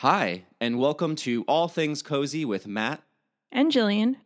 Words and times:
Hi, 0.00 0.44
and 0.60 0.78
welcome 0.78 1.16
to 1.16 1.42
All 1.48 1.66
Things 1.66 2.00
Cozy 2.00 2.44
with 2.44 2.68
Matt. 2.68 3.02
And 3.50 3.72
Jillian. 3.72 4.16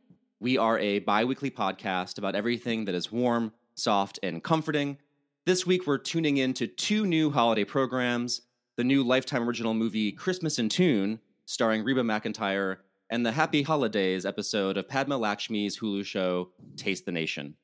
We 0.43 0.57
are 0.57 0.79
a 0.79 1.01
bi 1.01 1.27
weekly 1.27 1.51
podcast 1.51 2.17
about 2.17 2.35
everything 2.35 2.87
that 2.87 2.95
is 2.95 3.13
warm, 3.13 3.53
soft, 3.75 4.19
and 4.23 4.43
comforting. 4.43 4.97
This 5.45 5.67
week, 5.67 5.87
we're 5.87 5.99
tuning 5.99 6.39
in 6.39 6.55
to 6.55 6.67
two 6.67 7.05
new 7.05 7.31
holiday 7.31 7.65
programs 7.65 8.41
the 8.79 8.85
new 8.85 9.05
Lifetime 9.05 9.47
original 9.47 9.75
movie 9.75 10.13
Christmas 10.13 10.59
in 10.59 10.71
Tune, 10.71 11.21
starring 11.45 11.85
Reba 11.85 12.01
McEntire, 12.01 12.79
and 13.11 13.27
the 13.27 13.33
Happy 13.33 13.61
Holidays 13.61 14.25
episode 14.25 14.79
of 14.79 14.89
Padma 14.89 15.19
Lakshmi's 15.19 15.79
Hulu 15.79 16.07
show 16.07 16.49
Taste 16.75 17.05
the 17.05 17.13
Nation. 17.13 17.55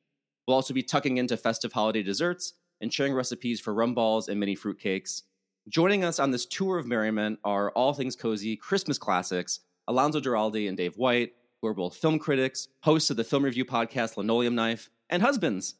We'll 0.46 0.56
also 0.56 0.74
be 0.74 0.82
tucking 0.82 1.16
into 1.16 1.38
festive 1.38 1.72
holiday 1.72 2.02
desserts 2.02 2.52
and 2.82 2.92
sharing 2.92 3.14
recipes 3.14 3.58
for 3.58 3.72
rum 3.72 3.94
balls 3.94 4.28
and 4.28 4.38
mini 4.38 4.54
fruitcakes. 4.54 5.22
Joining 5.70 6.04
us 6.04 6.18
on 6.18 6.30
this 6.30 6.44
tour 6.44 6.76
of 6.76 6.86
merriment 6.86 7.38
are 7.42 7.70
all 7.70 7.94
things 7.94 8.16
cozy 8.16 8.54
Christmas 8.54 8.98
classics, 8.98 9.60
Alonso 9.88 10.20
Duralde 10.20 10.68
and 10.68 10.76
Dave 10.76 10.98
White, 10.98 11.32
who 11.60 11.68
are 11.68 11.74
both 11.74 11.96
film 11.96 12.18
critics, 12.18 12.68
hosts 12.80 13.10
of 13.10 13.16
the 13.16 13.24
film 13.24 13.44
review 13.44 13.64
podcast 13.64 14.16
Linoleum 14.16 14.54
Knife, 14.54 14.90
and 15.10 15.22
husbands. 15.22 15.74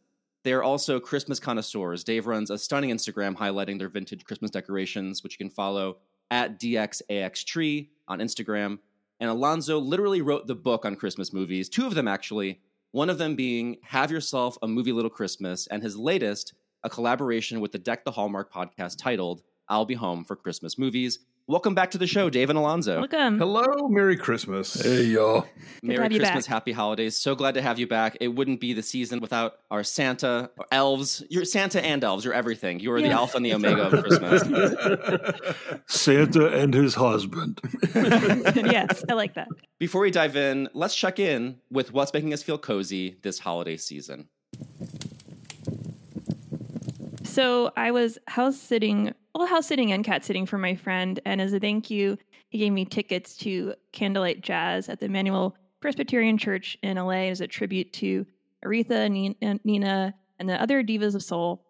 They 0.44 0.52
are 0.52 0.62
also 0.62 1.00
Christmas 1.00 1.40
connoisseurs. 1.40 2.04
Dave 2.04 2.26
runs 2.26 2.50
a 2.50 2.58
stunning 2.58 2.90
Instagram 2.90 3.36
highlighting 3.36 3.78
their 3.78 3.88
vintage 3.88 4.24
Christmas 4.24 4.50
decorations, 4.50 5.22
which 5.22 5.34
you 5.34 5.38
can 5.38 5.50
follow 5.50 5.98
at 6.30 6.60
DXAXTree 6.60 7.88
on 8.08 8.20
Instagram. 8.20 8.78
And 9.18 9.30
Alonso 9.30 9.78
literally 9.78 10.22
wrote 10.22 10.46
the 10.46 10.54
book 10.54 10.84
on 10.84 10.94
Christmas 10.94 11.32
movies, 11.32 11.68
two 11.68 11.86
of 11.86 11.94
them 11.94 12.06
actually, 12.06 12.60
one 12.92 13.10
of 13.10 13.18
them 13.18 13.34
being 13.34 13.78
Have 13.82 14.10
Yourself 14.10 14.56
a 14.62 14.68
Movie 14.68 14.92
Little 14.92 15.10
Christmas, 15.10 15.66
and 15.66 15.82
his 15.82 15.96
latest, 15.96 16.54
a 16.82 16.90
collaboration 16.90 17.60
with 17.60 17.72
the 17.72 17.78
Deck 17.78 18.04
the 18.04 18.10
Hallmark 18.10 18.52
podcast 18.52 18.98
titled 18.98 19.42
I'll 19.68 19.84
Be 19.84 19.94
Home 19.94 20.24
for 20.24 20.36
Christmas 20.36 20.78
Movies. 20.78 21.18
Welcome 21.48 21.76
back 21.76 21.92
to 21.92 21.98
the 21.98 22.08
show, 22.08 22.28
Dave 22.28 22.50
and 22.50 22.58
Alonso. 22.58 22.98
Welcome. 22.98 23.38
Hello, 23.38 23.86
Merry 23.88 24.16
Christmas. 24.16 24.74
Hey, 24.82 25.04
y'all. 25.04 25.42
to 25.42 25.48
Merry 25.80 26.02
have 26.02 26.10
you 26.12 26.18
Christmas, 26.18 26.46
back. 26.46 26.52
Happy 26.52 26.72
Holidays. 26.72 27.16
So 27.16 27.36
glad 27.36 27.54
to 27.54 27.62
have 27.62 27.78
you 27.78 27.86
back. 27.86 28.16
It 28.20 28.26
wouldn't 28.26 28.58
be 28.58 28.72
the 28.72 28.82
season 28.82 29.20
without 29.20 29.60
our 29.70 29.84
Santa, 29.84 30.50
our 30.58 30.66
elves. 30.72 31.22
You're 31.30 31.44
Santa 31.44 31.80
and 31.86 32.02
elves. 32.02 32.24
You're 32.24 32.34
everything. 32.34 32.80
You 32.80 32.90
are 32.94 33.00
the 33.00 33.06
Yeah. 33.08 33.18
alpha 33.18 33.36
and 33.36 33.46
the 33.46 33.54
omega 33.54 33.82
of 33.82 34.02
Christmas. 34.02 34.42
Santa 35.86 36.48
and 36.48 36.74
his 36.74 36.96
husband. 36.96 37.60
yes, 37.94 39.04
I 39.08 39.12
like 39.12 39.34
that. 39.34 39.46
Before 39.78 40.00
we 40.00 40.10
dive 40.10 40.34
in, 40.34 40.68
let's 40.74 40.96
check 40.96 41.20
in 41.20 41.58
with 41.70 41.92
what's 41.92 42.12
making 42.12 42.32
us 42.32 42.42
feel 42.42 42.58
cozy 42.58 43.18
this 43.22 43.38
holiday 43.38 43.76
season. 43.76 44.26
So 47.22 47.70
I 47.76 47.92
was 47.92 48.18
house 48.26 48.56
sitting, 48.58 49.12
well, 49.36 49.46
house 49.46 49.66
sitting 49.66 49.92
and 49.92 50.04
cat 50.04 50.24
sitting 50.24 50.46
for 50.46 50.58
my 50.58 50.74
friend, 50.74 51.20
and 51.26 51.40
as 51.40 51.52
a 51.52 51.60
thank 51.60 51.90
you, 51.90 52.16
he 52.48 52.58
gave 52.58 52.72
me 52.72 52.84
tickets 52.84 53.36
to 53.38 53.74
Candlelight 53.92 54.40
Jazz 54.40 54.88
at 54.88 55.00
the 55.00 55.06
Immanuel 55.06 55.56
Presbyterian 55.80 56.38
Church 56.38 56.78
in 56.82 56.96
LA 56.96 57.28
as 57.28 57.40
a 57.40 57.46
tribute 57.46 57.92
to 57.94 58.24
Aretha, 58.64 59.10
Nina, 59.64 60.14
and 60.38 60.48
the 60.48 60.60
other 60.60 60.82
divas 60.82 61.14
of 61.14 61.22
soul. 61.22 61.64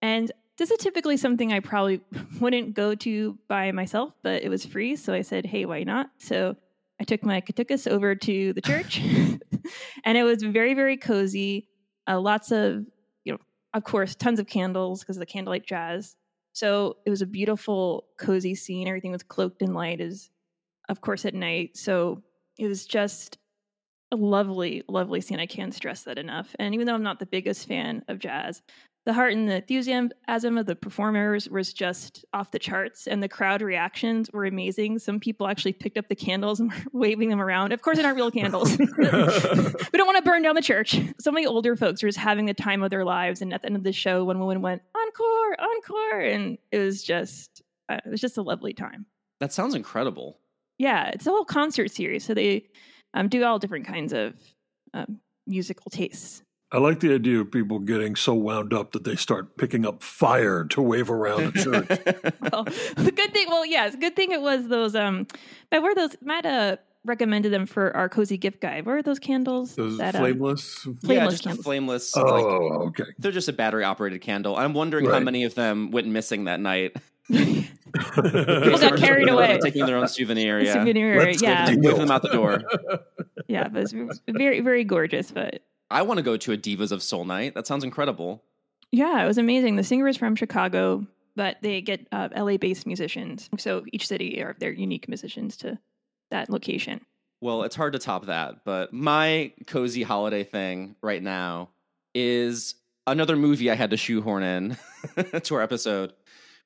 And 0.00 0.30
this 0.58 0.70
is 0.70 0.78
typically 0.78 1.16
something 1.16 1.52
I 1.52 1.60
probably 1.60 2.00
wouldn't 2.40 2.74
go 2.74 2.94
to 2.94 3.38
by 3.48 3.72
myself, 3.72 4.12
but 4.22 4.42
it 4.42 4.48
was 4.48 4.64
free, 4.64 4.94
so 4.94 5.12
I 5.12 5.22
said, 5.22 5.44
"Hey, 5.46 5.64
why 5.64 5.82
not?" 5.82 6.10
So 6.18 6.56
I 7.00 7.04
took 7.04 7.24
my 7.24 7.40
katukas 7.40 7.90
over 7.90 8.14
to 8.14 8.52
the 8.52 8.60
church, 8.60 9.00
and 10.04 10.18
it 10.18 10.22
was 10.22 10.42
very, 10.42 10.74
very 10.74 10.96
cozy. 10.96 11.68
Uh, 12.06 12.20
lots 12.20 12.52
of 12.52 12.86
you 13.24 13.32
know, 13.32 13.38
of 13.74 13.84
course, 13.84 14.14
tons 14.14 14.38
of 14.38 14.46
candles 14.46 15.00
because 15.00 15.16
of 15.16 15.20
the 15.20 15.26
candlelight 15.26 15.66
jazz. 15.66 16.16
So 16.58 16.96
it 17.06 17.10
was 17.10 17.22
a 17.22 17.26
beautiful, 17.26 18.06
cozy 18.18 18.56
scene. 18.56 18.88
Everything 18.88 19.12
was 19.12 19.22
cloaked 19.22 19.62
in 19.62 19.74
light, 19.74 20.00
is 20.00 20.28
of 20.88 21.00
course 21.00 21.24
at 21.24 21.32
night. 21.32 21.76
So 21.76 22.20
it 22.58 22.66
was 22.66 22.84
just 22.84 23.38
a 24.10 24.16
lovely, 24.16 24.82
lovely 24.88 25.20
scene. 25.20 25.38
I 25.38 25.46
can't 25.46 25.72
stress 25.72 26.02
that 26.02 26.18
enough. 26.18 26.56
And 26.58 26.74
even 26.74 26.88
though 26.88 26.94
I'm 26.94 27.02
not 27.04 27.20
the 27.20 27.26
biggest 27.26 27.68
fan 27.68 28.02
of 28.08 28.18
jazz, 28.18 28.60
the 29.08 29.14
heart 29.14 29.32
and 29.32 29.48
the 29.48 29.56
enthusiasm 29.56 30.58
of 30.58 30.66
the 30.66 30.76
performers 30.76 31.48
was 31.48 31.72
just 31.72 32.26
off 32.34 32.50
the 32.50 32.58
charts, 32.58 33.06
and 33.06 33.22
the 33.22 33.28
crowd 33.28 33.62
reactions 33.62 34.28
were 34.34 34.44
amazing. 34.44 34.98
Some 34.98 35.18
people 35.18 35.48
actually 35.48 35.72
picked 35.72 35.96
up 35.96 36.08
the 36.08 36.14
candles 36.14 36.60
and 36.60 36.70
were 36.92 37.00
waving 37.00 37.30
them 37.30 37.40
around. 37.40 37.72
Of 37.72 37.80
course, 37.80 37.96
they're 37.96 38.06
not 38.06 38.16
real 38.16 38.30
candles. 38.30 38.76
we 38.78 38.84
don't 38.84 40.06
want 40.06 40.18
to 40.18 40.22
burn 40.22 40.42
down 40.42 40.56
the 40.56 40.60
church. 40.60 41.00
So 41.20 41.30
many 41.30 41.46
older 41.46 41.74
folks 41.74 42.02
were 42.02 42.08
just 42.08 42.18
having 42.18 42.44
the 42.44 42.52
time 42.52 42.82
of 42.82 42.90
their 42.90 43.04
lives. 43.04 43.40
And 43.40 43.54
at 43.54 43.62
the 43.62 43.68
end 43.68 43.76
of 43.76 43.82
the 43.82 43.92
show, 43.92 44.24
one 44.24 44.40
woman 44.40 44.60
went 44.60 44.82
encore, 45.08 45.56
encore, 45.60 46.20
and 46.20 46.58
it 46.70 46.78
was 46.78 47.02
just 47.02 47.62
uh, 47.88 47.98
it 48.04 48.10
was 48.10 48.20
just 48.20 48.36
a 48.36 48.42
lovely 48.42 48.72
time. 48.72 49.06
That 49.40 49.52
sounds 49.52 49.74
incredible. 49.74 50.38
Yeah, 50.78 51.08
it's 51.08 51.26
a 51.26 51.30
whole 51.30 51.44
concert 51.44 51.90
series, 51.90 52.24
so 52.24 52.34
they 52.34 52.66
um, 53.14 53.28
do 53.28 53.44
all 53.44 53.58
different 53.58 53.86
kinds 53.86 54.12
of 54.12 54.34
um, 54.94 55.20
musical 55.46 55.90
tastes. 55.90 56.42
I 56.70 56.78
like 56.78 57.00
the 57.00 57.14
idea 57.14 57.40
of 57.40 57.50
people 57.50 57.78
getting 57.78 58.14
so 58.14 58.34
wound 58.34 58.74
up 58.74 58.92
that 58.92 59.04
they 59.04 59.16
start 59.16 59.56
picking 59.56 59.86
up 59.86 60.02
fire 60.02 60.64
to 60.64 60.82
wave 60.82 61.10
around 61.10 61.54
the 61.54 61.62
church. 61.62 62.34
well, 62.52 62.64
the 63.02 63.10
good 63.10 63.32
thing, 63.32 63.46
well, 63.48 63.64
yes, 63.64 63.96
good 63.96 64.14
thing 64.14 64.32
it 64.32 64.42
was 64.42 64.68
those. 64.68 64.94
Um, 64.94 65.26
but 65.70 65.82
were 65.82 65.94
those 65.94 66.16
Matt 66.20 66.44
uh, 66.44 66.76
recommended 67.08 67.52
them 67.52 67.66
for 67.66 67.96
our 67.96 68.08
cozy 68.08 68.38
gift 68.38 68.60
guide? 68.60 68.86
Where 68.86 68.98
are 68.98 69.02
those 69.02 69.18
candles? 69.18 69.74
Those 69.74 69.98
that, 69.98 70.14
um, 70.14 70.20
flameless. 70.22 70.86
yeah, 70.86 70.92
Flameless 71.04 71.32
just 71.34 71.44
a 71.44 71.48
candles. 71.48 71.64
flameless. 71.64 72.16
oh, 72.16 72.20
like, 72.22 73.00
okay. 73.00 73.04
they're 73.18 73.32
just 73.32 73.48
a 73.48 73.52
battery 73.52 73.84
operated 73.84 74.20
candle. 74.20 74.56
I'm 74.56 74.74
wondering 74.74 75.06
how 75.06 75.18
many 75.20 75.44
of 75.44 75.54
them 75.54 75.90
went 75.90 76.06
missing 76.06 76.44
that 76.44 76.60
night. 76.60 76.96
People 77.30 78.78
got 78.78 78.96
carried 78.98 79.28
away. 79.28 79.58
Taking 79.62 79.86
their 79.86 79.96
own 79.96 80.08
souvenir. 80.08 80.60
Yeah. 80.64 80.72
souvenir, 80.74 81.18
Let's 81.18 81.42
yeah, 81.42 81.74
go 81.74 81.80
Waving 81.80 81.98
them 82.00 82.10
out 82.10 82.22
the 82.22 82.28
door. 82.28 82.62
yeah, 83.48 83.68
but 83.68 83.92
it 83.92 84.06
was 84.06 84.20
very, 84.28 84.60
very 84.60 84.84
gorgeous. 84.84 85.30
But 85.30 85.62
I 85.90 86.02
want 86.02 86.18
to 86.18 86.22
go 86.22 86.36
to 86.36 86.52
a 86.52 86.56
Divas 86.56 86.92
of 86.92 87.02
Soul 87.02 87.24
night. 87.24 87.54
That 87.54 87.66
sounds 87.66 87.84
incredible. 87.84 88.42
yeah, 88.92 89.22
it 89.22 89.26
was 89.26 89.38
amazing. 89.38 89.76
The 89.76 89.84
singer 89.84 90.08
is 90.08 90.16
from 90.16 90.36
Chicago, 90.36 91.06
but 91.36 91.56
they 91.62 91.80
get 91.80 92.06
uh, 92.12 92.28
LA-based 92.36 92.86
musicians. 92.86 93.48
So 93.58 93.84
each 93.92 94.06
city 94.06 94.42
are 94.42 94.56
their 94.58 94.72
unique 94.72 95.08
musicians 95.08 95.56
to 95.58 95.78
that 96.30 96.50
location. 96.50 97.00
Well, 97.40 97.62
it's 97.62 97.76
hard 97.76 97.92
to 97.92 97.98
top 97.98 98.26
that, 98.26 98.64
but 98.64 98.92
my 98.92 99.52
cozy 99.66 100.02
holiday 100.02 100.42
thing 100.42 100.96
right 101.02 101.22
now 101.22 101.70
is 102.14 102.74
another 103.06 103.36
movie 103.36 103.70
I 103.70 103.74
had 103.74 103.90
to 103.90 103.96
shoehorn 103.96 104.42
in 104.42 104.76
to 105.42 105.54
our 105.54 105.62
episode, 105.62 106.12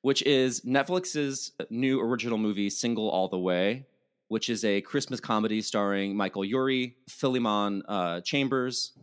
which 0.01 0.23
is 0.23 0.61
Netflix's 0.61 1.51
new 1.69 2.01
original 2.01 2.39
movie, 2.39 2.71
Single 2.71 3.09
All 3.09 3.27
the 3.27 3.37
Way, 3.37 3.85
which 4.29 4.49
is 4.49 4.65
a 4.65 4.81
Christmas 4.81 5.19
comedy 5.19 5.61
starring 5.61 6.17
Michael 6.17 6.43
Urie, 6.43 6.95
Philemon 7.07 7.83
uh, 7.87 8.21
Chambers, 8.21 8.93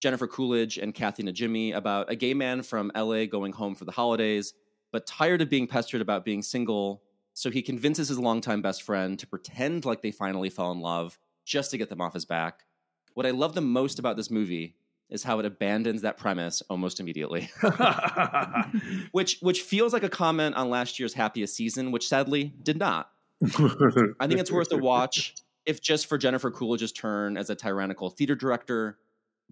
Jennifer 0.00 0.26
Coolidge, 0.26 0.78
and 0.78 0.94
Kathy 0.94 1.22
Najimy 1.22 1.74
about 1.74 2.10
a 2.10 2.16
gay 2.16 2.32
man 2.32 2.62
from 2.62 2.90
LA 2.96 3.26
going 3.26 3.52
home 3.52 3.74
for 3.74 3.84
the 3.84 3.92
holidays, 3.92 4.54
but 4.90 5.06
tired 5.06 5.42
of 5.42 5.50
being 5.50 5.66
pestered 5.66 6.00
about 6.00 6.24
being 6.24 6.40
single 6.40 7.02
so 7.40 7.50
he 7.50 7.62
convinces 7.62 8.08
his 8.08 8.18
longtime 8.18 8.60
best 8.60 8.82
friend 8.82 9.18
to 9.18 9.26
pretend 9.26 9.86
like 9.86 10.02
they 10.02 10.10
finally 10.10 10.50
fell 10.50 10.72
in 10.72 10.80
love 10.80 11.18
just 11.46 11.70
to 11.70 11.78
get 11.78 11.88
them 11.88 12.02
off 12.02 12.12
his 12.12 12.26
back. 12.26 12.66
What 13.14 13.24
I 13.24 13.30
love 13.30 13.54
the 13.54 13.62
most 13.62 13.98
about 13.98 14.18
this 14.18 14.30
movie 14.30 14.76
is 15.08 15.22
how 15.22 15.38
it 15.38 15.46
abandons 15.46 16.02
that 16.02 16.18
premise 16.18 16.62
almost 16.68 17.00
immediately. 17.00 17.48
which 19.12 19.38
which 19.40 19.62
feels 19.62 19.94
like 19.94 20.02
a 20.02 20.10
comment 20.10 20.54
on 20.54 20.68
last 20.68 20.98
year's 20.98 21.14
happiest 21.14 21.56
season, 21.56 21.92
which 21.92 22.06
sadly 22.06 22.52
did 22.62 22.76
not. 22.76 23.10
I 23.42 24.26
think 24.26 24.38
it's 24.38 24.52
worth 24.52 24.70
a 24.70 24.76
watch 24.76 25.34
if 25.64 25.80
just 25.80 26.08
for 26.08 26.18
Jennifer 26.18 26.50
Coolidge's 26.50 26.92
turn 26.92 27.38
as 27.38 27.48
a 27.48 27.54
tyrannical 27.54 28.10
theater 28.10 28.34
director. 28.34 28.98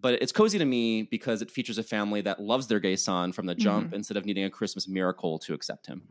But 0.01 0.15
it's 0.23 0.33
cozy 0.33 0.59
to 0.59 0.65
me 0.65 1.03
because 1.03 1.43
it 1.43 1.51
features 1.51 1.79
a 1.79 1.83
family 1.83 2.21
that 2.23 2.41
loves 2.41 2.67
their 2.67 2.81
gay 2.81 2.97
son 2.97 3.33
from 3.33 3.47
the 3.47 3.55
jump 3.55 3.93
instead 3.95 4.17
of 4.17 4.25
needing 4.25 4.45
a 4.45 4.51
Christmas 4.51 4.87
miracle 4.87 5.39
to 5.41 5.55
accept 5.55 5.87
him. 5.87 6.03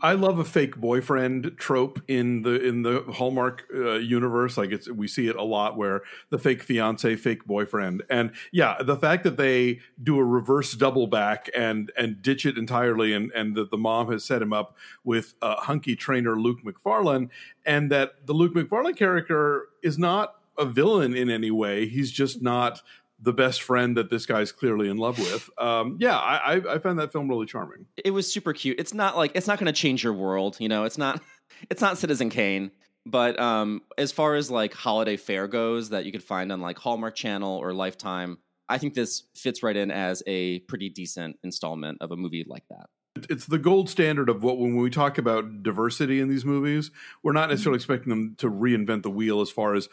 I 0.00 0.12
love 0.12 0.38
a 0.38 0.44
fake 0.44 0.76
boyfriend 0.76 1.52
trope 1.56 2.00
in 2.08 2.42
the 2.42 2.62
in 2.62 2.82
the 2.82 3.04
Hallmark 3.12 3.64
uh, 3.74 3.94
universe. 3.94 4.56
Like 4.56 4.70
it's 4.70 4.90
we 4.90 5.08
see 5.08 5.28
it 5.28 5.36
a 5.36 5.42
lot 5.42 5.76
where 5.76 6.02
the 6.30 6.38
fake 6.38 6.62
fiance, 6.62 7.16
fake 7.16 7.44
boyfriend, 7.44 8.02
and 8.10 8.32
yeah, 8.52 8.82
the 8.82 8.96
fact 8.96 9.24
that 9.24 9.36
they 9.36 9.80
do 10.02 10.18
a 10.18 10.24
reverse 10.24 10.74
double 10.74 11.06
back 11.06 11.48
and 11.56 11.90
and 11.96 12.22
ditch 12.22 12.46
it 12.46 12.58
entirely, 12.58 13.12
and 13.12 13.32
and 13.32 13.56
that 13.56 13.70
the 13.70 13.78
mom 13.78 14.10
has 14.10 14.24
set 14.24 14.42
him 14.42 14.52
up 14.52 14.76
with 15.04 15.34
uh, 15.42 15.56
hunky 15.56 15.96
trainer 15.96 16.38
Luke 16.38 16.64
Macfarlane, 16.64 17.30
and 17.64 17.90
that 17.90 18.26
the 18.26 18.32
Luke 18.32 18.54
Macfarlane 18.54 18.94
character 18.94 19.66
is 19.82 19.98
not 19.98 20.36
a 20.58 20.64
villain 20.66 21.14
in 21.14 21.30
any 21.30 21.50
way. 21.50 21.86
He's 21.86 22.10
just 22.10 22.42
not 22.42 22.82
the 23.22 23.32
best 23.32 23.62
friend 23.62 23.96
that 23.96 24.10
this 24.10 24.26
guy's 24.26 24.50
clearly 24.50 24.88
in 24.88 24.96
love 24.96 25.18
with. 25.18 25.48
Um, 25.56 25.96
yeah, 26.00 26.18
I, 26.18 26.56
I, 26.56 26.74
I 26.74 26.78
found 26.78 26.98
that 26.98 27.12
film 27.12 27.28
really 27.28 27.46
charming. 27.46 27.86
It 28.04 28.10
was 28.10 28.30
super 28.30 28.52
cute. 28.52 28.78
It's 28.80 28.92
not 28.92 29.16
like 29.16 29.32
it's 29.34 29.46
not 29.46 29.58
going 29.58 29.72
to 29.72 29.72
change 29.72 30.02
your 30.02 30.12
world, 30.12 30.56
you 30.58 30.68
know. 30.68 30.84
It's 30.84 30.98
not 30.98 31.22
it's 31.70 31.80
not 31.80 31.98
Citizen 31.98 32.30
Kane, 32.30 32.72
but 33.06 33.38
um, 33.38 33.82
as 33.96 34.10
far 34.10 34.34
as 34.34 34.50
like 34.50 34.74
holiday 34.74 35.16
fare 35.16 35.46
goes, 35.46 35.90
that 35.90 36.04
you 36.04 36.12
could 36.12 36.24
find 36.24 36.50
on 36.50 36.60
like 36.60 36.78
Hallmark 36.78 37.14
Channel 37.14 37.58
or 37.58 37.72
Lifetime, 37.72 38.38
I 38.68 38.78
think 38.78 38.94
this 38.94 39.24
fits 39.36 39.62
right 39.62 39.76
in 39.76 39.90
as 39.90 40.22
a 40.26 40.58
pretty 40.60 40.88
decent 40.88 41.36
installment 41.44 41.98
of 42.00 42.10
a 42.10 42.16
movie 42.16 42.44
like 42.46 42.64
that. 42.70 42.86
It's 43.30 43.46
the 43.46 43.58
gold 43.58 43.88
standard 43.88 44.28
of 44.28 44.42
what 44.42 44.58
when 44.58 44.76
we 44.76 44.90
talk 44.90 45.18
about 45.18 45.62
diversity 45.62 46.20
in 46.20 46.28
these 46.28 46.44
movies, 46.44 46.90
we're 47.22 47.32
not 47.32 47.48
necessarily 47.48 47.76
expecting 47.76 48.10
them 48.10 48.34
to 48.38 48.50
reinvent 48.50 49.02
the 49.02 49.10
wheel 49.10 49.40
as 49.40 49.50
far 49.50 49.74
as 49.74 49.88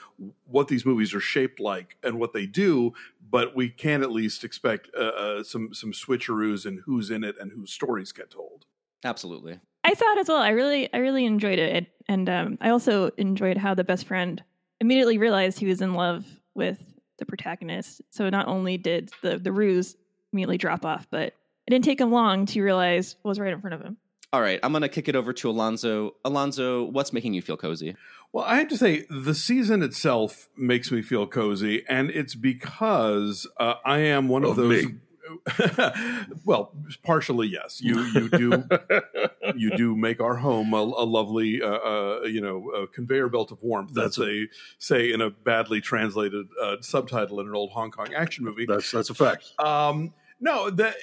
what 0.46 0.68
these 0.68 0.86
movies 0.86 1.14
are 1.14 1.20
shaped 1.20 1.60
like 1.60 1.98
and 2.04 2.20
what 2.20 2.34
they 2.34 2.46
do, 2.46 2.94
but 3.30 3.56
we 3.56 3.70
can 3.70 4.02
at 4.02 4.12
least 4.12 4.44
expect 4.44 4.90
uh, 4.98 5.04
uh, 5.04 5.44
some 5.44 5.74
some 5.74 5.92
switcheroos 5.92 6.66
and 6.66 6.82
who's 6.86 7.10
in 7.12 7.24
it 7.24 7.36
and 7.40 7.52
whose 7.52 7.72
stories 7.72 8.12
get 8.12 8.30
told. 8.30 8.66
Absolutely. 9.04 9.60
I 9.84 9.94
thought 9.94 10.18
as 10.18 10.28
well. 10.28 10.42
I 10.42 10.50
really, 10.50 10.92
I 10.94 10.98
really 10.98 11.26
enjoyed 11.26 11.58
it, 11.60 11.88
and 12.08 12.30
um, 12.30 12.58
I 12.62 12.70
also 12.70 13.12
enjoyed 13.18 13.58
how 13.58 13.74
the 13.74 13.84
best 13.84 14.06
friend 14.06 14.44
immediately 14.82 15.18
realized 15.18 15.60
he 15.60 15.66
was 15.66 15.82
in 15.82 15.94
love 15.94 16.26
with 16.54 16.84
the 17.18 17.26
protagonist. 17.26 18.02
So 18.10 18.30
not 18.30 18.48
only 18.48 18.78
did 18.78 19.12
the 19.22 19.38
the 19.38 19.52
ruse 19.52 19.96
immediately 20.34 20.58
drop 20.58 20.86
off, 20.86 21.08
but 21.10 21.34
it 21.70 21.74
didn't 21.74 21.86
take 21.86 22.02
him 22.02 22.12
long 22.12 22.48
to 22.48 22.64
realize 22.64 23.16
what 23.22 23.30
was 23.30 23.40
right 23.40 23.54
in 23.54 23.62
front 23.62 23.76
of 23.76 23.82
him. 23.82 23.96
All 24.34 24.42
right, 24.42 24.60
I'm 24.64 24.72
going 24.72 24.82
to 24.82 24.90
kick 24.90 25.08
it 25.08 25.16
over 25.16 25.34
to 25.34 25.52
Alonso. 25.52 26.16
Alonso, 26.26 26.86
what's 26.86 27.14
making 27.14 27.36
you 27.36 27.44
feel 27.44 27.58
cozy? 27.58 27.96
Well, 28.34 28.44
I 28.44 28.58
have 28.58 28.70
to 28.70 28.78
say, 28.78 29.06
the 29.08 29.36
season 29.36 29.84
itself 29.84 30.50
makes 30.58 30.92
me 30.92 31.04
feel 31.04 31.28
cozy, 31.28 31.86
and 31.88 32.10
it's 32.10 32.34
because 32.34 33.48
uh, 33.60 33.76
I 33.86 34.00
am 34.00 34.30
one 34.30 34.46
of, 34.46 34.52
Of 34.52 34.56
those. 34.56 34.86
well, 36.44 36.74
partially 37.04 37.48
yes. 37.50 37.80
You 37.84 38.02
you 38.02 38.30
do 38.30 38.64
you 39.56 39.78
do 39.78 39.96
make 39.96 40.20
our 40.20 40.38
home 40.38 40.74
a, 40.74 40.78
a 40.78 41.06
lovely 41.06 41.62
uh, 41.62 41.68
uh, 41.68 42.22
you 42.24 42.42
know 42.42 42.72
a 42.72 42.88
conveyor 42.88 43.30
belt 43.30 43.52
of 43.52 43.62
warmth. 43.62 43.94
That's 43.94 44.16
That's 44.16 44.28
they 44.28 44.48
say 44.80 45.12
in 45.12 45.22
a 45.22 45.30
badly 45.30 45.82
translated 45.82 46.48
uh, 46.60 46.78
subtitle 46.82 47.40
in 47.42 47.48
an 47.48 47.54
old 47.54 47.70
Hong 47.74 47.92
Kong 47.92 48.12
action 48.16 48.44
movie. 48.44 48.66
That's 48.66 48.90
that's 48.90 49.12
a 49.12 49.14
fact. 49.14 49.54
Um, 49.60 50.16
no, 50.40 50.72
that 50.72 50.96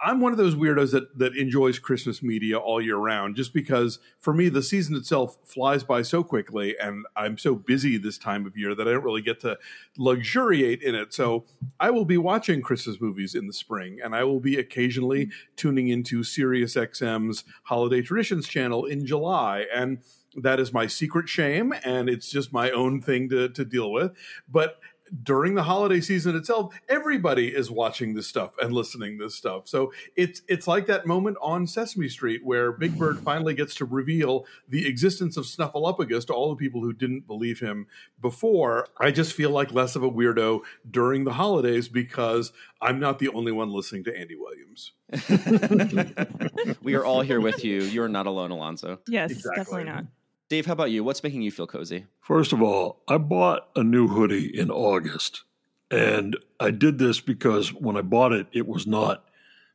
I'm 0.00 0.20
one 0.20 0.32
of 0.32 0.38
those 0.38 0.54
weirdos 0.54 0.92
that 0.92 1.18
that 1.18 1.36
enjoys 1.36 1.78
Christmas 1.78 2.22
media 2.22 2.58
all 2.58 2.80
year 2.80 2.96
round, 2.96 3.34
just 3.34 3.54
because 3.54 3.98
for 4.18 4.34
me 4.34 4.48
the 4.48 4.62
season 4.62 4.94
itself 4.94 5.38
flies 5.44 5.84
by 5.84 6.02
so 6.02 6.22
quickly, 6.22 6.76
and 6.78 7.06
I'm 7.16 7.38
so 7.38 7.54
busy 7.54 7.96
this 7.96 8.18
time 8.18 8.46
of 8.46 8.56
year 8.56 8.74
that 8.74 8.86
I 8.86 8.92
don't 8.92 9.04
really 9.04 9.22
get 9.22 9.40
to 9.40 9.58
luxuriate 9.96 10.82
in 10.82 10.94
it. 10.94 11.14
So 11.14 11.46
I 11.80 11.90
will 11.90 12.04
be 12.04 12.18
watching 12.18 12.60
Christmas 12.60 13.00
movies 13.00 13.34
in 13.34 13.46
the 13.46 13.52
spring, 13.52 13.98
and 14.04 14.14
I 14.14 14.24
will 14.24 14.40
be 14.40 14.58
occasionally 14.58 15.30
tuning 15.56 15.88
into 15.88 16.22
Sirius 16.22 16.74
XM's 16.74 17.44
Holiday 17.64 18.02
Traditions 18.02 18.46
channel 18.46 18.84
in 18.84 19.06
July, 19.06 19.66
and 19.74 19.98
that 20.42 20.60
is 20.60 20.72
my 20.72 20.86
secret 20.86 21.28
shame, 21.28 21.72
and 21.84 22.10
it's 22.10 22.30
just 22.30 22.52
my 22.52 22.70
own 22.70 23.00
thing 23.00 23.30
to 23.30 23.48
to 23.48 23.64
deal 23.64 23.90
with, 23.90 24.12
but 24.46 24.78
during 25.22 25.54
the 25.54 25.62
holiday 25.62 26.00
season 26.00 26.34
itself, 26.36 26.74
everybody 26.88 27.48
is 27.48 27.70
watching 27.70 28.14
this 28.14 28.26
stuff 28.26 28.54
and 28.60 28.72
listening 28.72 29.18
to 29.18 29.24
this 29.24 29.34
stuff. 29.34 29.68
So 29.68 29.92
it's 30.16 30.42
it's 30.48 30.66
like 30.66 30.86
that 30.86 31.06
moment 31.06 31.36
on 31.40 31.66
Sesame 31.66 32.08
Street 32.08 32.40
where 32.44 32.72
Big 32.72 32.98
Bird 32.98 33.18
finally 33.20 33.54
gets 33.54 33.74
to 33.76 33.84
reveal 33.84 34.46
the 34.68 34.86
existence 34.86 35.36
of 35.36 35.44
Snuffleupagus 35.44 36.26
to 36.26 36.32
all 36.32 36.50
the 36.50 36.56
people 36.56 36.80
who 36.80 36.92
didn't 36.92 37.26
believe 37.26 37.60
him 37.60 37.86
before. 38.20 38.86
I 38.98 39.10
just 39.10 39.32
feel 39.32 39.50
like 39.50 39.72
less 39.72 39.96
of 39.96 40.02
a 40.02 40.10
weirdo 40.10 40.60
during 40.90 41.24
the 41.24 41.32
holidays 41.34 41.88
because 41.88 42.52
I'm 42.82 42.98
not 43.00 43.18
the 43.18 43.28
only 43.28 43.52
one 43.52 43.70
listening 43.70 44.04
to 44.04 44.16
Andy 44.16 44.36
Williams. 44.36 44.92
we 46.82 46.94
are 46.94 47.04
all 47.04 47.20
here 47.22 47.40
with 47.40 47.64
you. 47.64 47.82
You're 47.82 48.08
not 48.08 48.26
alone, 48.26 48.50
Alonso. 48.50 48.98
Yes, 49.08 49.30
Exactly. 49.30 49.56
definitely 49.56 49.84
not. 49.84 50.04
Dave, 50.48 50.66
how 50.66 50.72
about 50.74 50.90
you? 50.90 51.02
What's 51.02 51.22
making 51.22 51.42
you 51.42 51.50
feel 51.50 51.66
cozy? 51.66 52.06
First 52.20 52.52
of 52.52 52.62
all, 52.62 53.02
I 53.08 53.18
bought 53.18 53.68
a 53.74 53.82
new 53.82 54.06
hoodie 54.06 54.46
in 54.56 54.70
August. 54.70 55.42
And 55.90 56.36
I 56.58 56.70
did 56.70 56.98
this 56.98 57.20
because 57.20 57.72
when 57.72 57.96
I 57.96 58.02
bought 58.02 58.32
it, 58.32 58.46
it 58.52 58.66
was 58.66 58.86
not 58.86 59.24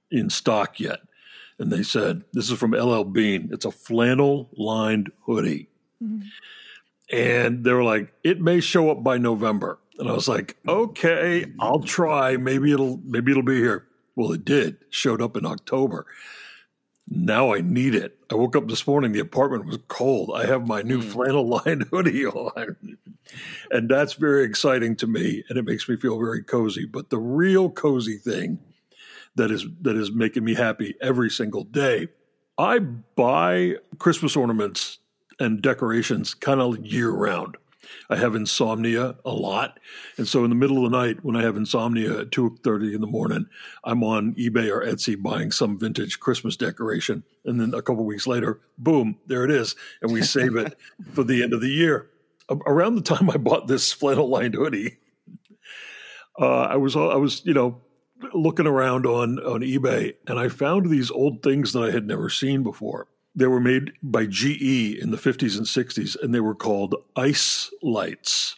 in 0.09 0.29
stock 0.29 0.79
yet. 0.79 0.99
And 1.59 1.71
they 1.71 1.83
said, 1.83 2.23
This 2.33 2.49
is 2.49 2.57
from 2.57 2.71
LL 2.71 3.03
Bean. 3.03 3.49
It's 3.51 3.65
a 3.65 3.71
flannel 3.71 4.49
lined 4.57 5.11
hoodie. 5.25 5.69
Mhm. 6.03 6.23
And 7.11 7.63
they 7.63 7.73
were 7.73 7.83
like, 7.83 8.13
It 8.23 8.41
may 8.41 8.59
show 8.59 8.89
up 8.91 9.03
by 9.03 9.17
November. 9.17 9.77
And 9.99 10.09
I 10.09 10.13
was 10.13 10.27
like, 10.27 10.57
Okay, 10.67 11.45
I'll 11.59 11.79
try. 11.81 12.35
Maybe 12.37 12.71
it'll 12.71 12.99
maybe 13.05 13.31
it'll 13.31 13.43
be 13.43 13.57
here. 13.59 13.87
Well, 14.15 14.33
it 14.33 14.43
did. 14.43 14.77
Showed 14.89 15.21
up 15.21 15.37
in 15.37 15.45
October. 15.45 16.05
Now 17.13 17.53
I 17.53 17.59
need 17.59 17.93
it. 17.93 18.17
I 18.31 18.35
woke 18.35 18.55
up 18.55 18.69
this 18.69 18.87
morning, 18.87 19.11
the 19.11 19.19
apartment 19.19 19.65
was 19.65 19.79
cold. 19.89 20.31
I 20.33 20.45
have 20.45 20.65
my 20.65 20.81
new 20.81 21.01
Mm. 21.01 21.11
flannel 21.11 21.45
lined 21.45 21.83
hoodie 21.91 22.25
on. 22.25 22.97
And 23.69 23.89
that's 23.89 24.13
very 24.13 24.45
exciting 24.45 24.95
to 24.97 25.07
me 25.07 25.43
and 25.49 25.57
it 25.57 25.65
makes 25.65 25.87
me 25.89 25.97
feel 25.97 26.17
very 26.17 26.41
cozy. 26.41 26.85
But 26.85 27.09
the 27.09 27.17
real 27.19 27.69
cozy 27.69 28.17
thing 28.17 28.59
that 29.35 29.51
is 29.51 29.65
that 29.81 29.95
is 29.97 30.11
making 30.11 30.45
me 30.45 30.53
happy 30.55 30.95
every 31.01 31.29
single 31.29 31.65
day, 31.65 32.07
I 32.57 32.79
buy 32.79 33.75
Christmas 33.97 34.35
ornaments 34.37 34.99
and 35.39 35.61
decorations 35.61 36.33
kind 36.33 36.61
of 36.61 36.85
year 36.85 37.09
round. 37.09 37.57
I 38.09 38.15
have 38.15 38.35
insomnia 38.35 39.15
a 39.25 39.31
lot, 39.31 39.79
and 40.17 40.27
so 40.27 40.43
in 40.43 40.49
the 40.49 40.55
middle 40.55 40.85
of 40.85 40.91
the 40.91 40.97
night 40.97 41.23
when 41.23 41.35
I 41.35 41.43
have 41.43 41.57
insomnia 41.57 42.21
at 42.21 42.31
two 42.31 42.57
thirty 42.63 42.93
in 42.93 43.01
the 43.01 43.07
morning, 43.07 43.47
I'm 43.83 44.03
on 44.03 44.35
eBay 44.35 44.71
or 44.71 44.85
Etsy 44.85 45.21
buying 45.21 45.51
some 45.51 45.79
vintage 45.79 46.19
Christmas 46.19 46.55
decoration, 46.55 47.23
and 47.45 47.59
then 47.59 47.73
a 47.73 47.81
couple 47.81 48.05
weeks 48.05 48.27
later, 48.27 48.59
boom, 48.77 49.17
there 49.27 49.43
it 49.43 49.51
is, 49.51 49.75
and 50.01 50.11
we 50.11 50.21
save 50.21 50.55
it 50.55 50.77
for 51.13 51.23
the 51.23 51.43
end 51.43 51.53
of 51.53 51.61
the 51.61 51.69
year. 51.69 52.09
Around 52.65 52.95
the 52.95 53.01
time 53.01 53.29
I 53.29 53.37
bought 53.37 53.67
this 53.67 53.93
flannel 53.93 54.27
lined 54.27 54.55
hoodie, 54.55 54.97
uh, 56.39 56.61
I 56.63 56.75
was 56.75 56.95
I 56.95 57.15
was 57.15 57.45
you 57.45 57.53
know 57.53 57.81
looking 58.33 58.67
around 58.67 59.05
on 59.05 59.39
on 59.39 59.61
eBay, 59.61 60.15
and 60.27 60.39
I 60.39 60.49
found 60.49 60.89
these 60.89 61.11
old 61.11 61.41
things 61.43 61.73
that 61.73 61.83
I 61.83 61.91
had 61.91 62.07
never 62.07 62.29
seen 62.29 62.63
before. 62.63 63.07
They 63.35 63.47
were 63.47 63.61
made 63.61 63.93
by 64.03 64.25
GE 64.25 64.97
in 64.99 65.11
the 65.11 65.17
50s 65.17 65.57
and 65.57 65.65
60s, 65.65 66.21
and 66.21 66.33
they 66.33 66.41
were 66.41 66.55
called 66.55 66.95
ice 67.15 67.71
lights. 67.81 68.57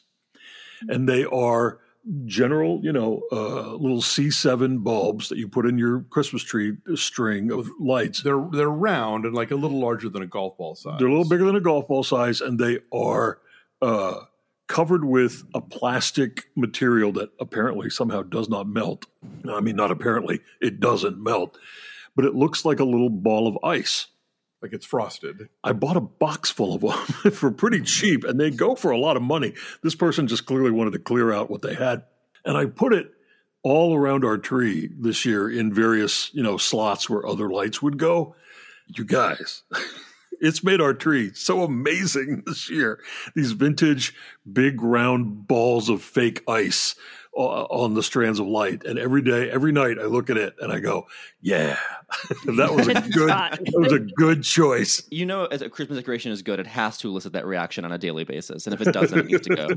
And 0.89 1.07
they 1.07 1.25
are 1.25 1.79
general, 2.25 2.81
you 2.83 2.91
know, 2.91 3.21
uh, 3.31 3.75
little 3.75 4.01
C7 4.01 4.83
bulbs 4.83 5.29
that 5.29 5.37
you 5.37 5.47
put 5.47 5.65
in 5.65 5.77
your 5.77 6.01
Christmas 6.09 6.43
tree 6.43 6.75
string 6.95 7.51
of 7.51 7.69
lights. 7.79 8.23
They're 8.23 8.45
they're 8.51 8.69
round 8.69 9.25
and 9.25 9.33
like 9.33 9.51
a 9.51 9.55
little 9.55 9.79
larger 9.79 10.09
than 10.09 10.21
a 10.21 10.27
golf 10.27 10.57
ball 10.57 10.75
size. 10.75 10.97
They're 10.99 11.07
a 11.07 11.11
little 11.11 11.29
bigger 11.29 11.45
than 11.45 11.55
a 11.55 11.61
golf 11.61 11.87
ball 11.87 12.03
size, 12.03 12.41
and 12.41 12.59
they 12.59 12.79
are 12.91 13.39
uh, 13.81 14.21
covered 14.67 15.05
with 15.05 15.43
a 15.53 15.61
plastic 15.61 16.47
material 16.55 17.11
that 17.13 17.29
apparently 17.39 17.89
somehow 17.89 18.23
does 18.23 18.49
not 18.49 18.67
melt. 18.67 19.05
I 19.49 19.61
mean, 19.61 19.75
not 19.75 19.91
apparently, 19.91 20.41
it 20.61 20.79
doesn't 20.79 21.21
melt, 21.21 21.57
but 22.15 22.25
it 22.25 22.35
looks 22.35 22.65
like 22.65 22.79
a 22.79 22.85
little 22.85 23.09
ball 23.09 23.47
of 23.47 23.57
ice. 23.63 24.07
Like 24.63 24.73
it's 24.73 24.85
frosted. 24.85 25.49
I 25.63 25.73
bought 25.73 25.97
a 25.97 26.01
box 26.01 26.49
full 26.49 26.73
of 26.73 26.81
them 26.81 27.31
for 27.33 27.51
pretty 27.51 27.81
cheap, 27.81 28.23
and 28.23 28.39
they 28.39 28.49
go 28.49 28.75
for 28.75 28.91
a 28.91 28.97
lot 28.97 29.17
of 29.17 29.21
money. 29.21 29.53
This 29.83 29.93
person 29.93 30.27
just 30.27 30.45
clearly 30.45 30.71
wanted 30.71 30.93
to 30.93 30.99
clear 30.99 31.33
out 31.33 31.51
what 31.51 31.61
they 31.61 31.75
had, 31.75 32.05
and 32.45 32.57
I 32.57 32.65
put 32.65 32.93
it 32.93 33.11
all 33.61 33.95
around 33.95 34.23
our 34.23 34.37
tree 34.37 34.89
this 34.97 35.25
year 35.25 35.49
in 35.49 35.73
various 35.73 36.33
you 36.33 36.41
know 36.41 36.57
slots 36.57 37.09
where 37.09 37.27
other 37.27 37.49
lights 37.49 37.81
would 37.81 37.97
go. 37.97 38.35
You 38.87 39.03
guys, 39.03 39.63
it's 40.39 40.63
made 40.63 40.81
our 40.81 40.93
tree 40.93 41.31
so 41.33 41.63
amazing 41.63 42.43
this 42.45 42.69
year. 42.69 42.99
These 43.35 43.53
vintage 43.53 44.13
big 44.51 44.81
round 44.81 45.47
balls 45.47 45.89
of 45.89 46.01
fake 46.01 46.43
ice 46.47 46.95
uh, 47.35 47.63
on 47.63 47.95
the 47.95 48.03
strands 48.03 48.39
of 48.39 48.45
light, 48.45 48.83
and 48.85 48.99
every 48.99 49.21
day, 49.21 49.49
every 49.49 49.71
night, 49.71 49.97
I 49.99 50.05
look 50.05 50.29
at 50.29 50.37
it 50.37 50.55
and 50.59 50.71
I 50.71 50.79
go, 50.79 51.07
"Yeah, 51.41 51.77
that 52.45 52.73
was 52.73 52.87
a 52.87 52.93
good, 53.09 53.29
that 53.29 53.59
was 53.73 53.91
a 53.91 53.99
good 53.99 54.43
choice." 54.43 55.01
You 55.09 55.25
know, 55.25 55.45
as 55.45 55.63
a 55.63 55.69
Christmas 55.69 55.97
decoration 55.97 56.31
is 56.31 56.43
good, 56.43 56.59
it 56.59 56.67
has 56.67 56.97
to 56.99 57.07
elicit 57.07 57.33
that 57.33 57.47
reaction 57.47 57.85
on 57.85 57.91
a 57.91 57.97
daily 57.97 58.23
basis. 58.23 58.67
And 58.67 58.73
if 58.73 58.87
it 58.87 58.93
doesn't, 58.93 59.17
it 59.17 59.25
needs 59.25 59.47
to 59.47 59.55
go. 59.55 59.67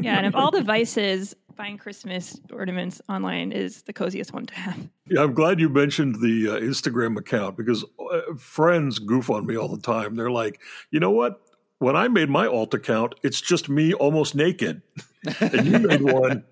Yeah, 0.00 0.18
and 0.18 0.26
of 0.26 0.36
all 0.36 0.50
the 0.52 0.62
vices, 0.62 1.34
buying 1.56 1.78
Christmas 1.78 2.40
ornaments 2.52 3.00
online 3.08 3.52
is 3.52 3.82
the 3.82 3.92
coziest 3.92 4.32
one 4.32 4.46
to 4.46 4.54
have. 4.54 4.78
Yeah, 5.08 5.22
I'm 5.22 5.34
glad 5.34 5.60
you 5.60 5.68
mentioned 5.68 6.16
the 6.20 6.48
uh, 6.50 6.60
Instagram 6.60 7.16
account 7.18 7.56
because 7.56 7.84
uh, 8.12 8.20
friends 8.38 8.98
goof 8.98 9.30
on 9.30 9.46
me 9.46 9.56
all 9.56 9.68
the 9.68 9.80
time. 9.82 10.16
They're 10.16 10.30
like, 10.30 10.60
you 10.90 11.00
know 11.00 11.10
what? 11.10 11.40
When 11.78 11.96
I 11.96 12.08
made 12.08 12.30
my 12.30 12.46
alt 12.46 12.72
account, 12.74 13.14
it's 13.22 13.40
just 13.40 13.68
me 13.68 13.92
almost 13.94 14.34
naked, 14.34 14.80
and 15.40 15.66
you 15.66 15.78
made 15.80 16.02
one, 16.12 16.44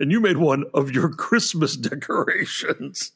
and 0.00 0.10
you 0.12 0.20
made 0.20 0.36
one 0.36 0.64
of 0.74 0.90
your 0.90 1.08
Christmas 1.08 1.76
decorations. 1.76 3.12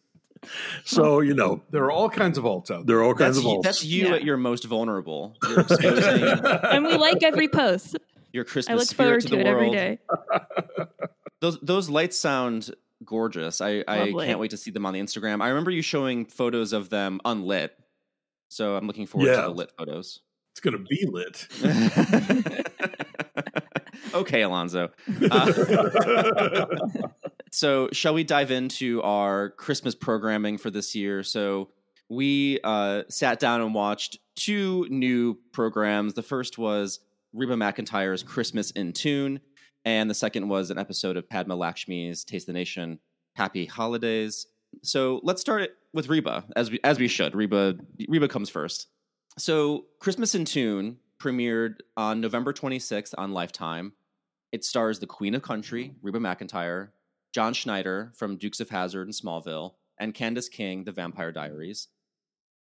So 0.84 1.20
you 1.20 1.34
know 1.34 1.62
There 1.70 1.82
are 1.84 1.90
all 1.90 2.08
kinds 2.08 2.38
of 2.38 2.44
alts 2.44 2.70
out 2.70 2.86
there. 2.86 2.96
there 2.96 2.98
are 2.98 3.02
all 3.02 3.14
kinds 3.14 3.36
That's, 3.36 3.38
of 3.38 3.44
you, 3.52 3.58
alts. 3.58 3.62
that's 3.62 3.84
you 3.84 4.06
Yeah. 4.08 4.14
at 4.14 4.24
your 4.24 4.36
most 4.36 4.64
vulnerable. 4.64 5.34
You're 5.48 5.64
And 6.70 6.84
we 6.84 6.96
like 6.96 7.22
every 7.24 7.48
post. 7.48 7.96
Your 8.36 8.44
I 8.44 8.48
Christmas 8.48 8.78
look 8.78 8.88
spirit 8.88 9.08
forward 9.08 9.20
to 9.22 9.28
to, 9.28 9.36
the 9.36 9.48
it 9.48 9.54
world. 9.54 9.72
day. 9.72 9.98
Those 11.40 11.58
those 11.60 11.90
lights 11.90 12.16
sound 12.16 12.70
gorgeous. 13.04 13.60
I, 13.60 13.84
I 13.86 14.10
can't 14.12 14.38
wait 14.38 14.52
to 14.52 14.56
see 14.56 14.70
them 14.70 14.86
on 14.86 14.94
the 14.94 15.00
Instagram. 15.00 15.42
I 15.42 15.48
remember 15.48 15.70
you 15.70 15.82
showing 15.82 16.24
photos 16.24 16.72
of 16.72 16.88
them 16.88 17.20
unlit. 17.26 17.76
So 18.48 18.74
I'm 18.76 18.86
looking 18.86 19.04
forward 19.06 19.28
Yeah. 19.28 19.36
to 19.36 19.42
the 19.42 19.48
lit 19.50 19.70
photos. 19.76 20.20
It's 20.52 20.60
going 20.60 20.72
to 20.72 20.84
be 20.88 21.04
lit. 21.06 21.46
okay, 24.14 24.42
Alonso. 24.42 24.88
Uh, 25.30 26.66
so, 27.52 27.88
shall 27.92 28.14
we 28.14 28.24
dive 28.24 28.50
into 28.50 29.02
our 29.02 29.50
Christmas 29.50 29.94
programming 29.94 30.56
for 30.58 30.70
this 30.70 30.94
year? 30.94 31.22
So, 31.22 31.68
we 32.08 32.60
uh, 32.64 33.02
sat 33.10 33.38
down 33.40 33.60
and 33.60 33.74
watched 33.74 34.18
two 34.36 34.86
new 34.88 35.38
programs. 35.52 36.14
The 36.14 36.22
first 36.22 36.56
was 36.56 37.00
Reba 37.36 37.54
McEntire's 37.54 38.22
Christmas 38.22 38.70
in 38.70 38.94
Tune, 38.94 39.40
and 39.84 40.08
the 40.08 40.14
second 40.14 40.48
was 40.48 40.70
an 40.70 40.78
episode 40.78 41.18
of 41.18 41.28
Padma 41.28 41.54
Lakshmi's 41.54 42.24
Taste 42.24 42.46
the 42.46 42.52
Nation 42.54 42.98
Happy 43.34 43.66
Holidays. 43.66 44.46
So, 44.82 45.20
let's 45.22 45.42
start 45.42 45.60
it 45.62 45.74
with 45.92 46.08
Reba, 46.08 46.44
as 46.56 46.70
we 46.70 46.80
as 46.82 46.98
we 46.98 47.08
should. 47.08 47.34
Reba 47.34 47.76
Reba 48.08 48.28
comes 48.28 48.48
first. 48.48 48.88
So, 49.38 49.84
Christmas 50.00 50.34
in 50.34 50.46
Tune 50.46 50.96
premiered 51.20 51.76
on 51.96 52.22
November 52.22 52.54
26th 52.54 53.14
on 53.18 53.32
Lifetime. 53.32 53.92
It 54.52 54.64
stars 54.64 54.98
the 54.98 55.06
Queen 55.06 55.34
of 55.34 55.42
Country, 55.42 55.94
Reba 56.00 56.18
McEntire, 56.18 56.88
John 57.34 57.52
Schneider 57.52 58.12
from 58.16 58.38
Dukes 58.38 58.60
of 58.60 58.70
Hazzard 58.70 59.06
and 59.06 59.14
Smallville, 59.14 59.74
and 60.00 60.14
Candice 60.14 60.50
King, 60.50 60.84
The 60.84 60.92
Vampire 60.92 61.32
Diaries. 61.32 61.88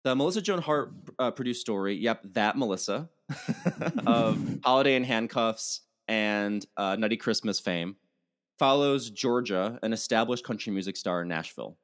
The 0.02 0.16
Melissa 0.16 0.40
Joan 0.40 0.62
Hart 0.62 0.92
uh, 1.19 1.30
produced 1.30 1.61
story, 1.61 1.95
yep, 1.95 2.25
that 2.33 2.57
Melissa, 2.57 3.11
of 4.07 4.59
Holiday 4.64 4.97
in 4.97 5.04
Handcuffs 5.04 5.83
and 6.09 6.64
uh, 6.76 6.97
Nutty 6.97 7.19
Christmas 7.19 7.61
fame, 7.61 7.97
follows 8.59 9.11
Georgia, 9.11 9.78
an 9.83 9.92
established 9.92 10.45
country 10.45 10.73
music 10.73 10.97
star 10.97 11.23
in 11.23 11.28
Nashville. 11.28 11.76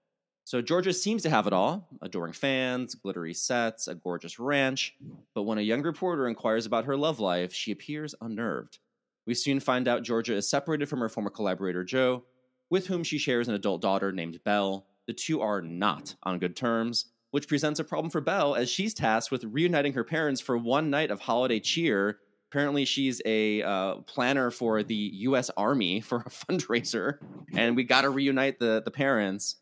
So 0.44 0.62
Georgia 0.62 0.92
seems 0.92 1.22
to 1.24 1.30
have 1.30 1.46
it 1.46 1.52
all 1.52 1.88
adoring 2.02 2.32
fans, 2.32 2.94
glittery 2.94 3.34
sets, 3.34 3.88
a 3.88 3.94
gorgeous 3.94 4.38
ranch. 4.38 4.94
But 5.34 5.42
when 5.42 5.58
a 5.58 5.62
young 5.62 5.82
reporter 5.82 6.28
inquires 6.28 6.66
about 6.66 6.84
her 6.84 6.96
love 6.96 7.18
life, 7.18 7.52
she 7.52 7.72
appears 7.72 8.14
unnerved. 8.20 8.78
We 9.26 9.34
soon 9.34 9.58
find 9.58 9.88
out 9.88 10.04
Georgia 10.04 10.36
is 10.36 10.48
separated 10.48 10.88
from 10.88 11.00
her 11.00 11.08
former 11.08 11.30
collaborator 11.30 11.82
Joe, 11.82 12.24
with 12.70 12.86
whom 12.86 13.02
she 13.02 13.18
shares 13.18 13.48
an 13.48 13.54
adult 13.54 13.82
daughter 13.82 14.12
named 14.12 14.42
Belle. 14.44 14.86
The 15.06 15.12
two 15.12 15.40
are 15.40 15.60
not 15.60 16.14
on 16.22 16.38
good 16.38 16.54
terms, 16.54 17.06
which 17.30 17.48
presents 17.48 17.80
a 17.80 17.84
problem 17.84 18.10
for 18.10 18.20
Belle 18.20 18.54
as 18.54 18.70
she's 18.70 18.94
tasked 18.94 19.30
with 19.30 19.44
reuniting 19.44 19.92
her 19.94 20.04
parents 20.04 20.40
for 20.40 20.56
one 20.56 20.90
night 20.90 21.10
of 21.10 21.20
holiday 21.20 21.60
cheer. 21.60 22.18
Apparently, 22.50 22.84
she's 22.84 23.20
a 23.24 23.62
uh, 23.62 23.96
planner 24.06 24.50
for 24.50 24.82
the 24.82 24.94
U.S. 24.94 25.50
Army 25.56 26.00
for 26.00 26.18
a 26.18 26.30
fundraiser, 26.30 27.18
and 27.54 27.76
we 27.76 27.84
got 27.84 28.02
to 28.02 28.10
reunite 28.10 28.58
the 28.58 28.82
the 28.84 28.90
parents 28.90 29.56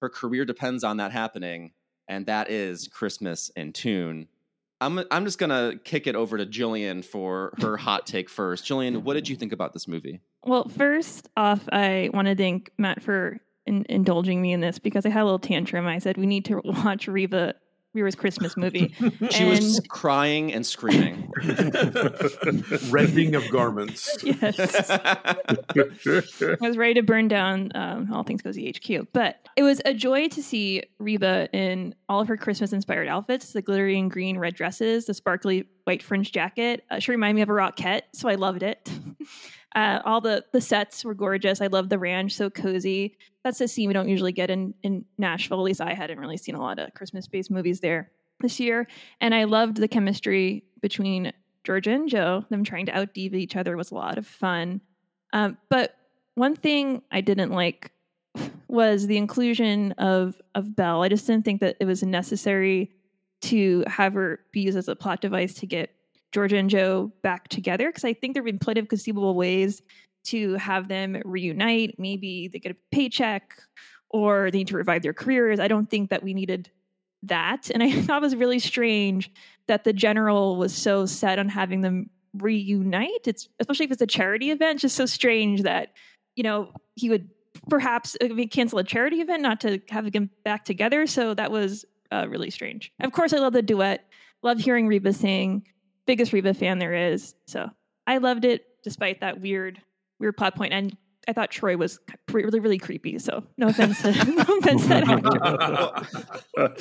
her 0.00 0.08
career 0.08 0.44
depends 0.44 0.84
on 0.84 0.98
that 0.98 1.12
happening, 1.12 1.72
and 2.08 2.26
that 2.26 2.50
is 2.50 2.88
Christmas 2.88 3.50
in 3.56 3.72
Tune. 3.72 4.28
I'm 4.80 5.00
I'm 5.10 5.24
just 5.24 5.38
gonna 5.38 5.74
kick 5.84 6.06
it 6.06 6.14
over 6.14 6.36
to 6.36 6.44
Jillian 6.44 7.04
for 7.04 7.54
her 7.60 7.76
hot 7.78 8.06
take 8.06 8.28
first. 8.28 8.64
Jillian, 8.64 9.02
what 9.02 9.14
did 9.14 9.28
you 9.28 9.36
think 9.36 9.52
about 9.52 9.72
this 9.72 9.88
movie? 9.88 10.20
Well, 10.44 10.68
first 10.68 11.28
off, 11.36 11.66
I 11.72 12.10
want 12.12 12.28
to 12.28 12.36
thank 12.36 12.70
Matt 12.78 13.02
for 13.02 13.38
in- 13.66 13.86
indulging 13.88 14.40
me 14.40 14.52
in 14.52 14.60
this 14.60 14.78
because 14.78 15.06
I 15.06 15.10
had 15.10 15.22
a 15.22 15.24
little 15.24 15.38
tantrum. 15.38 15.86
I 15.86 15.98
said 15.98 16.16
we 16.16 16.26
need 16.26 16.44
to 16.46 16.60
watch 16.64 17.08
Reba 17.08 17.54
Reba's 17.96 18.14
Christmas 18.14 18.56
movie. 18.56 18.94
She 19.30 19.42
and 19.42 19.50
was 19.50 19.80
crying 19.88 20.52
and 20.52 20.64
screaming. 20.64 21.32
Rending 22.90 23.34
of 23.34 23.48
garments. 23.50 24.18
yes, 24.22 24.90
I 24.90 26.56
was 26.60 26.76
ready 26.76 26.94
to 26.94 27.02
burn 27.02 27.28
down 27.28 27.72
um, 27.74 28.12
all 28.12 28.22
things 28.22 28.42
cozy 28.42 28.70
HQ. 28.72 29.08
But 29.12 29.48
it 29.56 29.62
was 29.62 29.80
a 29.84 29.94
joy 29.94 30.28
to 30.28 30.42
see 30.42 30.82
Reba 30.98 31.48
in 31.52 31.94
all 32.08 32.20
of 32.20 32.28
her 32.28 32.36
Christmas 32.36 32.72
inspired 32.72 33.08
outfits 33.08 33.52
the 33.52 33.62
glittery 33.62 33.98
and 33.98 34.10
green 34.10 34.38
red 34.38 34.54
dresses, 34.54 35.06
the 35.06 35.14
sparkly 35.14 35.66
white 35.84 36.02
fringe 36.02 36.30
jacket. 36.30 36.84
Uh, 36.90 36.98
she 36.98 37.10
reminded 37.10 37.36
me 37.36 37.42
of 37.42 37.48
a 37.48 37.52
Rockette, 37.52 38.02
so 38.12 38.28
I 38.28 38.34
loved 38.34 38.62
it. 38.62 38.90
Uh, 39.74 40.00
all 40.04 40.20
the, 40.20 40.44
the 40.52 40.60
sets 40.60 41.04
were 41.04 41.14
gorgeous. 41.14 41.60
I 41.60 41.66
loved 41.66 41.90
the 41.90 41.98
ranch, 41.98 42.32
so 42.32 42.48
cozy. 42.48 43.16
That's 43.46 43.60
a 43.60 43.68
scene 43.68 43.86
we 43.86 43.94
don't 43.94 44.08
usually 44.08 44.32
get 44.32 44.50
in, 44.50 44.74
in 44.82 45.04
Nashville. 45.18 45.60
At 45.60 45.62
least 45.62 45.80
I 45.80 45.94
hadn't 45.94 46.18
really 46.18 46.36
seen 46.36 46.56
a 46.56 46.60
lot 46.60 46.80
of 46.80 46.92
Christmas 46.94 47.28
based 47.28 47.48
movies 47.48 47.78
there 47.78 48.10
this 48.40 48.58
year. 48.58 48.88
And 49.20 49.32
I 49.32 49.44
loved 49.44 49.76
the 49.76 49.86
chemistry 49.86 50.64
between 50.80 51.32
Georgia 51.62 51.92
and 51.92 52.08
Joe. 52.08 52.44
Them 52.50 52.64
trying 52.64 52.86
to 52.86 52.92
outdiva 52.92 53.34
each 53.34 53.54
other 53.54 53.76
was 53.76 53.92
a 53.92 53.94
lot 53.94 54.18
of 54.18 54.26
fun. 54.26 54.80
Um, 55.32 55.58
but 55.70 55.94
one 56.34 56.56
thing 56.56 57.02
I 57.12 57.20
didn't 57.20 57.52
like 57.52 57.92
was 58.66 59.06
the 59.06 59.16
inclusion 59.16 59.92
of 59.92 60.42
of 60.56 60.74
Belle. 60.74 61.04
I 61.04 61.08
just 61.08 61.28
didn't 61.28 61.44
think 61.44 61.60
that 61.60 61.76
it 61.78 61.84
was 61.84 62.02
necessary 62.02 62.90
to 63.42 63.84
have 63.86 64.14
her 64.14 64.40
be 64.50 64.62
used 64.62 64.76
as 64.76 64.88
a 64.88 64.96
plot 64.96 65.20
device 65.20 65.54
to 65.54 65.66
get 65.66 65.90
Georgia 66.32 66.56
and 66.56 66.68
Joe 66.68 67.12
back 67.22 67.46
together 67.46 67.90
because 67.90 68.04
I 68.04 68.12
think 68.12 68.34
there 68.34 68.40
have 68.42 68.46
been 68.46 68.58
plenty 68.58 68.80
of 68.80 68.88
conceivable 68.88 69.36
ways 69.36 69.82
to 70.26 70.54
have 70.54 70.88
them 70.88 71.20
reunite. 71.24 71.98
Maybe 71.98 72.48
they 72.48 72.58
get 72.58 72.72
a 72.72 72.76
paycheck 72.92 73.60
or 74.10 74.50
they 74.50 74.58
need 74.58 74.68
to 74.68 74.76
revive 74.76 75.02
their 75.02 75.12
careers. 75.12 75.60
I 75.60 75.68
don't 75.68 75.90
think 75.90 76.10
that 76.10 76.22
we 76.22 76.34
needed 76.34 76.70
that. 77.22 77.70
And 77.72 77.82
I 77.82 77.90
thought 78.02 78.18
it 78.18 78.22
was 78.22 78.36
really 78.36 78.58
strange 78.58 79.30
that 79.66 79.84
the 79.84 79.92
general 79.92 80.56
was 80.56 80.74
so 80.74 81.06
set 81.06 81.38
on 81.38 81.48
having 81.48 81.80
them 81.80 82.10
reunite. 82.34 83.26
It's 83.26 83.48
especially 83.60 83.86
if 83.86 83.92
it's 83.92 84.02
a 84.02 84.06
charity 84.06 84.50
event, 84.50 84.80
just 84.80 84.96
so 84.96 85.06
strange 85.06 85.62
that, 85.62 85.92
you 86.34 86.42
know, 86.42 86.70
he 86.94 87.08
would 87.08 87.28
perhaps 87.68 88.16
cancel 88.50 88.78
a 88.78 88.84
charity 88.84 89.20
event 89.20 89.42
not 89.42 89.60
to 89.60 89.80
have 89.88 90.10
them 90.12 90.30
back 90.44 90.64
together. 90.64 91.06
So 91.06 91.34
that 91.34 91.50
was 91.50 91.84
uh, 92.12 92.26
really 92.28 92.50
strange. 92.50 92.92
Of 93.00 93.12
course, 93.12 93.32
I 93.32 93.38
love 93.38 93.52
the 93.52 93.62
duet. 93.62 94.06
Love 94.42 94.58
hearing 94.58 94.86
Reba 94.86 95.12
sing. 95.12 95.66
Biggest 96.06 96.32
Reba 96.32 96.54
fan 96.54 96.78
there 96.78 96.94
is. 96.94 97.34
So 97.46 97.68
I 98.06 98.18
loved 98.18 98.44
it 98.44 98.66
despite 98.84 99.20
that 99.20 99.40
weird, 99.40 99.80
weird 100.18 100.36
plot. 100.36 100.54
And 100.70 100.96
I 101.28 101.32
thought 101.32 101.50
Troy 101.50 101.76
was 101.76 101.98
really, 102.30 102.60
really 102.60 102.78
creepy. 102.78 103.18
So 103.18 103.42
no 103.58 103.66
offense 103.68 104.00
to, 104.02 104.12
no 104.46 104.58
offense 104.58 104.82
to 104.82 104.88
that 104.88 105.08
actor. 106.56 106.74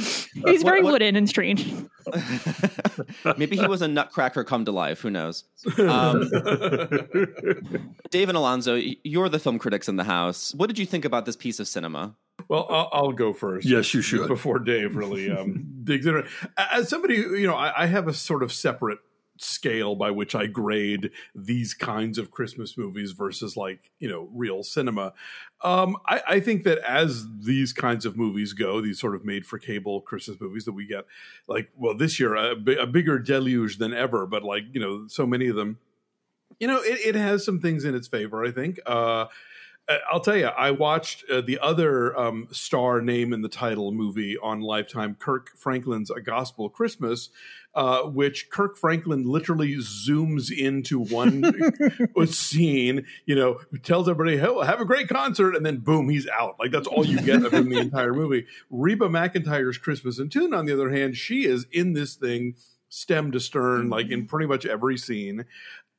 He's 0.46 0.62
very 0.64 0.82
What- 0.82 0.84
what- 0.86 0.92
wooden 0.94 1.16
and 1.16 1.28
strange. 1.28 1.66
Maybe 3.38 3.58
he 3.58 3.66
was 3.68 3.82
a 3.82 3.88
nutcracker 3.88 4.44
come 4.44 4.66
to 4.66 4.72
life. 4.72 5.02
Who 5.02 5.10
knows? 5.10 5.44
Um, 5.80 6.30
Dave 8.12 8.30
and 8.30 8.38
Alonso, 8.38 8.76
you're 9.04 9.30
the 9.30 9.40
film 9.40 9.60
critics 9.60 9.90
in 9.90 9.96
the 9.96 10.04
house. 10.04 10.54
What 10.56 10.68
did 10.68 10.78
you 10.80 10.86
think 10.86 11.06
about 11.06 11.26
this 11.26 11.36
piece 11.36 11.60
of 11.60 11.68
cinema? 11.68 12.16
Well, 12.48 12.68
I'll, 12.70 12.90
I'll 12.92 13.12
go 13.12 13.34
first. 13.34 13.68
Yes, 13.68 13.94
you 13.94 14.02
should. 14.02 14.28
Before 14.28 14.60
Dave 14.60 14.96
really 14.96 15.32
um, 15.32 15.66
digs 15.84 16.06
in. 16.06 16.24
As 16.58 16.90
somebody, 16.90 17.16
you 17.16 17.48
know, 17.48 17.56
I, 17.56 17.84
I 17.84 17.86
have 17.88 18.08
a 18.08 18.14
sort 18.14 18.44
of 18.44 18.54
separate 18.54 19.00
scale 19.38 19.96
by 19.96 20.12
which 20.12 20.34
I 20.36 20.46
grade 20.48 21.12
these 21.34 21.74
kinds 21.74 22.18
of 22.18 22.32
Christmas 22.32 22.78
movies 22.78 23.12
versus 23.12 23.58
like, 23.58 23.92
you 24.00 24.08
know, 24.08 24.30
real 24.34 24.64
cinema. 24.64 25.14
Um, 25.62 25.98
I, 26.06 26.22
I 26.28 26.40
think 26.40 26.64
that 26.64 26.78
as 26.80 27.28
these 27.42 27.74
kinds 27.74 28.06
of 28.06 28.18
movies 28.18 28.54
go, 28.54 28.82
these 28.82 29.00
sort 29.00 29.16
of 29.16 29.26
made 29.26 29.46
for 29.46 29.60
cable 29.60 30.02
Christmas 30.02 30.40
movies 30.40 30.66
that 30.66 30.74
we 30.74 30.86
get, 30.86 31.06
like, 31.48 31.70
well, 31.76 31.96
this 31.96 32.20
year, 32.20 32.36
a, 32.36 32.52
a 32.52 32.88
bigger 32.88 33.20
deluge 33.20 33.78
than 33.78 33.94
ever, 33.94 34.26
but 34.26 34.44
like, 34.44 34.64
you 34.72 34.80
know, 34.80 35.08
so 35.08 35.26
many 35.26 35.48
of 35.48 35.56
them, 35.56 35.80
you 36.60 36.68
know, 36.68 36.82
it, 36.82 37.00
it 37.04 37.16
has 37.16 37.44
some 37.44 37.60
things 37.60 37.84
in 37.84 37.96
its 37.96 38.08
favor, 38.08 38.46
I 38.46 38.52
think. 38.52 38.80
Uh, 38.86 39.26
I'll 40.12 40.20
tell 40.20 40.36
you, 40.36 40.48
I 40.48 40.72
watched 40.72 41.30
uh, 41.30 41.42
the 41.42 41.60
other 41.60 42.18
um, 42.18 42.48
star 42.52 43.02
name 43.02 43.34
in 43.34 43.42
the 43.42 43.50
title 43.50 43.92
movie 43.92 44.36
on 44.42 44.62
Lifetime, 44.62 45.16
Kirk 45.16 45.52
Franklin's 45.58 46.10
A 46.10 46.22
Gospel 46.22 46.70
Christmas, 46.70 47.30
uh, 47.76 48.04
which 48.04 48.50
Kirk 48.50 48.78
Franklin 48.78 49.24
literally 49.24 49.76
zooms 49.76 50.52
into 50.52 51.00
one 51.00 51.44
scene, 52.28 53.06
you 53.26 53.36
know, 53.36 53.60
tells 53.84 54.10
everybody, 54.10 54.38
hey, 54.38 54.66
have 54.66 54.82
a 54.82 54.86
great 54.86 55.08
concert, 55.08 55.56
and 55.56 55.66
then 55.66 55.78
boom, 55.78 56.10
he's 56.10 56.28
out. 56.30 56.56
Like 56.60 56.72
that's 56.72 56.88
all 56.88 57.06
you 57.06 57.22
get 57.22 57.44
of 57.44 57.54
him 57.54 57.70
the 57.70 57.80
entire 57.80 58.14
movie. 58.14 58.48
Reba 58.72 59.08
McEntire's 59.08 59.78
Christmas 59.78 60.18
in 60.18 60.30
Tune, 60.30 60.54
on 60.54 60.66
the 60.66 60.74
other 60.74 60.90
hand, 60.90 61.16
she 61.16 61.46
is 61.46 61.68
in 61.72 61.94
this 61.94 62.16
thing 62.16 62.56
stem 62.90 63.32
to 63.34 63.40
stern, 63.40 63.90
like 63.90 64.10
in 64.10 64.26
pretty 64.26 64.48
much 64.48 64.66
every 64.66 64.98
scene. 64.98 65.46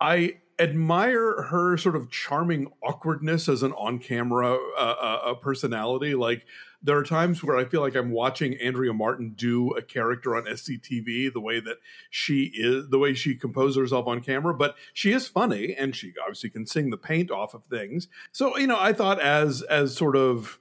I 0.00 0.38
admire 0.58 1.42
her 1.42 1.76
sort 1.76 1.96
of 1.96 2.10
charming 2.10 2.72
awkwardness 2.82 3.48
as 3.48 3.62
an 3.62 3.72
on-camera 3.72 4.58
uh, 4.78 4.80
uh, 4.80 5.34
personality. 5.34 6.14
Like 6.14 6.46
there 6.82 6.96
are 6.96 7.02
times 7.02 7.42
where 7.42 7.56
I 7.56 7.64
feel 7.64 7.80
like 7.80 7.94
I'm 7.94 8.10
watching 8.10 8.54
Andrea 8.54 8.92
Martin 8.92 9.34
do 9.36 9.72
a 9.72 9.82
character 9.82 10.36
on 10.36 10.44
SCTV, 10.44 11.32
the 11.32 11.40
way 11.40 11.60
that 11.60 11.76
she 12.10 12.52
is, 12.54 12.88
the 12.88 12.98
way 12.98 13.12
she 13.12 13.34
composes 13.34 13.76
herself 13.76 14.06
on 14.06 14.22
camera. 14.22 14.54
But 14.54 14.76
she 14.94 15.12
is 15.12 15.28
funny, 15.28 15.74
and 15.74 15.94
she 15.94 16.14
obviously 16.22 16.50
can 16.50 16.66
sing 16.66 16.90
the 16.90 16.96
paint 16.96 17.30
off 17.30 17.54
of 17.54 17.64
things. 17.64 18.08
So 18.32 18.56
you 18.56 18.66
know, 18.66 18.78
I 18.78 18.92
thought 18.92 19.20
as 19.20 19.62
as 19.62 19.94
sort 19.96 20.16
of 20.16 20.58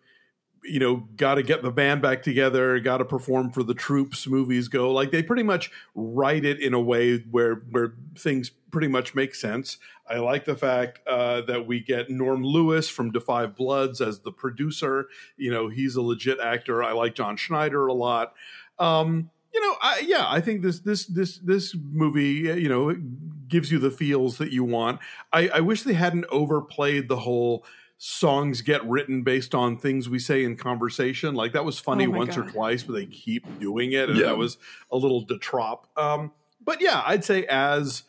you 0.67 0.79
know, 0.79 1.07
got 1.17 1.35
to 1.35 1.43
get 1.43 1.61
the 1.61 1.71
band 1.71 2.01
back 2.01 2.23
together, 2.23 2.79
got 2.79 2.97
to 2.97 3.05
perform 3.05 3.51
for 3.51 3.63
the 3.63 3.73
troops. 3.73 4.27
Movies 4.27 4.67
go 4.67 4.91
like 4.91 5.11
they 5.11 5.23
pretty 5.23 5.43
much 5.43 5.71
write 5.93 6.45
it 6.45 6.59
in 6.59 6.73
a 6.73 6.79
way 6.79 7.17
where 7.19 7.55
where 7.69 7.93
things 8.17 8.51
pretty 8.71 8.87
much 8.87 9.15
make 9.15 9.35
sense. 9.35 9.77
I 10.07 10.17
like 10.17 10.45
the 10.45 10.55
fact 10.55 10.99
uh, 11.07 11.41
that 11.41 11.65
we 11.65 11.79
get 11.79 12.09
Norm 12.09 12.43
Lewis 12.43 12.89
from 12.89 13.11
5 13.11 13.55
Bloods 13.55 14.01
as 14.01 14.19
the 14.19 14.31
producer. 14.31 15.07
You 15.37 15.49
know, 15.51 15.69
he's 15.69 15.95
a 15.95 16.01
legit 16.01 16.39
actor. 16.39 16.83
I 16.83 16.91
like 16.91 17.15
John 17.15 17.37
Schneider 17.37 17.87
a 17.87 17.93
lot. 17.93 18.33
Um, 18.77 19.31
you 19.53 19.61
know, 19.61 19.75
I, 19.81 20.03
yeah, 20.05 20.25
I 20.27 20.41
think 20.41 20.61
this 20.61 20.79
this 20.81 21.05
this 21.05 21.37
this 21.37 21.73
movie, 21.73 22.61
you 22.61 22.67
know, 22.67 22.95
gives 23.47 23.71
you 23.71 23.79
the 23.79 23.89
feels 23.89 24.37
that 24.37 24.51
you 24.51 24.65
want. 24.65 24.99
I, 25.31 25.47
I 25.47 25.59
wish 25.61 25.83
they 25.83 25.93
hadn't 25.93 26.25
overplayed 26.29 27.07
the 27.07 27.17
whole 27.17 27.65
songs 27.97 28.61
get 28.61 28.85
written 28.85 29.23
based 29.23 29.55
on 29.55 29.77
things 29.77 30.09
we 30.09 30.19
say 30.19 30.43
in 30.43 30.55
conversation. 30.57 31.33
Like 31.35 31.53
that 31.53 31.65
was 31.65 31.79
funny 31.79 32.05
Oh 32.07 32.11
once 32.11 32.35
God. 32.35 32.47
or 32.47 32.51
twice, 32.51 32.83
but 32.83 32.93
they 32.93 33.05
keep 33.05 33.43
doing 33.59 33.93
it, 33.93 34.09
and 34.09 34.19
Yeah. 34.19 34.25
that 34.27 34.37
was 34.37 34.57
a 34.91 34.97
little 34.97 35.21
de 35.21 35.37
trop. 35.37 35.87
Um, 35.97 36.31
but 36.63 36.81
yeah, 36.81 37.03
I'd 37.05 37.23
say 37.23 37.45
as 37.45 38.03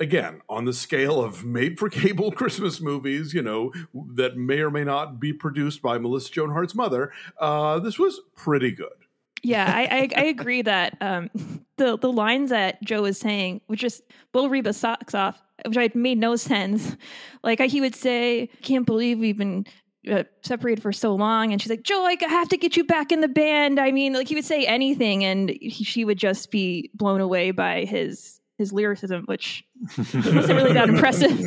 again 0.00 0.40
on 0.48 0.64
the 0.64 0.72
scale 0.72 1.22
of 1.22 1.44
made 1.44 1.78
for 1.78 1.88
cable 1.88 2.32
Christmas 2.40 2.80
movies, 2.80 3.32
you 3.32 3.42
know, 3.42 3.72
that 4.14 4.36
may 4.36 4.58
or 4.60 4.70
may 4.70 4.84
not 4.84 5.20
be 5.20 5.32
produced 5.32 5.80
by 5.80 5.98
Melissa 5.98 6.32
Joan 6.32 6.50
Hart's 6.50 6.74
mother, 6.74 7.12
uh, 7.38 7.78
this 7.78 7.98
was 7.98 8.20
pretty 8.36 8.72
good. 8.72 8.88
Yeah, 9.44 9.70
I, 9.72 10.08
I, 10.16 10.22
I 10.22 10.24
agree 10.24 10.62
that 10.62 10.96
um, 11.00 11.30
the 11.76 11.96
the 11.98 12.10
lines 12.10 12.50
that 12.50 12.82
Joe 12.82 13.02
was 13.02 13.18
saying 13.18 13.60
would 13.68 13.78
just 13.78 14.02
blow 14.32 14.48
Reba's 14.48 14.76
socks 14.76 15.14
off, 15.14 15.40
which 15.66 15.76
I 15.76 15.90
made 15.94 16.18
no 16.18 16.34
sense. 16.50 16.96
Like 17.42 17.60
I, 17.60 17.66
he 17.66 17.80
would 17.80 17.94
say, 17.94 18.48
"Can't 18.62 18.86
believe 18.86 19.18
we've 19.18 19.36
been 19.38 19.66
uh, 20.10 20.24
separated 20.42 20.82
for 20.82 20.92
so 20.92 21.14
long," 21.14 21.52
and 21.52 21.60
she's 21.60 21.70
like, 21.70 21.82
"Joe, 21.82 22.04
I 22.04 22.16
have 22.20 22.48
to 22.48 22.56
get 22.56 22.76
you 22.76 22.84
back 22.84 23.12
in 23.12 23.20
the 23.20 23.28
band." 23.28 23.78
I 23.78 23.92
mean, 23.92 24.14
like 24.14 24.28
he 24.28 24.34
would 24.34 24.44
say 24.46 24.64
anything, 24.64 25.24
and 25.24 25.50
he, 25.50 25.84
she 25.84 26.04
would 26.04 26.18
just 26.18 26.50
be 26.50 26.90
blown 26.94 27.20
away 27.20 27.50
by 27.50 27.84
his 27.84 28.40
his 28.56 28.72
lyricism, 28.72 29.24
which 29.26 29.64
wasn't 29.98 30.48
really 30.48 30.72
that 30.72 30.88
impressive. 30.88 31.38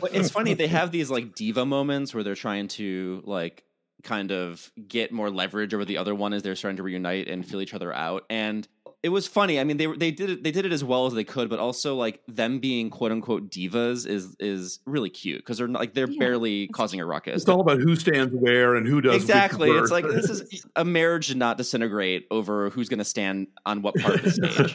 But 0.00 0.14
it's 0.14 0.30
funny 0.30 0.54
they 0.54 0.66
have 0.66 0.90
these 0.90 1.10
like 1.10 1.34
diva 1.34 1.64
moments 1.64 2.12
where 2.12 2.22
they're 2.22 2.34
trying 2.34 2.68
to 2.68 3.22
like 3.24 3.64
kind 4.02 4.30
of 4.30 4.70
get 4.86 5.12
more 5.12 5.30
leverage 5.30 5.74
over 5.74 5.84
the 5.84 5.98
other 5.98 6.14
one 6.14 6.32
as 6.32 6.42
they're 6.42 6.56
starting 6.56 6.76
to 6.76 6.82
reunite 6.82 7.28
and 7.28 7.46
feel 7.46 7.60
each 7.60 7.74
other 7.74 7.92
out. 7.92 8.24
And 8.30 8.66
it 9.02 9.10
was 9.10 9.28
funny. 9.28 9.60
I 9.60 9.64
mean 9.64 9.76
they 9.76 9.86
they 9.86 10.10
did 10.10 10.28
it 10.30 10.42
they 10.42 10.50
did 10.50 10.66
it 10.66 10.72
as 10.72 10.82
well 10.82 11.06
as 11.06 11.14
they 11.14 11.22
could 11.24 11.48
but 11.48 11.58
also 11.60 11.94
like 11.94 12.20
them 12.26 12.58
being 12.58 12.90
quote 12.90 13.12
unquote 13.12 13.48
divas 13.50 14.06
is 14.06 14.34
is 14.40 14.80
really 14.86 15.08
cute 15.10 15.38
because 15.38 15.58
they're 15.58 15.68
not, 15.68 15.78
like 15.78 15.94
they're 15.94 16.10
Yeah, 16.10 16.18
barely 16.18 16.64
it's 16.64 16.72
causing 16.74 17.00
a 17.00 17.06
ruckus. 17.06 17.42
It's 17.42 17.48
all 17.48 17.60
about 17.60 17.78
who 17.80 17.94
stands 17.94 18.34
where 18.34 18.74
and 18.74 18.86
who 18.88 19.00
does 19.00 19.12
which 19.12 19.22
exactly. 19.22 19.70
It's 19.70 19.90
like 19.92 20.04
this 20.06 20.28
is 20.28 20.66
a 20.76 20.84
marriage 20.84 21.28
did 21.28 21.36
not 21.36 21.56
disintegrate 21.58 22.26
over 22.32 22.70
who's 22.70 22.88
going 22.88 22.98
to 22.98 23.04
stand 23.04 23.46
on 23.64 23.82
what 23.82 23.94
part 23.96 24.16
of 24.16 24.22
the 24.24 24.30
stage 24.32 24.74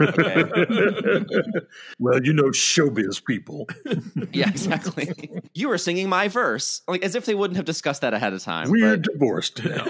okay? 1.19 1.67
well, 1.99 2.23
you 2.23 2.31
know, 2.33 2.43
showbiz 2.45 3.23
people. 3.25 3.67
yeah 4.31 4.47
exactly. 4.49 5.11
You 5.53 5.67
were 5.67 5.77
singing 5.77 6.07
my 6.07 6.29
verse. 6.29 6.81
Like 6.87 7.03
as 7.03 7.15
if 7.15 7.25
they 7.25 7.35
wouldn't 7.35 7.57
have 7.57 7.65
discussed 7.65 8.01
that 8.01 8.13
ahead 8.13 8.31
of 8.33 8.41
time 8.41 8.69
We're 8.71 8.95
but- 8.97 9.11
divorced. 9.11 9.63
Now. 9.65 9.85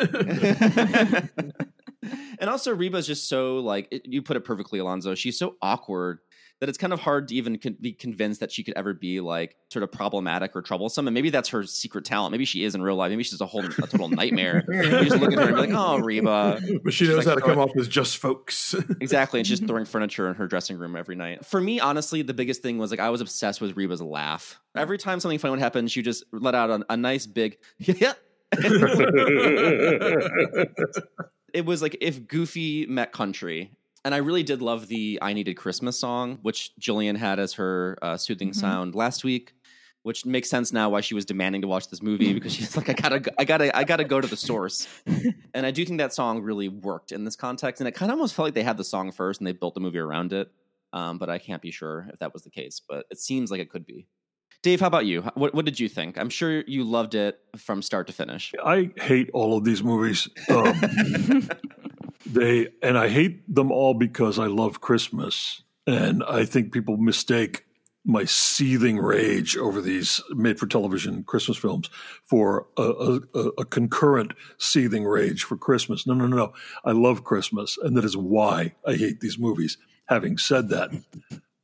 and 2.39 2.49
also 2.49 2.73
Reba's 2.73 3.07
just 3.07 3.27
so 3.27 3.57
like 3.57 3.87
it, 3.91 4.05
you 4.05 4.21
put 4.21 4.37
it 4.37 4.45
perfectly, 4.45 4.79
Alonso. 4.79 5.15
She's 5.15 5.37
so 5.37 5.55
awkward 5.61 6.19
that 6.59 6.69
it's 6.69 6.77
kind 6.77 6.93
of 6.93 6.99
hard 7.01 7.27
to 7.27 7.35
even 7.35 7.57
con- 7.57 7.75
be 7.81 7.91
convinced 7.91 8.39
that 8.39 8.51
she 8.51 8.63
could 8.63 8.73
ever 8.75 8.93
be 8.93 9.19
like 9.19 9.57
sort 9.69 9.83
of 9.83 9.91
problematic 9.91 10.55
or 10.55 10.61
troublesome. 10.61 11.07
And 11.07 11.13
maybe 11.13 11.29
that's 11.29 11.49
her 11.49 11.63
secret 11.63 12.05
talent. 12.05 12.31
Maybe 12.31 12.45
she 12.45 12.63
is 12.63 12.73
in 12.73 12.81
real 12.81 12.95
life. 12.95 13.09
Maybe 13.09 13.23
she's 13.23 13.41
a 13.41 13.45
whole 13.45 13.65
a 13.65 13.69
total 13.69 14.07
nightmare. 14.07 14.63
you 14.69 15.03
just 15.03 15.17
look 15.17 15.33
at 15.33 15.39
her 15.39 15.47
and 15.47 15.55
be 15.55 15.61
like, 15.61 15.71
"Oh, 15.73 15.99
Reba." 15.99 16.61
but 16.83 16.93
she 16.93 17.05
knows 17.05 17.17
like 17.17 17.27
how 17.27 17.35
to 17.35 17.41
come 17.41 17.59
off 17.59 17.71
as 17.77 17.87
just 17.87 18.17
folks. 18.17 18.75
Exactly, 19.01 19.39
and 19.39 19.47
she's 19.47 19.59
throwing 19.59 19.85
furniture 19.85 20.29
in 20.29 20.35
her 20.35 20.47
dressing 20.47 20.77
room 20.77 20.95
every 20.95 21.15
night. 21.15 21.45
For 21.45 21.59
me, 21.59 21.79
honestly, 21.79 22.21
the 22.21 22.33
biggest 22.33 22.61
thing 22.61 22.77
was 22.77 22.91
like 22.91 22.99
I 22.99 23.09
was 23.09 23.21
obsessed 23.21 23.59
with 23.59 23.75
Reba's 23.75 24.01
laugh. 24.01 24.59
Every 24.75 24.97
time 24.97 25.19
something 25.19 25.39
funny 25.39 25.51
would 25.51 25.59
happen, 25.59 25.87
she 25.87 26.01
just 26.01 26.23
let 26.31 26.55
out 26.55 26.69
a, 26.69 26.85
a 26.89 26.97
nice 26.97 27.25
big 27.25 27.57
yeah. 27.79 28.13
It 31.53 31.65
was 31.65 31.81
like 31.81 31.97
if 32.01 32.27
Goofy 32.27 32.85
met 32.87 33.11
country. 33.11 33.71
And 34.05 34.13
I 34.13 34.17
really 34.17 34.43
did 34.43 34.61
love 34.61 34.87
the 34.87 35.17
I 35.21 35.31
Needed 35.31 35.53
Christmas 35.55 35.97
song, 35.97 36.39
which 36.41 36.71
Jillian 36.77 37.15
had 37.15 37.39
as 37.39 37.53
her 37.53 37.97
uh, 38.01 38.17
soothing 38.17 38.49
Mhm. 38.49 38.55
sound 38.55 38.95
last 38.95 39.23
week, 39.23 39.53
which 40.01 40.25
makes 40.25 40.49
sense 40.49 40.73
now 40.73 40.89
why 40.89 40.99
she 40.99 41.13
was 41.15 41.23
demanding 41.23 41.61
to 41.61 41.69
watch 41.69 41.87
this 41.87 42.01
movie 42.01 42.33
because 42.33 42.53
she's 42.53 42.75
like, 42.75 42.89
I 42.89 42.93
gotta, 42.93 43.19
go- 43.21 43.31
I 43.39 43.45
gotta, 43.45 43.77
I 43.77 43.85
gotta 43.85 44.03
go 44.03 44.19
to 44.19 44.27
the 44.27 44.35
source. 44.35 44.89
and 45.53 45.65
I 45.65 45.71
do 45.71 45.85
think 45.85 45.99
that 45.99 46.13
song 46.13 46.41
really 46.41 46.67
worked 46.67 47.13
in 47.13 47.23
this 47.23 47.37
context. 47.37 47.79
And 47.79 47.87
it 47.87 47.93
kind 47.93 48.11
of 48.11 48.17
almost 48.17 48.35
felt 48.35 48.47
like 48.47 48.55
they 48.55 48.63
had 48.63 48.75
the 48.75 48.83
song 48.83 49.13
first 49.13 49.39
and 49.39 49.47
they 49.47 49.53
built 49.53 49.73
the 49.73 49.79
movie 49.79 49.99
around 49.99 50.33
it. 50.33 50.51
Um, 50.91 51.17
but 51.17 51.29
I 51.29 51.37
can't 51.37 51.61
be 51.61 51.71
sure 51.71 52.09
if 52.11 52.19
that 52.19 52.33
was 52.33 52.43
the 52.43 52.49
case, 52.51 52.81
but 52.85 53.05
it 53.09 53.19
seems 53.19 53.51
like 53.51 53.61
it 53.61 53.69
could 53.69 53.85
be. 53.85 54.05
Dave, 54.63 54.79
how 54.79 54.87
about 54.87 55.05
you? 55.05 55.21
What, 55.35 55.53
what 55.53 55.65
did 55.65 55.77
you 55.77 55.89
think? 55.89 56.17
I'm 56.17 56.29
sure 56.29 56.61
you 56.61 56.85
loved 56.85 57.15
it 57.15 57.37
from 57.57 57.81
start 57.81 58.07
to 58.07 58.13
finish. 58.13 58.53
I 58.63 58.91
hate 58.95 59.29
all 59.33 59.57
of 59.57 59.65
these 59.65 59.83
movies. 59.83 60.29
Um, 60.49 61.49
they 62.25 62.69
and 62.81 62.97
I 62.97 63.09
hate 63.09 63.53
them 63.53 63.73
all 63.73 63.93
because 63.93 64.39
I 64.39 64.47
love 64.47 64.79
Christmas, 64.79 65.61
and 65.85 66.23
I 66.23 66.45
think 66.45 66.71
people 66.71 66.95
mistake 66.95 67.65
my 68.05 68.23
seething 68.23 68.97
rage 68.99 69.57
over 69.57 69.81
these 69.81 70.21
made-for-television 70.29 71.23
Christmas 71.25 71.57
films 71.57 71.89
for 72.23 72.67
a, 72.77 72.81
a, 72.83 73.19
a- 73.35 73.49
a 73.59 73.65
concurrent 73.65 74.33
seething 74.57 75.03
rage 75.03 75.43
for 75.43 75.57
Christmas. 75.57 76.07
No, 76.07 76.13
no, 76.13 76.25
no, 76.27 76.37
no. 76.37 76.53
I 76.85 76.91
love 76.91 77.25
Christmas, 77.25 77.77
and 77.77 77.97
that 77.97 78.05
is 78.05 78.15
why 78.15 78.75
I 78.87 78.93
hate 78.95 79.19
these 79.19 79.37
movies. 79.37 79.77
Having 80.05 80.37
said 80.37 80.69
that, 80.69 80.89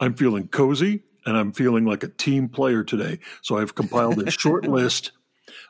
I'm 0.01 0.13
feeling 0.15 0.49
cozy 0.49 1.03
and 1.29 1.37
I'm 1.37 1.51
feeling 1.51 1.85
like 1.85 2.03
a 2.03 2.07
team 2.07 2.49
player 2.49 2.83
today. 2.83 3.19
So 3.43 3.59
I've 3.59 3.75
compiled 3.75 4.19
a 4.21 4.31
short 4.31 4.65
list 4.67 5.11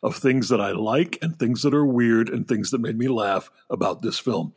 of 0.02 0.15
things 0.15 0.48
that 0.50 0.62
I 0.62 0.72
like 0.72 1.19
and 1.22 1.38
things 1.38 1.63
that 1.63 1.74
are 1.74 1.86
weird 1.86 2.30
and 2.30 2.48
things 2.48 2.72
that 2.72 2.80
made 2.80 2.98
me 2.98 3.10
laugh 3.10 3.52
about 3.69 4.02
this 4.02 4.17
film. 4.17 4.54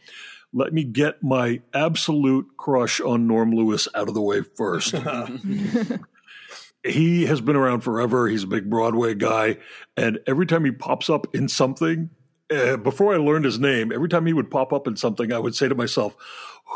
Let 0.53 0.73
me 0.73 0.85
get 0.85 1.21
my 1.21 1.61
absolute 1.75 2.57
crush 2.57 3.01
on 3.01 3.27
Norm 3.27 3.53
Lewis 3.53 3.89
out 3.97 4.07
of 4.07 4.15
the 4.15 4.23
way 4.23 4.43
first. 4.43 4.95
he 6.85 7.27
has 7.27 7.41
been 7.41 7.57
around 7.57 7.81
forever. 7.81 8.29
He's 8.29 8.45
a 8.45 8.49
big 8.49 8.71
Broadway 8.71 9.15
guy. 9.15 9.57
And 9.97 10.21
every 10.29 10.47
time 10.47 10.65
he 10.65 10.71
pops 10.71 11.11
up 11.11 11.35
in 11.35 11.49
something, 11.49 12.11
uh, 12.49 12.77
before 12.77 13.13
I 13.13 13.17
learned 13.17 13.45
his 13.45 13.59
name, 13.59 13.91
every 13.91 14.09
time 14.09 14.27
he 14.27 14.33
would 14.33 14.53
pop 14.53 14.73
up 14.73 14.87
in 14.87 14.97
something, 14.97 15.33
I 15.33 15.39
would 15.41 15.57
say 15.57 15.69
to 15.69 15.75
myself, 15.75 16.15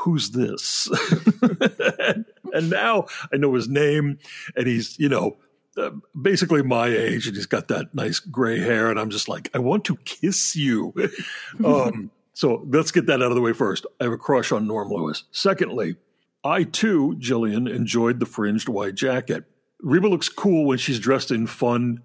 Who's 0.01 0.31
this? 0.31 0.89
and 2.53 2.71
now 2.71 3.07
I 3.33 3.37
know 3.37 3.55
his 3.55 3.69
name, 3.69 4.19
and 4.57 4.67
he's, 4.67 4.99
you 4.99 5.09
know, 5.09 5.37
uh, 5.77 5.91
basically 6.21 6.63
my 6.63 6.89
age, 6.89 7.27
and 7.27 7.37
he's 7.37 7.47
got 7.47 7.69
that 7.69 7.95
nice 7.95 8.19
gray 8.19 8.59
hair. 8.59 8.91
And 8.91 8.99
I'm 8.99 9.11
just 9.11 9.29
like, 9.29 9.51
I 9.55 9.59
want 9.59 9.85
to 9.87 9.97
kiss 9.99 10.57
you. 10.57 10.95
um, 11.65 12.11
so 12.33 12.67
let's 12.69 12.91
get 12.91 13.07
that 13.07 13.23
out 13.23 13.31
of 13.31 13.35
the 13.35 13.41
way 13.43 13.53
first. 13.53 13.87
I 14.01 14.05
have 14.05 14.13
a 14.13 14.19
crush 14.19 14.53
on 14.53 14.67
Norm 14.67 14.91
Lewis. 14.91 15.25
Secondly, 15.33 15.97
I 16.45 16.65
too, 16.65 17.17
Jillian, 17.19 17.69
enjoyed 17.69 18.21
the 18.21 18.27
fringed 18.27 18.69
white 18.69 18.95
jacket. 18.95 19.45
Reba 19.81 20.09
looks 20.09 20.29
cool 20.29 20.65
when 20.65 20.79
she's 20.79 20.99
dressed 20.99 21.31
in 21.31 21.47
fun 21.47 22.03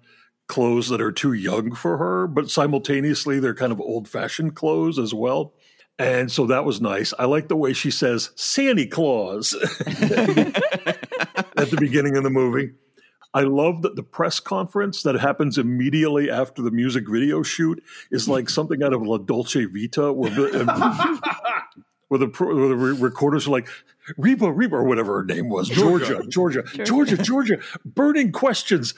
clothes 0.48 0.88
that 0.88 1.00
are 1.00 1.12
too 1.12 1.32
young 1.32 1.74
for 1.74 1.96
her, 1.96 2.26
but 2.26 2.50
simultaneously 2.50 3.40
they're 3.40 3.54
kind 3.54 3.72
of 3.72 3.80
old 3.80 4.08
fashioned 4.08 4.54
clothes 4.54 4.98
as 4.98 5.14
well. 5.14 5.54
And 6.02 6.30
so 6.30 6.46
that 6.46 6.64
was 6.64 6.80
nice. 6.80 7.14
I 7.18 7.26
like 7.26 7.48
the 7.48 7.56
way 7.56 7.72
she 7.72 7.90
says 7.90 8.30
Santa 8.34 8.86
Claus 8.86 9.54
at 9.60 9.70
the 11.70 11.76
beginning 11.78 12.16
of 12.16 12.24
the 12.24 12.30
movie. 12.30 12.72
I 13.34 13.42
love 13.42 13.82
that 13.82 13.96
the 13.96 14.02
press 14.02 14.40
conference 14.40 15.02
that 15.04 15.14
happens 15.14 15.56
immediately 15.56 16.30
after 16.30 16.60
the 16.60 16.70
music 16.70 17.08
video 17.08 17.42
shoot 17.42 17.82
is 18.10 18.28
like 18.28 18.50
something 18.50 18.82
out 18.82 18.92
of 18.92 19.02
La 19.02 19.16
Dolce 19.16 19.64
Vita, 19.64 20.12
where 20.12 20.30
where 22.12 22.18
the, 22.18 22.26
where 22.26 22.68
the 22.68 22.76
re- 22.76 23.00
recorders 23.00 23.48
were 23.48 23.52
like, 23.52 23.66
Reba, 24.18 24.52
Reba, 24.52 24.76
or 24.76 24.84
whatever 24.84 25.22
her 25.22 25.24
name 25.24 25.48
was, 25.48 25.70
Georgia, 25.70 26.22
Georgia, 26.28 26.62
Georgia, 26.84 27.16
Georgia, 27.16 27.58
burning 27.86 28.32
questions. 28.32 28.92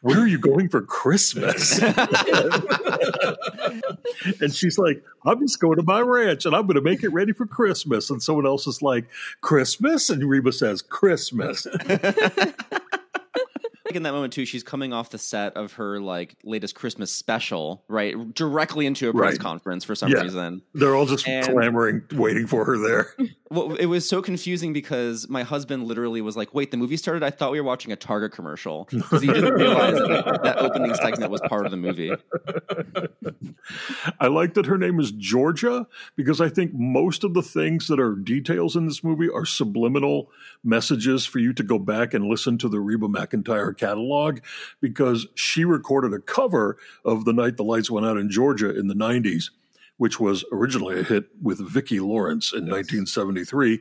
Where 0.00 0.20
are 0.20 0.26
you 0.26 0.38
going 0.38 0.70
for 0.70 0.80
Christmas? 0.80 1.78
and 4.40 4.54
she's 4.54 4.78
like, 4.78 5.04
I'm 5.26 5.40
just 5.40 5.60
going 5.60 5.76
to 5.76 5.82
my 5.82 6.00
ranch 6.00 6.46
and 6.46 6.56
I'm 6.56 6.62
going 6.62 6.76
to 6.76 6.80
make 6.80 7.02
it 7.02 7.10
ready 7.10 7.34
for 7.34 7.44
Christmas. 7.44 8.08
And 8.08 8.22
someone 8.22 8.46
else 8.46 8.66
is 8.66 8.80
like, 8.80 9.04
Christmas? 9.42 10.08
And 10.08 10.26
Reba 10.26 10.52
says, 10.52 10.80
Christmas. 10.80 11.66
Like 13.94 13.98
in 13.98 14.02
that 14.02 14.12
moment 14.12 14.32
too, 14.32 14.44
she's 14.44 14.64
coming 14.64 14.92
off 14.92 15.10
the 15.10 15.18
set 15.18 15.56
of 15.56 15.74
her 15.74 16.00
like 16.00 16.34
latest 16.42 16.74
Christmas 16.74 17.12
special, 17.12 17.84
right? 17.86 18.34
Directly 18.34 18.86
into 18.86 19.08
a 19.08 19.12
press 19.14 19.34
Right. 19.34 19.40
conference 19.40 19.84
for 19.84 19.94
some 19.94 20.10
Yeah. 20.10 20.22
reason. 20.22 20.62
They're 20.74 20.96
all 20.96 21.06
just 21.06 21.28
And- 21.28 21.46
clamoring, 21.46 22.02
waiting 22.12 22.48
for 22.48 22.64
her 22.64 22.76
there. 22.76 23.14
Well, 23.50 23.76
it 23.76 23.86
was 23.86 24.08
so 24.08 24.20
confusing 24.20 24.72
because 24.72 25.28
my 25.28 25.44
husband 25.44 25.86
literally 25.86 26.20
was 26.20 26.36
like, 26.36 26.54
"Wait, 26.54 26.72
the 26.72 26.76
movie 26.76 26.96
started. 26.96 27.22
I 27.22 27.30
thought 27.30 27.52
we 27.52 27.60
were 27.60 27.66
watching 27.66 27.92
a 27.92 27.96
Target 27.96 28.32
commercial 28.32 28.88
because 28.90 29.22
he 29.22 29.28
didn't 29.28 29.54
realize 29.54 29.94
that 29.94 30.40
that 30.42 30.58
opening 30.58 30.92
segment 30.96 31.30
was 31.30 31.40
part 31.42 31.64
of 31.64 31.70
the 31.70 31.76
movie." 31.76 32.10
I 34.18 34.26
like 34.26 34.54
that 34.54 34.66
her 34.66 34.76
name 34.76 34.98
is 34.98 35.12
Georgia 35.12 35.86
because 36.16 36.40
I 36.40 36.48
think 36.48 36.72
most 36.74 37.22
of 37.22 37.34
the 37.34 37.42
things 37.42 37.86
that 37.88 38.00
are 38.00 38.16
details 38.16 38.74
in 38.74 38.86
this 38.86 39.04
movie 39.04 39.28
are 39.32 39.46
subliminal 39.46 40.32
messages 40.64 41.24
for 41.24 41.38
you 41.38 41.52
to 41.52 41.62
go 41.62 41.78
back 41.78 42.12
and 42.12 42.24
listen 42.24 42.58
to 42.58 42.68
the 42.68 42.80
Reba 42.80 43.06
McEntire 43.06 43.76
catalog 43.86 44.40
because 44.80 45.26
she 45.34 45.64
recorded 45.64 46.12
a 46.12 46.20
cover 46.20 46.76
of 47.04 47.24
The 47.24 47.32
Night 47.32 47.56
the 47.56 47.64
Lights 47.64 47.90
Went 47.90 48.06
Out 48.06 48.16
in 48.16 48.30
Georgia 48.30 48.76
in 48.76 48.88
the 48.88 48.94
90s, 48.94 49.50
which 49.96 50.18
was 50.18 50.44
originally 50.52 51.00
a 51.00 51.02
hit 51.02 51.26
with 51.42 51.58
Vicki 51.68 52.00
Lawrence 52.00 52.52
in 52.52 52.62
1973. 52.62 53.80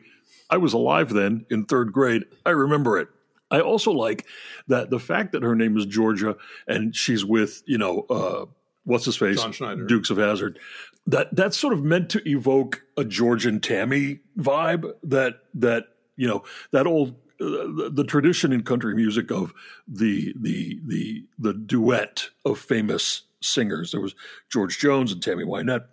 I 0.50 0.58
was 0.58 0.74
alive 0.74 1.10
then 1.14 1.46
in 1.50 1.66
third 1.66 1.92
grade. 1.92 2.26
I 2.46 2.52
remember 2.52 3.00
it. 3.00 3.08
I 3.54 3.62
also 3.62 3.92
like 3.92 4.26
that 4.68 4.90
the 4.90 5.00
fact 5.00 5.32
that 5.34 5.44
her 5.44 5.56
name 5.56 5.78
is 5.78 5.86
Georgia 5.86 6.36
and 6.68 6.96
she's 6.96 7.24
with, 7.24 7.62
you 7.66 7.78
know, 7.78 8.06
uh, 8.10 8.46
what's 8.84 9.06
his 9.06 9.16
face? 9.16 9.42
John 9.42 9.52
Schneider. 9.52 9.86
Dukes 9.86 10.10
of 10.10 10.18
Hazzard. 10.18 10.60
That 11.06 11.36
that's 11.36 11.58
sort 11.58 11.74
of 11.74 11.84
meant 11.84 12.10
to 12.12 12.28
evoke 12.28 12.82
a 12.98 13.04
George 13.04 13.46
and 13.46 13.62
Tammy 13.62 14.20
vibe. 14.38 14.92
That 15.04 15.36
that 15.54 15.88
you 16.16 16.28
know 16.28 16.44
that 16.72 16.88
old 16.88 17.16
the, 17.44 17.92
the 17.94 18.04
tradition 18.04 18.52
in 18.52 18.64
country 18.64 18.96
music 18.96 19.32
of 19.32 19.54
the 19.88 20.34
the 20.40 20.80
the 20.86 21.26
the 21.38 21.54
duet 21.54 22.30
of 22.46 22.60
famous 22.60 23.24
singers. 23.42 23.92
There 23.92 24.02
was 24.02 24.16
George 24.52 24.80
Jones 24.80 25.12
and 25.12 25.22
Tammy 25.22 25.44
Wynette, 25.44 25.86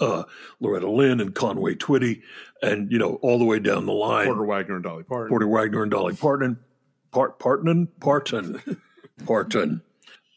uh, 0.00 0.24
Loretta 0.60 0.90
Lynn 0.90 1.20
and 1.20 1.34
Conway 1.34 1.74
Twitty, 1.74 2.22
and 2.62 2.90
you 2.90 2.98
know 2.98 3.16
all 3.22 3.38
the 3.38 3.44
way 3.44 3.58
down 3.58 3.86
the 3.86 3.92
line. 3.92 4.26
Porter 4.26 4.44
Wagoner 4.44 4.74
and 4.76 4.84
Dolly 4.84 5.04
Parton. 5.04 5.28
Porter 5.28 5.48
Wagoner 5.48 5.82
and 5.82 5.90
Dolly 5.90 6.14
Parton. 6.14 6.58
Part 7.10 7.38
Parton? 7.38 7.88
Parton. 8.00 8.62
Parton. 9.26 9.82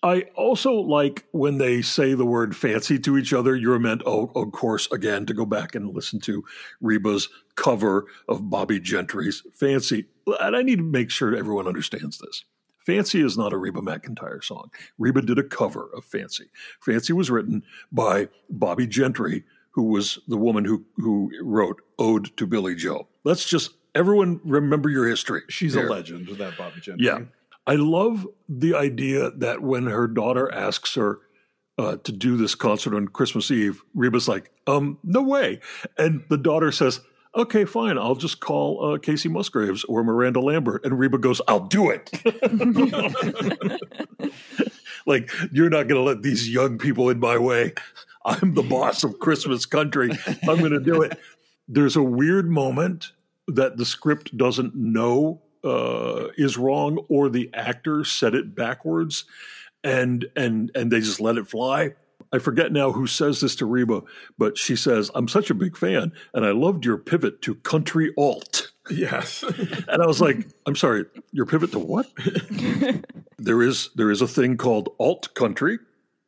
I 0.04 0.26
also 0.36 0.72
like 0.74 1.26
when 1.32 1.58
they 1.58 1.82
say 1.82 2.14
the 2.14 2.28
word 2.28 2.56
fancy 2.56 3.00
to 3.00 3.18
each 3.18 3.34
other. 3.34 3.56
You're 3.56 3.80
meant, 3.80 4.04
oh, 4.06 4.32
of 4.36 4.52
course, 4.52 4.88
again, 4.92 5.26
to 5.26 5.34
go 5.34 5.48
back 5.48 5.74
and 5.74 5.96
listen 5.96 6.20
to 6.22 6.44
Reba's 6.80 7.28
cover 7.56 8.06
of 8.30 8.48
Bobbie 8.48 8.80
Gentry's 8.80 9.42
Fancy. 9.54 10.06
And 10.28 10.56
I 10.56 10.62
need 10.62 10.78
to 10.78 10.84
make 10.84 11.10
sure 11.10 11.36
everyone 11.36 11.68
understands 11.68 12.18
this. 12.18 12.44
Fancy 12.86 13.22
is 13.22 13.38
not 13.38 13.54
a 13.54 13.58
Reba 13.58 13.82
McEntire 13.82 14.44
song. 14.44 14.70
Reba 15.00 15.22
did 15.22 15.40
a 15.40 15.44
cover 15.44 15.90
of 15.96 16.06
Fancy. 16.06 16.52
Fancy 16.82 17.14
was 17.14 17.32
written 17.32 17.64
by 17.92 18.30
Bobbie 18.50 18.88
Gentry, 18.88 19.44
who 19.72 19.84
was 19.84 20.20
the 20.28 20.38
woman 20.38 20.66
who, 20.66 20.86
who 20.98 21.32
wrote 21.42 21.82
Ode 21.98 22.36
to 22.38 22.46
Billie 22.46 22.76
Joe. 22.76 23.08
Let's 23.24 23.46
just, 23.46 23.72
everyone 23.96 24.40
remember 24.44 24.90
your 24.90 25.08
history. 25.08 25.42
She's 25.50 25.76
a 25.76 25.82
legend, 25.82 26.28
that 26.38 26.58
Bobbie 26.58 26.82
Gentry. 26.82 27.08
Yeah. 27.08 27.20
I 27.68 27.76
love 27.76 28.28
the 28.48 28.76
idea 28.76 29.32
that 29.32 29.64
when 29.64 29.88
her 29.88 30.08
daughter 30.08 30.54
asks 30.54 30.94
her 30.94 31.22
uh, 31.80 31.98
to 32.04 32.12
do 32.12 32.38
this 32.38 32.54
concert 32.54 32.96
on 32.96 33.08
Christmas 33.08 33.50
Eve, 33.50 33.82
Reba's 33.96 34.28
like, 34.28 34.52
um, 34.68 35.00
no 35.04 35.24
way. 35.24 35.60
And 35.98 36.24
the 36.30 36.38
daughter 36.38 36.72
says, 36.72 37.02
okay, 37.36 37.66
fine, 37.66 37.98
I'll 37.98 38.16
just 38.16 38.40
call 38.40 38.94
uh, 38.94 38.98
Kacey 38.98 39.30
Musgraves 39.30 39.84
or 39.86 40.04
Miranda 40.04 40.40
Lambert. 40.40 40.86
And 40.86 40.98
Reba 40.98 41.18
goes, 41.18 41.42
I'll 41.48 41.68
do 41.68 41.90
it. 41.90 42.10
like, 45.06 45.32
you're 45.52 45.70
not 45.70 45.88
going 45.88 46.02
to 46.02 46.06
let 46.06 46.22
these 46.22 46.50
young 46.50 46.78
people 46.78 47.10
in 47.10 47.20
my 47.20 47.38
way. 47.38 47.74
I'm 48.26 48.54
the 48.54 48.64
boss 48.64 49.04
of 49.04 49.20
Christmas 49.20 49.66
country. 49.66 50.12
I'm 50.48 50.60
going 50.60 50.72
to 50.72 50.80
do 50.80 51.02
it. 51.02 51.20
There's 51.68 51.96
a 51.96 52.04
weird 52.04 52.50
moment 52.50 53.12
that 53.48 53.78
the 53.78 53.86
script 53.86 54.36
doesn't 54.36 54.76
know 54.76 55.42
uh, 55.64 56.28
is 56.38 56.58
wrong, 56.58 57.06
or 57.10 57.30
the 57.30 57.50
actor 57.54 58.04
said 58.04 58.36
it 58.36 58.56
backwards, 58.56 59.26
and 59.84 60.26
and 60.36 60.72
and 60.76 60.92
they 60.92 61.00
just 61.00 61.20
let 61.20 61.38
it 61.38 61.48
fly. 61.48 61.94
I 62.34 62.40
forget 62.40 62.72
now 62.72 62.92
who 62.92 63.08
says 63.08 63.40
this 63.42 63.56
to 63.58 63.66
Reba, 63.66 64.02
but 64.38 64.58
she 64.58 64.76
says, 64.76 65.10
"I'm 65.16 65.28
such 65.28 65.50
a 65.50 65.54
big 65.54 65.78
fan, 65.78 66.12
and 66.34 66.46
I 66.46 66.52
loved 66.52 66.86
your 66.86 66.98
pivot 66.98 67.42
to 67.44 67.56
country 67.56 68.12
alt." 68.18 68.72
Yes. 68.90 69.44
And 69.88 70.02
I 70.02 70.06
was 70.08 70.22
like, 70.22 70.48
"I'm 70.66 70.76
sorry, 70.76 71.06
your 71.32 71.46
pivot 71.46 71.72
to 71.72 71.80
what?" 71.80 72.08
there 73.38 73.62
is 73.62 73.90
there 73.96 74.12
is 74.12 74.22
a 74.22 74.28
thing 74.28 74.58
called 74.58 74.90
alt 75.00 75.34
country. 75.36 75.80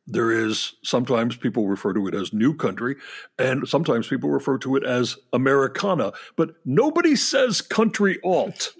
There 0.06 0.30
is 0.32 0.72
sometimes 0.82 1.36
people 1.36 1.68
refer 1.68 1.92
to 1.92 2.06
it 2.08 2.14
as 2.14 2.32
new 2.32 2.54
country, 2.54 2.96
and 3.38 3.68
sometimes 3.68 4.08
people 4.08 4.30
refer 4.30 4.56
to 4.58 4.76
it 4.76 4.84
as 4.84 5.16
Americana, 5.34 6.12
but 6.36 6.54
nobody 6.64 7.14
says 7.14 7.60
country 7.60 8.18
alt. 8.24 8.72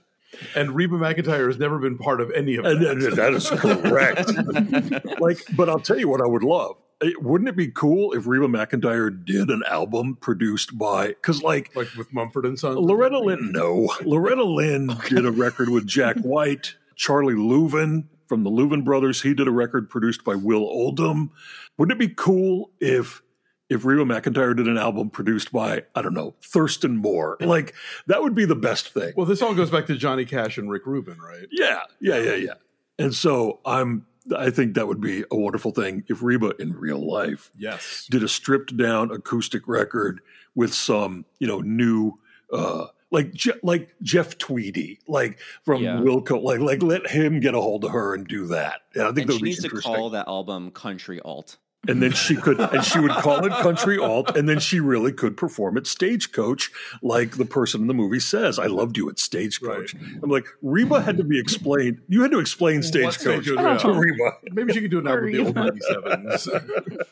and 0.54 0.74
Reba 0.74 0.96
McEntire 0.96 1.46
has 1.46 1.58
never 1.58 1.78
been 1.78 1.98
part 1.98 2.20
of 2.20 2.30
any 2.30 2.56
of 2.56 2.64
And, 2.64 2.80
that. 2.82 2.90
and 2.92 3.12
that 3.16 3.32
is 3.34 3.50
correct. 3.50 5.20
like, 5.20 5.44
but 5.56 5.68
I'll 5.68 5.80
tell 5.80 5.98
you 5.98 6.08
what 6.08 6.20
I 6.22 6.26
would 6.26 6.42
love. 6.44 6.76
It- 7.00 7.22
wouldn't 7.22 7.48
it 7.48 7.56
be 7.56 7.68
cool 7.68 8.12
if 8.12 8.26
Reba 8.26 8.46
McEntire 8.48 9.24
did 9.24 9.50
an 9.50 9.62
album 9.68 10.16
produced 10.16 10.76
by? 10.76 11.08
Because 11.08 11.42
like 11.42 11.74
like 11.76 11.88
with 11.96 12.12
Mumford 12.12 12.44
and 12.44 12.58
Sons. 12.58 12.76
Loretta 12.76 13.18
Lynn, 13.18 13.52
no, 13.52 13.92
Loretta 14.04 14.44
Lynn 14.44 14.90
did 15.08 15.24
a 15.24 15.30
record 15.30 15.68
with 15.68 15.86
Jack 15.86 16.16
White, 16.22 16.74
Charlie 16.96 17.34
Louvin 17.34 18.04
from 18.26 18.42
the 18.44 18.50
Louvin 18.50 18.84
brothers. 18.84 19.22
He 19.22 19.32
did 19.34 19.46
a 19.48 19.52
record 19.52 19.88
produced 19.88 20.24
by 20.24 20.34
Will 20.34 20.64
Oldham. 20.64 21.30
Wouldn't 21.76 22.00
it 22.00 22.08
be 22.08 22.12
cool 22.14 22.70
if? 22.80 23.22
If 23.70 23.84
Reba 23.84 24.02
McEntire 24.06 24.56
did 24.56 24.66
an 24.66 24.78
album 24.78 25.10
produced 25.10 25.52
by, 25.52 25.82
I 25.94 26.00
don't 26.00 26.14
know, 26.14 26.34
Thurston 26.42 26.96
Moore, 26.96 27.36
like 27.38 27.74
that 28.06 28.22
would 28.22 28.34
be 28.34 28.46
the 28.46 28.56
best 28.56 28.94
thing. 28.94 29.12
Well, 29.14 29.26
this 29.26 29.42
all 29.42 29.54
goes 29.54 29.70
back 29.70 29.84
to 29.88 29.94
Johnny 29.94 30.24
Cash 30.24 30.56
and 30.56 30.70
Rick 30.70 30.86
Rubin, 30.86 31.18
right? 31.20 31.46
Yeah, 31.50 31.80
yeah, 32.00 32.16
yeah, 32.16 32.34
yeah. 32.36 32.54
And 32.98 33.14
so 33.14 33.60
I'm 33.66 34.06
I 34.36 34.50
think 34.50 34.74
that 34.74 34.86
would 34.88 35.00
be 35.00 35.24
a 35.30 35.36
wonderful 35.36 35.70
thing 35.72 36.04
if 36.08 36.22
Reba 36.22 36.54
in 36.58 36.72
real 36.74 36.98
life 37.10 37.50
Yes. 37.56 38.06
did 38.10 38.22
a 38.22 38.28
stripped 38.28 38.76
down 38.76 39.10
acoustic 39.10 39.66
record 39.68 40.20
with 40.54 40.74
some, 40.74 41.24
you 41.38 41.46
know, 41.46 41.60
new 41.60 42.18
uh 42.52 42.86
like 43.10 43.32
Je- 43.32 43.52
like 43.62 43.94
Jeff 44.02 44.36
Tweedy, 44.38 44.98
like 45.08 45.38
from 45.64 45.82
Yeah. 45.82 45.96
Wilco, 45.96 46.42
like 46.42 46.60
like 46.60 46.82
let 46.82 47.06
him 47.08 47.40
get 47.40 47.54
a 47.54 47.60
hold 47.60 47.84
of 47.84 47.92
her 47.92 48.14
and 48.14 48.26
do 48.26 48.46
that. 48.48 48.82
Yeah, 48.94 49.04
I 49.04 49.12
think 49.12 49.18
And 49.20 49.28
that 49.28 49.32
she 49.32 49.36
would 49.36 49.42
be 49.44 49.48
needs 49.50 49.58
to 49.60 49.66
interesting. 49.66 49.94
call 49.94 50.10
that 50.10 50.28
album 50.28 50.70
Country 50.72 51.20
Alt. 51.20 51.56
And 51.86 52.02
then 52.02 52.10
she 52.10 52.34
could 52.34 52.58
and 52.58 52.84
she 52.84 52.98
would 52.98 53.12
call 53.12 53.44
it 53.46 53.52
country 53.62 53.98
alt 53.98 54.36
and 54.36 54.48
then 54.48 54.58
she 54.58 54.80
really 54.80 55.12
could 55.12 55.36
perform 55.36 55.76
at 55.76 55.86
stagecoach 55.86 56.70
like 57.02 57.36
the 57.36 57.44
person 57.44 57.80
in 57.82 57.86
the 57.86 57.94
movie 57.94 58.18
says 58.18 58.58
i 58.58 58.66
loved 58.66 58.96
you 58.96 59.08
at 59.08 59.18
stagecoach 59.18 59.94
i'm 60.22 60.28
like 60.28 60.46
reba 60.60 61.00
had 61.00 61.16
to 61.16 61.22
be 61.24 61.38
explained 61.38 62.00
you 62.08 62.22
had 62.22 62.32
to 62.32 62.40
explain 62.40 62.76
What 62.78 62.84
stagecoach 62.86 63.44
Stagecoach? 63.44 63.82
to 63.82 63.92
reba 63.92 64.30
Maybe 64.50 64.72
she 64.72 64.80
could 64.80 64.90
do 64.90 64.98
an 64.98 65.06
album 65.06 65.24
with 65.26 65.32
the 65.34 65.38
old 65.46 65.56
Reba. 65.56 66.16
97s. 66.16 67.04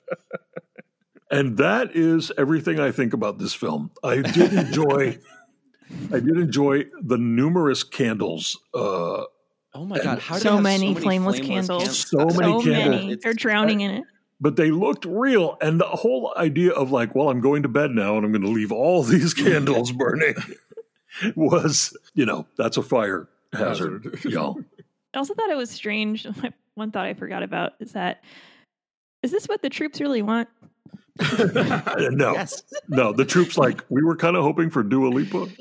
and 1.31 1.57
that 1.59 1.94
is 1.94 2.33
everything 2.37 2.81
i 2.81 2.90
think 2.90 3.12
about 3.12 3.38
this 3.38 3.55
film 3.55 3.90
i 4.02 4.16
did 4.20 4.52
enjoy 4.52 5.16
i 6.12 6.18
did 6.18 6.37
enjoy 6.38 6.85
the 7.02 7.16
numerous 7.18 7.83
candles 7.85 8.59
uh 8.74 9.22
Oh 9.79 9.85
my 9.85 9.98
god! 9.98 10.20
How 10.20 10.37
did 10.37 10.40
it 10.40 10.48
so 10.48 10.59
many 10.59 10.94
flameless 10.94 11.38
candles. 11.38 12.09
So 12.09 12.16
many 12.16 12.33
so 12.33 12.62
candles. 12.62 12.66
many. 12.66 13.14
They're 13.16 13.35
drowning 13.35 13.83
in 13.83 13.90
it. 13.90 14.05
But 14.40 14.57
they 14.57 14.70
looked 14.70 15.05
real 15.05 15.57
and 15.61 15.81
the 15.81 15.85
whole 15.85 16.33
idea 16.37 16.72
of 16.72 16.90
like 16.90 17.14
well 17.14 17.31
i'm 17.31 17.40
going 17.40 17.62
to 17.62 17.68
bed 17.68 17.90
now 17.90 18.16
and 18.16 18.25
i'm 18.25 18.33
going 18.33 18.42
to 18.42 18.51
leave 18.51 18.72
all 18.72 19.03
these 19.05 19.35
candles 19.35 19.92
burning 19.92 20.35
was 21.37 21.96
you 22.14 22.27
know 22.27 22.46
that's 22.57 22.77
a 22.77 22.83
fire 22.83 23.29
hazard, 23.53 24.05
Hazard. 24.05 24.25
y'all 24.33 24.59
I 25.16 25.18
also 25.18 25.33
thought 25.33 25.49
it 25.49 25.57
was 25.57 25.70
strange. 25.70 26.27
One 26.75 26.90
thought 26.90 27.07
I 27.07 27.14
forgot 27.14 27.42
about 27.42 27.72
is 27.81 27.92
that 27.92 28.22
is 29.22 29.31
this 29.31 29.46
what 29.46 29.62
the 29.62 29.70
troops 29.70 29.99
really 29.99 30.20
want? 30.20 30.46
No 31.18 32.33
Yes. 32.35 32.62
no 32.88 33.12
the 33.12 33.24
troops 33.24 33.57
like 33.57 33.85
we 33.88 34.02
were 34.02 34.16
kind 34.16 34.37
of 34.37 34.42
hoping 34.42 34.70
for 34.70 34.83
Dua 34.83 35.09
Lipa. 35.09 35.48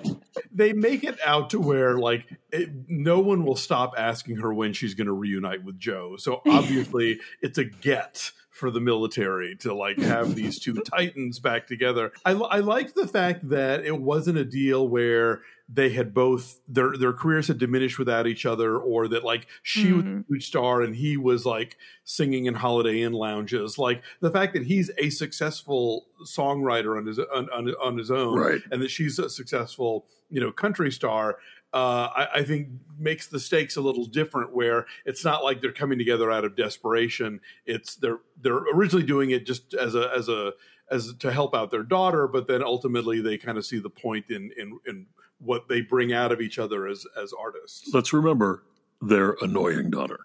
They 0.53 0.73
make 0.73 1.05
it 1.05 1.19
out 1.25 1.51
to 1.51 1.59
where 1.61 1.99
like 1.99 2.25
it, 2.53 2.71
no 2.89 3.21
one 3.21 3.45
will 3.45 3.57
stop 3.57 3.95
asking 3.97 4.37
her 4.37 4.53
when 4.53 4.73
she's 4.73 4.95
going 4.95 5.07
to 5.07 5.13
reunite 5.13 5.65
with 5.65 5.79
Joe. 5.79 6.17
So 6.19 6.43
obviously, 6.49 7.21
it's 7.41 7.59
a 7.59 7.65
get 7.65 8.31
for 8.51 8.71
the 8.71 8.81
military 8.81 9.57
to 9.57 9.73
like 9.75 9.99
have 9.99 10.35
these 10.35 10.59
two 10.59 10.75
titans 10.83 11.39
back 11.39 11.67
together. 11.67 12.13
I, 12.25 12.33
I 12.33 12.59
like 12.59 12.95
the 12.95 13.07
fact 13.09 13.49
that 13.49 13.85
it 13.85 13.99
wasn't 13.99 14.37
a 14.39 14.45
deal 14.45 14.87
where 14.87 15.41
they 15.73 15.91
had 15.91 16.13
both 16.13 16.61
their 16.67 16.97
their 16.97 17.13
careers 17.13 17.49
had 17.49 17.59
diminished 17.59 17.99
without 17.99 18.27
each 18.27 18.45
other, 18.45 18.77
or 18.79 19.09
that 19.09 19.25
like 19.25 19.47
she 19.63 19.93
was 19.93 20.05
a 20.05 20.25
huge 20.29 20.47
star 20.47 20.83
and 20.83 20.97
he 20.97 21.17
was 21.17 21.47
like 21.47 21.77
singing 22.05 22.47
in 22.47 22.55
Holiday 22.55 23.03
Inn 23.03 23.13
lounges. 23.13 23.79
Like 23.79 24.03
the 24.21 24.31
fact 24.31 24.53
that 24.55 24.65
he's 24.65 24.91
a 24.99 25.11
successful 25.11 26.07
songwriter 26.25 26.97
on 26.97 27.07
his 27.07 27.19
on, 27.19 27.49
on, 27.51 27.75
on 27.83 27.99
his 27.99 28.11
own, 28.11 28.39
Right. 28.39 28.61
and 28.71 28.83
that 28.83 28.91
she's 28.91 29.19
a 29.19 29.31
successful 29.31 30.07
you 30.29 30.41
know 30.41 30.51
country 30.51 30.91
star 30.91 31.39
uh, 31.73 32.09
I, 32.17 32.29
I, 32.35 32.43
think 32.43 32.69
makes 32.99 33.29
the 33.29 33.39
stakes 33.39 33.77
a 33.77 33.81
little 33.81 34.05
different. 34.05 34.53
Where 34.53 34.87
it's 35.05 35.25
not 35.25 35.45
like 35.45 35.61
they're 35.61 35.71
coming 35.71 35.99
together 35.99 36.31
out 36.31 36.45
of 36.45 36.57
desperation. 36.57 37.41
It's 37.65 37.95
they're 37.95 38.19
they're 38.41 38.65
originally 38.75 39.07
doing 39.07 39.31
it 39.31 39.47
just 39.47 39.75
as 39.75 39.95
a 39.95 40.11
as 40.13 40.29
a 40.29 40.53
as 40.91 41.15
to 41.21 41.31
help 41.31 41.55
out 41.55 41.71
their 41.71 41.85
daughter, 41.85 42.27
but 42.27 42.49
then 42.49 42.65
ultimately 42.65 43.21
they 43.21 43.39
kind 43.39 43.57
of 43.57 43.65
see 43.65 43.79
the 43.79 43.91
point 43.91 44.27
in 44.31 44.51
in 44.57 44.81
in 44.85 45.07
what 45.41 45.69
they 45.69 45.81
bring 45.81 46.13
out 46.13 46.33
of 46.33 46.41
each 46.41 46.59
other 46.59 46.87
as 46.87 47.05
as 47.21 47.33
artists. 47.33 47.91
Let's 47.93 48.13
remember 48.13 48.63
their 49.03 49.37
annoying 49.41 49.91
daughter. 49.91 50.21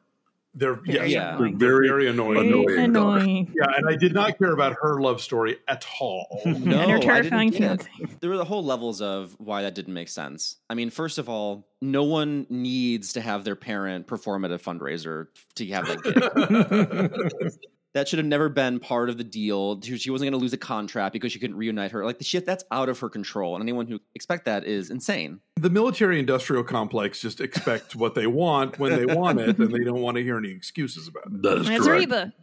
They're 0.58 0.76
Very 0.76 1.12
yeah, 1.12 1.36
annoying. 1.36 1.58
they're 1.58 1.70
Very 1.70 1.88
very 1.90 2.08
annoying. 2.08 2.48
annoying. 2.48 2.80
annoying. 2.80 3.54
Yeah, 3.60 3.68
and 3.76 3.90
I 3.90 3.98
did 3.98 4.14
not 4.14 4.38
care 4.38 4.54
about 4.54 4.78
her 4.82 5.02
love 5.02 5.20
story 5.22 5.58
at 5.68 5.86
all. 6.00 6.42
No, 6.46 6.80
and 6.80 6.92
her 6.92 7.00
terrifying 7.00 7.50
get 7.50 7.60
fiance. 7.60 7.90
There 8.22 8.30
were 8.30 8.38
the 8.38 8.46
whole 8.46 8.64
levels 8.64 9.02
of 9.02 9.36
why 9.38 9.64
that 9.64 9.76
didn't 9.76 9.94
make 9.94 10.08
sense. 10.08 10.56
I 10.70 10.74
mean, 10.76 10.92
first 10.92 11.18
of 11.18 11.28
all, 11.28 11.68
no 11.82 12.04
one 12.04 12.48
needs 12.50 13.12
to 13.14 13.22
have 13.22 13.44
their 13.44 13.58
parent 13.58 14.08
perform 14.08 14.46
at 14.46 14.52
a 14.52 14.58
fundraiser 14.58 15.28
to 15.56 15.66
have 15.68 15.88
that 15.88 17.52
gig. 17.52 17.52
that 17.96 18.10
should 18.10 18.20
have 18.20 18.26
never 18.26 18.50
been 18.50 18.80
part 18.80 19.10
of 19.10 19.18
the 19.18 19.24
deal. 19.24 19.80
She 19.82 20.12
wasn't 20.12 20.30
going 20.30 20.38
to 20.38 20.44
lose 20.44 20.52
a 20.52 20.58
contract 20.58 21.14
because 21.14 21.32
she 21.32 21.40
couldn't 21.40 21.56
reunite 21.56 21.92
her. 21.92 22.04
Like 22.04 22.18
the 22.18 22.26
shit, 22.26 22.46
that's 22.46 22.66
out 22.70 22.90
of 22.90 23.00
her 23.00 23.10
control. 23.10 23.56
And 23.56 23.64
anyone 23.64 23.88
who 23.88 24.02
expect 24.14 24.44
that 24.46 24.66
is 24.66 24.90
insane. 24.90 25.40
The 25.58 25.70
military 25.70 26.20
industrial 26.20 26.64
complex 26.64 27.20
just 27.22 27.40
expect 27.40 27.96
what 27.96 28.14
they 28.14 28.28
want 28.28 28.78
when 28.78 28.94
they 29.06 29.14
want 29.16 29.40
it, 29.40 29.58
and 29.58 29.74
they 29.74 29.84
don't 29.84 30.02
want 30.02 30.18
to 30.18 30.24
hear 30.24 30.38
any 30.38 30.52
excuses 30.52 31.08
about 31.08 31.26
it. 31.28 31.42
That 31.44 31.58
is 31.60 31.68
That's 31.68 31.86
correct. 31.86 32.12
Reba. 32.12 32.34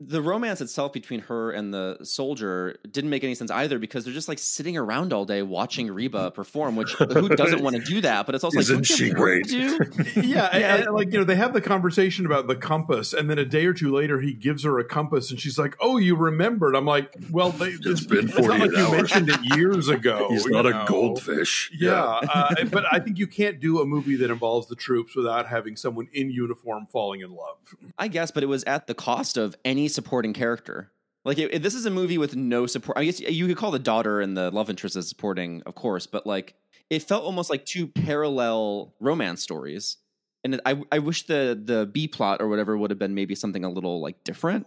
The 0.00 0.20
romance 0.22 0.60
itself 0.60 0.92
between 0.92 1.20
her 1.20 1.52
and 1.52 1.72
the 1.72 1.98
soldier 2.02 2.78
didn't 2.90 3.10
make 3.10 3.22
any 3.22 3.34
sense 3.34 3.50
either 3.50 3.78
because 3.78 4.04
they're 4.04 4.14
just 4.14 4.28
like 4.28 4.38
sitting 4.38 4.76
around 4.76 5.12
all 5.12 5.24
day 5.24 5.42
watching 5.42 5.90
Reba 5.92 6.30
perform, 6.32 6.74
which 6.74 6.92
who 6.94 7.28
doesn't 7.28 7.62
want 7.62 7.76
to 7.76 7.82
do 7.82 8.00
that? 8.00 8.26
But 8.26 8.34
it's 8.34 8.42
also 8.42 8.58
Isn't 8.58 8.76
like, 8.76 8.86
don't 8.88 8.96
she 8.96 9.10
great? 9.10 9.44
to 9.48 9.78
do? 9.78 10.20
yeah, 10.22 10.46
and- 10.46 10.84
and, 10.84 10.94
like 10.94 11.12
you 11.12 11.18
know, 11.18 11.24
they 11.24 11.36
have 11.36 11.52
the 11.52 11.60
conversation 11.60 12.26
about 12.26 12.46
the 12.48 12.56
compass, 12.56 13.12
and 13.12 13.28
then 13.30 13.38
a 13.38 13.44
day 13.44 13.66
or 13.66 13.72
two 13.74 13.94
later, 13.94 14.20
he 14.20 14.32
gives 14.32 14.64
her 14.64 14.78
a 14.78 14.84
compass, 14.84 15.30
and 15.30 15.38
she's 15.40 15.58
like, 15.58 15.76
"Oh, 15.80 15.96
you 15.98 16.16
remembered?" 16.16 16.74
I'm 16.74 16.86
like, 16.86 17.14
"Well, 17.30 17.50
they, 17.50 17.68
It's 17.68 18.04
been 18.04 18.28
it's 18.28 18.38
not 18.38 18.48
like 18.60 18.70
48 18.72 18.78
you 18.78 18.90
mentioned 18.96 19.28
it 19.28 19.56
years 19.56 19.88
ago." 19.88 20.28
He's 20.30 20.44
you 20.44 20.50
not 20.52 20.66
a 20.66 20.70
know? 20.70 20.84
Goldfish. 21.08 21.70
Yeah, 21.78 21.94
uh, 22.02 22.54
but 22.70 22.84
I 22.92 22.98
think 23.04 23.18
you 23.18 23.26
can't 23.26 23.60
do 23.60 23.80
a 23.80 23.84
movie 23.86 24.16
that 24.16 24.30
involves 24.30 24.68
the 24.68 24.76
troops 24.76 25.14
without 25.16 25.46
having 25.46 25.76
someone 25.76 26.08
in 26.12 26.30
uniform 26.30 26.86
falling 26.90 27.20
in 27.20 27.30
love. 27.30 27.56
I 27.98 28.08
guess, 28.08 28.30
but 28.30 28.42
it 28.42 28.46
was 28.46 28.64
at 28.64 28.86
the 28.86 28.94
cost 28.94 29.36
of 29.36 29.56
any 29.64 29.88
supporting 29.88 30.32
character. 30.32 30.92
Like 31.24 31.38
it, 31.38 31.54
it- 31.54 31.62
this 31.62 31.74
is 31.74 31.84
a 31.86 31.90
movie 31.90 32.18
with 32.18 32.34
no 32.36 32.66
support. 32.66 32.96
I 32.98 33.04
guess 33.04 33.20
you 33.20 33.46
could 33.46 33.56
call 33.56 33.70
the 33.70 33.78
daughter 33.78 34.20
and 34.20 34.36
the 34.36 34.50
love 34.50 34.70
interest 34.70 34.96
as 34.96 35.08
supporting, 35.08 35.62
of 35.66 35.74
course, 35.74 36.06
but 36.06 36.26
like 36.26 36.54
it 36.88 37.02
felt 37.02 37.24
almost 37.24 37.50
like 37.50 37.64
two 37.66 37.86
parallel 37.86 38.94
romance 39.00 39.42
stories. 39.42 39.96
And 40.42 40.54
it, 40.54 40.60
I, 40.64 40.82
I 40.90 40.98
wish 41.00 41.26
the 41.26 41.60
the 41.62 41.86
B 41.92 42.08
plot 42.08 42.40
or 42.40 42.48
whatever 42.48 42.76
would 42.76 42.90
have 42.90 42.98
been 42.98 43.14
maybe 43.14 43.34
something 43.34 43.64
a 43.64 43.70
little 43.70 44.00
like 44.00 44.24
different. 44.24 44.66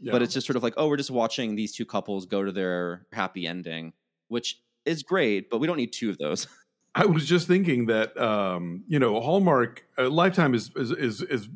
Yeah. 0.00 0.10
But 0.10 0.22
it's 0.22 0.34
just 0.34 0.46
sort 0.48 0.56
of 0.56 0.64
like, 0.64 0.74
oh, 0.76 0.88
we're 0.88 0.96
just 0.96 1.12
watching 1.12 1.54
these 1.54 1.72
two 1.72 1.84
couples 1.86 2.26
go 2.26 2.42
to 2.42 2.50
their 2.50 3.06
happy 3.12 3.46
ending, 3.46 3.92
which 4.26 4.60
is 4.84 5.02
great, 5.02 5.50
but 5.50 5.58
we 5.58 5.66
don't 5.66 5.76
need 5.76 5.92
two 5.92 6.10
of 6.10 6.18
those. 6.18 6.46
I 6.94 7.06
was 7.06 7.24
just 7.24 7.48
thinking 7.48 7.86
that 7.86 8.14
um, 8.20 8.84
you 8.86 8.98
know 8.98 9.18
Hallmark 9.20 9.82
uh, 9.96 10.10
Lifetime 10.10 10.54
is 10.54 10.70
is 10.76 10.90
is, 10.90 11.22
is 11.22 11.48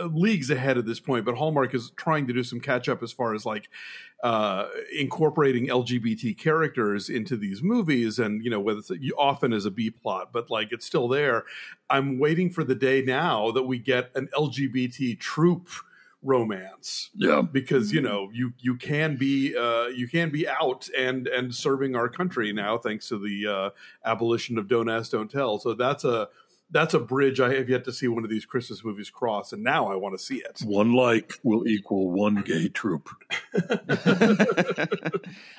uh, 0.00 0.06
leagues 0.06 0.50
ahead 0.50 0.76
at 0.76 0.84
this 0.84 1.00
point, 1.00 1.24
but 1.24 1.36
Hallmark 1.36 1.74
is 1.74 1.90
trying 1.96 2.26
to 2.26 2.34
do 2.34 2.44
some 2.44 2.60
catch 2.60 2.86
up 2.86 3.02
as 3.02 3.10
far 3.10 3.34
as 3.34 3.46
like 3.46 3.70
uh, 4.22 4.66
incorporating 4.94 5.68
LGBT 5.68 6.36
characters 6.36 7.08
into 7.08 7.38
these 7.38 7.62
movies, 7.62 8.18
and 8.18 8.44
you 8.44 8.50
know 8.50 8.60
whether 8.60 8.80
it's 8.80 8.90
often 9.16 9.54
as 9.54 9.64
a 9.64 9.70
B 9.70 9.88
plot, 9.88 10.34
but 10.34 10.50
like 10.50 10.70
it's 10.70 10.84
still 10.84 11.08
there. 11.08 11.44
I'm 11.88 12.18
waiting 12.18 12.50
for 12.50 12.62
the 12.62 12.74
day 12.74 13.00
now 13.00 13.52
that 13.52 13.62
we 13.62 13.78
get 13.78 14.10
an 14.14 14.28
LGBT 14.36 15.18
troop 15.18 15.68
romance. 16.24 17.10
Yeah. 17.14 17.42
because 17.42 17.92
you 17.92 18.00
know 18.00 18.30
you 18.32 18.52
you 18.58 18.76
can 18.76 19.16
be 19.16 19.56
uh, 19.56 19.86
you 19.86 20.08
can 20.08 20.30
be 20.30 20.48
out 20.48 20.88
and 20.98 21.28
and 21.28 21.54
serving 21.54 21.94
our 21.94 22.08
country 22.08 22.52
now 22.52 22.78
thanks 22.78 23.08
to 23.08 23.18
the 23.18 23.46
uh, 23.46 23.70
abolition 24.04 24.58
of 24.58 24.66
don't 24.66 24.88
ask 24.88 25.12
don't 25.12 25.30
tell. 25.30 25.58
So 25.58 25.74
that's 25.74 26.04
a 26.04 26.28
that's 26.74 26.92
a 26.92 26.98
bridge 26.98 27.40
I 27.40 27.54
have 27.54 27.70
yet 27.70 27.84
to 27.84 27.92
see 27.92 28.08
one 28.08 28.24
of 28.24 28.30
these 28.30 28.44
Christmas 28.44 28.84
movies 28.84 29.08
cross 29.08 29.52
and 29.52 29.62
now 29.62 29.90
I 29.90 29.94
want 29.94 30.18
to 30.18 30.22
see 30.22 30.36
it 30.36 30.60
One 30.64 30.92
like 30.92 31.34
will 31.42 31.66
equal 31.66 32.10
one 32.10 32.42
gay 32.42 32.68
troop. 32.68 33.08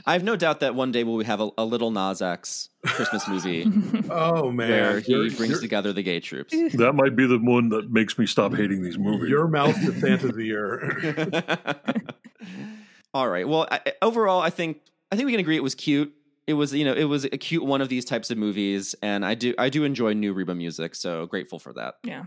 I 0.06 0.14
have 0.14 0.24
no 0.24 0.36
doubt 0.36 0.60
that 0.60 0.76
one 0.76 0.92
day 0.92 1.04
we'll 1.04 1.24
have 1.26 1.40
a, 1.42 1.50
a 1.58 1.66
Lil 1.66 1.90
Nas 1.90 2.22
X 2.22 2.70
Christmas 2.86 3.28
movie 3.28 3.64
oh, 4.12 4.44
oh 4.44 4.52
man 4.52 4.70
where 4.70 5.00
he 5.00 5.14
Your- 5.14 5.32
brings 5.32 5.52
your, 5.52 5.62
together 5.62 5.94
the 5.94 6.04
gay 6.04 6.20
troops. 6.20 6.54
That 6.74 6.94
might 6.94 7.16
be 7.16 7.26
the 7.26 7.40
one 7.40 7.70
that 7.70 7.90
makes 7.92 8.20
me 8.20 8.28
stop 8.28 8.54
hating 8.54 8.84
these 8.84 9.00
movies. 9.00 9.30
your 9.30 9.48
mouth 9.48 9.76
to 9.86 10.00
Santa's 10.00 10.38
ear 10.38 11.24
All 13.14 13.30
right. 13.30 13.48
Well, 13.48 13.66
I, 13.72 13.80
overall, 14.02 14.42
I 14.42 14.50
think 14.50 14.82
I 15.10 15.16
think 15.16 15.28
we 15.28 15.32
can 15.32 15.40
agree 15.40 15.56
it 15.56 15.64
was 15.64 15.76
cute. 15.76 16.14
It 16.48 16.54
was 16.54 16.74
you 16.74 16.86
know 16.86 16.94
it 16.94 17.06
was 17.06 17.26
a 17.26 17.30
cute 17.30 17.66
one 17.66 17.82
of 17.82 17.90
these 17.90 18.06
types 18.06 18.30
of 18.30 18.38
movies, 18.38 18.96
and 19.02 19.26
I 19.26 19.36
do 19.36 19.54
I 19.58 19.70
do 19.70 19.84
enjoy 19.84 20.14
new 20.14 20.34
Reba 20.34 20.56
music, 20.56 20.96
so 20.96 21.26
grateful 21.26 21.60
for 21.60 21.74
that. 21.74 21.96
Yeah. 22.04 22.26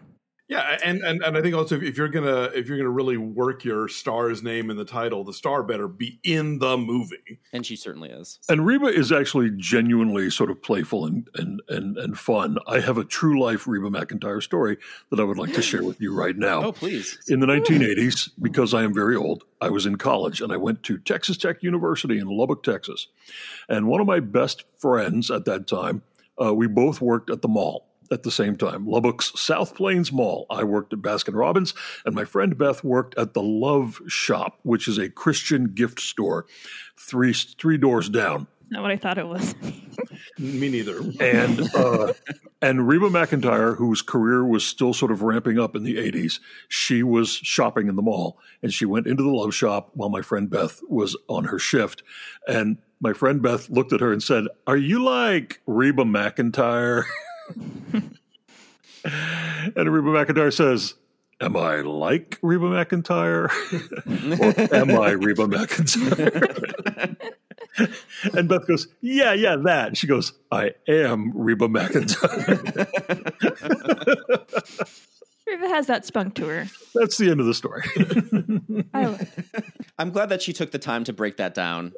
Yeah 0.49 0.79
and, 0.85 1.03
and 1.03 1.23
and 1.23 1.37
I 1.37 1.43
think 1.43 1.55
also 1.55 1.77
if, 1.77 1.83
if 1.83 1.97
you're 1.97 2.09
gonna 2.09 2.45
if 2.55 2.69
you're 2.69 2.79
gonna 2.79 2.91
really 2.91 3.17
work 3.17 3.65
your 3.65 3.89
star's 3.89 4.43
name 4.43 4.71
in 4.71 4.77
the 4.77 4.85
title 4.85 5.25
the 5.25 5.33
star 5.33 5.63
better 5.63 5.89
be 5.89 6.19
in 6.23 6.59
the 6.59 6.77
movie 6.77 7.39
And 7.53 7.65
she 7.65 7.77
certainly 7.77 8.11
is. 8.11 8.39
And 8.49 8.67
Reba 8.67 8.87
is 8.87 9.13
actually 9.13 9.51
genuinely 9.57 10.31
sort 10.31 10.51
of 10.51 10.63
playful 10.63 11.07
and, 11.07 11.29
and, 11.35 11.63
and, 11.69 11.97
and 11.97 12.19
fun. 12.19 12.59
I 12.67 12.81
have 12.81 12.99
a 12.99 13.05
true 13.05 13.41
life 13.41 13.67
Reba 13.67 13.89
McEntire 13.89 14.43
story 14.43 14.77
that 15.11 15.21
I 15.21 15.25
would 15.25 15.39
like 15.39 15.53
to 15.55 15.63
share 15.63 15.83
with 15.83 16.01
you 16.01 16.15
right 16.15 16.37
now. 16.37 16.65
Oh, 16.65 16.73
please. 16.73 17.19
In 17.29 17.41
the 17.41 17.47
1980s, 17.47 18.31
because 18.41 18.75
I 18.75 18.83
am 18.83 18.95
very 18.95 19.17
old, 19.17 19.45
I 19.61 19.71
was 19.71 19.87
in 19.87 19.97
college 19.97 20.41
and 20.41 20.53
I 20.53 20.57
went 20.57 20.83
to 20.85 20.99
Texas 20.99 21.37
Tech 21.37 21.63
University 21.63 22.19
in 22.19 22.29
Lubbock, 22.29 22.63
Texas. 22.63 23.09
And 23.69 23.87
one 23.89 24.01
of 24.01 24.07
my 24.07 24.21
best 24.21 24.65
friends 24.79 25.31
at 25.31 25.45
that 25.47 25.67
time, 25.67 26.03
uh, 26.41 26.55
we 26.55 26.67
both 26.67 27.01
worked 27.01 27.31
at 27.31 27.43
the 27.43 27.49
mall 27.49 27.88
at 28.11 28.23
the 28.23 28.31
same 28.31 28.57
time, 28.57 28.87
Lubbock's 28.87 29.39
South 29.41 29.75
Plains 29.75 30.13
Mall. 30.13 30.47
I 30.51 30.65
worked 30.65 30.93
at 30.93 31.01
Baskin 31.01 31.35
Robbins, 31.35 31.75
and 32.05 32.15
my 32.15 32.25
friend 32.25 32.57
Beth 32.57 32.83
worked 32.85 33.17
at 33.19 33.35
the 33.35 33.43
Love 33.43 34.01
Shop, 34.07 34.59
which 34.63 34.89
is 34.89 34.99
a 34.99 35.09
Christian 35.09 35.75
gift 35.75 36.01
store, 36.01 36.47
three 36.99 37.33
three 37.33 37.79
doors 37.79 38.09
down. 38.09 38.47
Not 38.71 38.83
what 38.83 38.91
I 38.91 38.97
thought 38.97 39.17
it 39.17 39.27
was. 39.27 39.55
me 40.39 40.69
neither 40.69 41.01
And 41.21 41.75
uh, 41.75 42.13
and 42.61 42.87
Reba 42.87 43.09
McEntire, 43.09 43.77
whose 43.77 44.03
career 44.03 44.45
was 44.45 44.65
still 44.65 44.93
sort 44.93 45.11
of 45.11 45.23
ramping 45.23 45.59
up 45.59 45.75
in 45.75 45.85
the 45.85 45.97
'80s, 45.97 46.41
she 46.69 47.03
was 47.03 47.31
shopping 47.31 47.89
in 47.89 47.97
the 47.97 48.03
mall, 48.03 48.39
and 48.63 48.73
she 48.73 48.85
went 48.85 49.07
into 49.07 49.23
the 49.23 49.31
Love 49.31 49.55
Shop 49.55 49.91
while 49.95 50.11
my 50.11 50.23
friend 50.23 50.51
Beth 50.51 50.81
was 50.89 51.17
on 51.29 51.45
her 51.45 51.59
shift, 51.59 52.03
and 52.47 52.79
my 53.01 53.13
friend 53.13 53.41
Beth 53.41 53.71
looked 53.71 53.93
at 53.93 54.01
her 54.01 54.13
and 54.13 54.23
said, 54.23 54.45
"Are 54.67 54.77
you 54.77 55.03
like 55.03 55.61
Reba 55.67 56.05
McEntire?" 56.05 57.05
and 59.05 59.93
Reba 59.93 60.09
McEntire 60.09 60.53
says. 60.53 60.95
Am 61.41 61.57
I 61.57 61.83
like 61.83 62.37
Reba 62.43 62.65
McEntire? 62.65 63.49
or 64.41 64.75
am 64.75 64.91
I 65.01 65.11
Reba 65.11 65.47
McEntire? 65.47 67.17
and 68.37 68.49
Beth 68.49 68.67
goes, 68.67 68.89
Yeah, 69.01 69.35
yeah, 69.35 69.55
that. 69.55 69.97
She 69.97 70.09
goes, 70.09 70.33
I 70.51 70.73
am 70.89 71.31
Reba 71.33 71.69
McEntire. 71.69 72.89
Reba 75.47 75.69
has 75.69 75.87
that 75.87 76.05
spunk 76.05 76.35
to 76.35 76.47
her. 76.47 76.67
That's 76.95 77.17
the 77.17 77.31
end 77.31 77.41
of 77.41 77.47
the 77.47 77.55
story. 77.55 77.83
I 78.93 79.07
love 79.07 79.23
I'm 79.99 80.11
glad 80.11 80.29
that 80.29 80.43
she 80.43 80.53
took 80.53 80.73
the 80.73 80.79
time 80.79 81.05
to 81.05 81.13
break 81.13 81.39
that 81.39 81.55
down. 81.55 81.93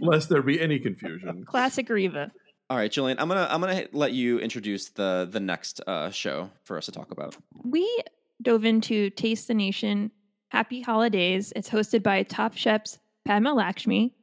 lest 0.00 0.28
there 0.28 0.42
be 0.42 0.60
any 0.60 0.78
confusion 0.78 1.44
Classic 1.44 1.88
Reba. 1.88 2.32
All 2.72 2.78
right, 2.78 2.90
Jillian, 2.90 3.16
I'm 3.18 3.28
gonna 3.28 3.46
I'm 3.50 3.60
gonna 3.60 3.84
let 3.92 4.14
you 4.14 4.38
introduce 4.38 4.88
the 4.88 5.28
the 5.30 5.40
next 5.40 5.82
uh, 5.86 6.08
show 6.08 6.48
for 6.64 6.78
us 6.78 6.86
to 6.86 6.92
talk 6.92 7.10
about. 7.10 7.36
We 7.66 7.86
dove 8.40 8.64
into 8.64 9.10
Taste 9.10 9.48
the 9.48 9.52
Nation 9.52 10.10
Happy 10.48 10.80
Holidays. 10.80 11.52
It's 11.54 11.68
hosted 11.68 12.02
by 12.02 12.22
Top 12.22 12.56
Chef's 12.56 12.98
Padma 13.26 13.52
Lakshmi. 13.52 14.14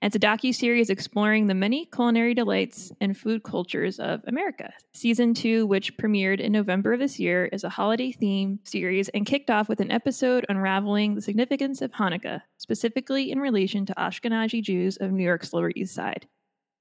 And 0.00 0.14
it's 0.14 0.24
a 0.24 0.24
docu-series 0.24 0.88
exploring 0.88 1.48
the 1.48 1.54
many 1.54 1.86
culinary 1.86 2.32
delights 2.32 2.92
and 3.00 3.18
food 3.18 3.42
cultures 3.42 3.98
of 3.98 4.20
America. 4.28 4.72
Season 4.92 5.34
two, 5.34 5.66
which 5.66 5.96
premiered 5.96 6.38
in 6.38 6.52
November 6.52 6.92
of 6.92 7.00
this 7.00 7.18
year, 7.18 7.46
is 7.46 7.64
a 7.64 7.68
holiday 7.68 8.12
theme 8.12 8.60
series 8.62 9.08
and 9.08 9.26
kicked 9.26 9.50
off 9.50 9.68
with 9.68 9.80
an 9.80 9.90
episode 9.90 10.46
unraveling 10.48 11.16
the 11.16 11.22
significance 11.22 11.82
of 11.82 11.90
Hanukkah, 11.90 12.42
specifically 12.58 13.32
in 13.32 13.40
relation 13.40 13.84
to 13.84 13.94
Ashkenazi 13.94 14.62
Jews 14.62 14.96
of 14.98 15.10
New 15.10 15.24
York's 15.24 15.52
Lower 15.52 15.72
East 15.74 15.92
Side. 15.92 16.28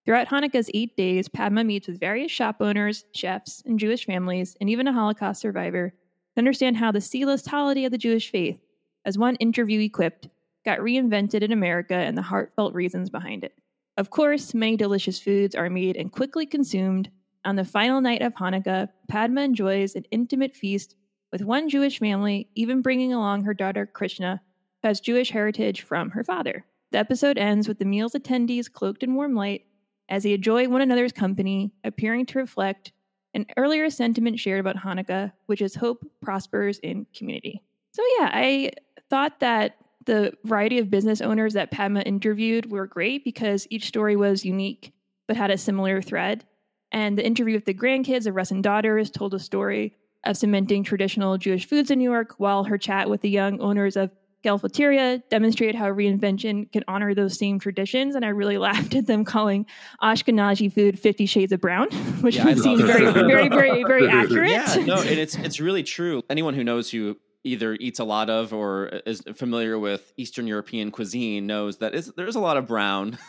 Throughout 0.05 0.27
Hanukkah's 0.27 0.69
eight 0.75 0.95
days, 0.95 1.27
Padma 1.27 1.63
meets 1.63 1.87
with 1.87 1.99
various 1.99 2.31
shop 2.31 2.57
owners, 2.59 3.05
chefs, 3.11 3.63
and 3.65 3.79
Jewish 3.79 4.05
families, 4.05 4.55
and 4.61 4.69
even 4.69 4.87
a 4.87 4.93
Holocaust 4.93 5.41
survivor 5.41 5.89
to 5.89 6.37
understand 6.37 6.77
how 6.77 6.91
the 6.91 7.01
sealess 7.01 7.43
holiday 7.47 7.85
of 7.85 7.91
the 7.91 7.97
Jewish 7.97 8.29
faith, 8.29 8.59
as 9.03 9.17
one 9.17 9.35
interviewee 9.37 9.91
quipped, 9.91 10.29
got 10.63 10.77
reinvented 10.77 11.41
in 11.41 11.51
America 11.51 11.95
and 11.95 12.15
the 12.15 12.21
heartfelt 12.21 12.75
reasons 12.75 13.09
behind 13.09 13.43
it. 13.43 13.53
Of 13.97 14.11
course, 14.11 14.53
many 14.53 14.77
delicious 14.77 15.19
foods 15.19 15.55
are 15.55 15.71
made 15.71 15.97
and 15.97 16.11
quickly 16.11 16.45
consumed. 16.45 17.09
On 17.43 17.55
the 17.55 17.65
final 17.65 17.99
night 17.99 18.21
of 18.21 18.35
Hanukkah, 18.35 18.89
Padma 19.07 19.41
enjoys 19.41 19.95
an 19.95 20.05
intimate 20.11 20.55
feast 20.55 20.95
with 21.31 21.41
one 21.41 21.67
Jewish 21.67 21.97
family, 21.97 22.47
even 22.53 22.83
bringing 22.83 23.11
along 23.11 23.43
her 23.43 23.55
daughter 23.55 23.87
Krishna, 23.87 24.39
who 24.83 24.87
has 24.87 24.99
Jewish 24.99 25.31
heritage 25.31 25.81
from 25.81 26.11
her 26.11 26.23
father. 26.23 26.63
The 26.91 26.99
episode 26.99 27.39
ends 27.39 27.67
with 27.67 27.79
the 27.79 27.85
meal's 27.85 28.13
attendees 28.13 28.71
cloaked 28.71 29.01
in 29.01 29.15
warm 29.15 29.33
light 29.33 29.63
as 30.09 30.23
they 30.23 30.33
enjoy 30.33 30.67
one 30.67 30.81
another's 30.81 31.11
company, 31.11 31.71
appearing 31.83 32.25
to 32.27 32.39
reflect 32.39 32.91
an 33.33 33.45
earlier 33.57 33.89
sentiment 33.89 34.39
shared 34.39 34.59
about 34.59 34.77
Hanukkah, 34.77 35.31
which 35.47 35.61
is 35.61 35.75
hope 35.75 36.05
prospers 36.21 36.79
in 36.79 37.05
community. 37.15 37.61
So, 37.91 38.01
yeah, 38.19 38.29
I 38.33 38.71
thought 39.09 39.39
that 39.39 39.77
the 40.05 40.33
variety 40.43 40.79
of 40.79 40.89
business 40.89 41.21
owners 41.21 41.53
that 41.53 41.71
Padma 41.71 42.01
interviewed 42.01 42.71
were 42.71 42.87
great 42.87 43.23
because 43.23 43.67
each 43.69 43.87
story 43.87 44.15
was 44.15 44.45
unique 44.45 44.93
but 45.27 45.37
had 45.37 45.51
a 45.51 45.57
similar 45.57 46.01
thread. 46.01 46.45
And 46.91 47.17
the 47.17 47.25
interview 47.25 47.55
with 47.55 47.65
the 47.65 47.73
grandkids 47.73 48.27
of 48.27 48.35
Russ 48.35 48.51
and 48.51 48.63
daughters 48.63 49.09
told 49.09 49.33
a 49.33 49.39
story 49.39 49.95
of 50.23 50.37
cementing 50.37 50.83
traditional 50.83 51.37
Jewish 51.37 51.67
foods 51.67 51.91
in 51.91 51.99
New 51.99 52.09
York, 52.09 52.35
while 52.37 52.63
her 52.63 52.77
chat 52.77 53.09
with 53.09 53.21
the 53.21 53.29
young 53.29 53.59
owners 53.59 53.95
of 53.95 54.11
Cafeteria 54.45 55.23
demonstrated 55.31 55.75
how 55.75 55.85
reinvention 55.85 56.71
can 56.71 56.83
honor 56.87 57.15
those 57.15 57.37
same 57.37 57.57
traditions. 57.57 58.13
And 58.15 58.23
I 58.23 58.29
really 58.29 58.57
laughed 58.69 58.93
at 58.93 59.07
them 59.07 59.25
calling 59.25 59.65
Ashkenazi 60.01 60.71
food 60.71 60.99
Fifty 60.99 61.25
Shades 61.25 61.51
of 61.51 61.61
Brown, 61.61 61.89
which 62.21 62.35
Yeah, 62.35 62.45
love 62.45 62.79
very, 62.79 63.11
very, 63.11 63.49
very, 63.49 63.83
very 63.87 64.07
accurate. 64.07 64.51
Yeah, 64.51 64.75
no, 64.85 65.01
and 65.01 65.19
it's 65.19 65.35
it's 65.35 65.59
really 65.59 65.83
true. 65.83 66.21
Anyone 66.29 66.53
who 66.53 66.63
knows 66.63 66.91
who 66.91 67.17
either 67.43 67.73
eats 67.73 67.99
a 67.99 68.03
lot 68.03 68.29
of 68.29 68.53
or 68.53 68.87
is 69.05 69.21
familiar 69.35 69.77
with 69.77 70.13
Eastern 70.17 70.47
European 70.47 70.89
cuisine 70.91 71.45
knows 71.45 71.77
that 71.77 71.93
it's, 71.93 72.11
there's 72.17 72.35
a 72.35 72.39
lot 72.39 72.57
of 72.57 72.65
brown 72.65 73.19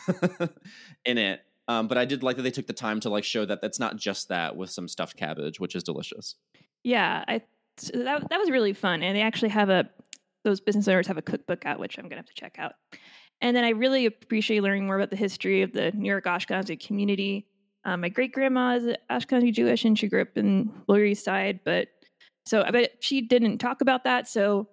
in 1.05 1.19
it. 1.19 1.41
Um, 1.67 1.87
but 1.87 1.99
I 1.99 2.05
did 2.05 2.23
like 2.23 2.37
that 2.37 2.41
they 2.41 2.49
took 2.49 2.65
the 2.65 2.73
time 2.73 2.99
to 3.01 3.09
like 3.09 3.23
show 3.23 3.45
that 3.45 3.61
that's 3.61 3.77
not 3.79 3.95
just 3.97 4.29
that 4.29 4.55
with 4.55 4.71
some 4.71 4.87
stuffed 4.87 5.17
cabbage, 5.17 5.59
which 5.59 5.75
is 5.75 5.83
delicious. 5.83 6.35
Yeah, 6.83 7.25
I 7.27 7.41
so 7.77 8.03
that 8.03 8.29
that 8.29 8.39
was 8.39 8.49
really 8.49 8.73
fun, 8.73 9.03
and 9.03 9.15
they 9.15 9.21
actually 9.21 9.49
have 9.49 9.69
a 9.69 9.89
those 10.43 10.61
business 10.61 10.87
owners 10.87 11.07
have 11.07 11.17
a 11.17 11.21
cookbook 11.21 11.65
out, 11.65 11.79
which 11.79 11.97
I'm 11.97 12.05
gonna 12.05 12.17
have 12.17 12.25
to 12.27 12.33
check 12.33 12.57
out. 12.59 12.73
And 13.41 13.55
then 13.55 13.63
I 13.63 13.69
really 13.69 14.05
appreciate 14.05 14.63
learning 14.63 14.85
more 14.85 14.95
about 14.95 15.11
the 15.11 15.15
history 15.15 15.61
of 15.61 15.73
the 15.73 15.91
New 15.91 16.09
York 16.09 16.25
Ashkenazi 16.25 16.79
community. 16.83 17.47
Um, 17.85 18.01
my 18.01 18.09
great 18.09 18.33
grandma 18.33 18.75
is 18.75 18.95
Ashkenazi 19.09 19.53
Jewish, 19.53 19.85
and 19.85 19.97
she 19.97 20.07
grew 20.07 20.21
up 20.21 20.37
in 20.37 20.71
Lower 20.87 21.05
East 21.05 21.23
Side, 21.23 21.59
but 21.63 21.87
so 22.45 22.63
I 22.63 22.71
bet 22.71 22.95
she 23.01 23.21
didn't 23.21 23.57
talk 23.57 23.81
about 23.81 24.05
that, 24.05 24.27
so 24.27 24.67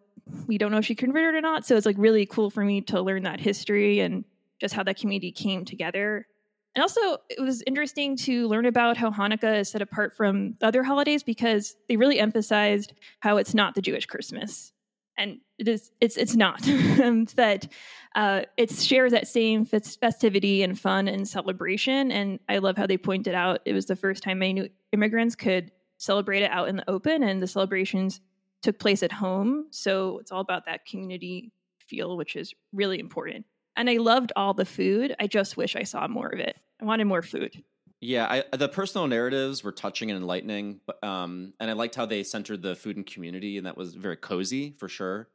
we 0.46 0.58
don't 0.58 0.70
know 0.70 0.78
if 0.78 0.86
she 0.86 0.94
converted 0.94 1.34
or 1.34 1.40
not. 1.40 1.66
So 1.66 1.76
it's 1.76 1.86
like 1.86 1.96
really 1.98 2.24
cool 2.24 2.50
for 2.50 2.64
me 2.64 2.80
to 2.82 3.00
learn 3.00 3.24
that 3.24 3.40
history 3.40 4.00
and 4.00 4.24
just 4.60 4.74
how 4.74 4.82
that 4.84 4.98
community 4.98 5.32
came 5.32 5.64
together. 5.64 6.26
And 6.74 6.82
also, 6.82 7.18
it 7.28 7.40
was 7.40 7.62
interesting 7.66 8.16
to 8.18 8.48
learn 8.48 8.66
about 8.66 8.96
how 8.96 9.10
Hanukkah 9.10 9.60
is 9.60 9.70
set 9.70 9.82
apart 9.82 10.16
from 10.16 10.56
other 10.60 10.82
holidays 10.82 11.22
because 11.22 11.76
they 11.88 11.96
really 11.96 12.18
emphasized 12.18 12.94
how 13.20 13.36
it's 13.36 13.54
not 13.54 13.74
the 13.74 13.82
Jewish 13.82 14.06
Christmas, 14.06 14.72
and 15.16 15.38
it 15.58 15.68
is. 15.68 15.92
It's 16.00 16.16
it's 16.16 16.34
not 16.34 16.60
that 17.36 17.68
uh, 18.14 18.42
it 18.56 18.70
shares 18.70 19.12
that 19.12 19.28
same 19.28 19.64
festivity 19.64 20.62
and 20.62 20.78
fun 20.78 21.08
and 21.08 21.26
celebration. 21.26 22.10
And 22.10 22.40
I 22.48 22.58
love 22.58 22.76
how 22.76 22.86
they 22.86 22.98
pointed 22.98 23.34
out 23.34 23.60
it 23.64 23.72
was 23.72 23.86
the 23.86 23.96
first 23.96 24.22
time 24.22 24.40
many 24.40 24.52
new 24.52 24.68
immigrants 24.92 25.34
could 25.34 25.70
celebrate 25.98 26.42
it 26.42 26.50
out 26.50 26.68
in 26.68 26.76
the 26.76 26.90
open, 26.90 27.22
and 27.22 27.42
the 27.42 27.46
celebrations 27.46 28.20
took 28.62 28.78
place 28.78 29.02
at 29.02 29.12
home. 29.12 29.66
So 29.70 30.18
it's 30.18 30.32
all 30.32 30.40
about 30.40 30.66
that 30.66 30.86
community 30.86 31.52
feel, 31.86 32.16
which 32.16 32.34
is 32.36 32.54
really 32.72 32.98
important. 32.98 33.46
And 33.76 33.90
I 33.90 33.96
loved 33.96 34.32
all 34.36 34.54
the 34.54 34.64
food. 34.64 35.14
I 35.20 35.26
just 35.26 35.56
wish 35.56 35.76
I 35.76 35.82
saw 35.82 36.06
more 36.08 36.28
of 36.28 36.38
it. 36.38 36.56
I 36.80 36.84
wanted 36.84 37.04
more 37.04 37.22
food. 37.22 37.62
Yeah, 38.06 38.42
I, 38.52 38.56
the 38.56 38.68
personal 38.68 39.06
narratives 39.06 39.64
were 39.64 39.72
touching 39.72 40.10
and 40.10 40.20
enlightening, 40.20 40.80
but 40.86 41.02
um, 41.02 41.54
and 41.58 41.70
I 41.70 41.72
liked 41.72 41.94
how 41.94 42.04
they 42.04 42.22
centered 42.22 42.60
the 42.60 42.74
food 42.76 42.96
and 42.96 43.06
community, 43.06 43.56
and 43.56 43.66
that 43.66 43.78
was 43.78 43.94
very 43.94 44.16
cozy 44.16 44.74
for 44.78 44.88
sure. 44.90 45.28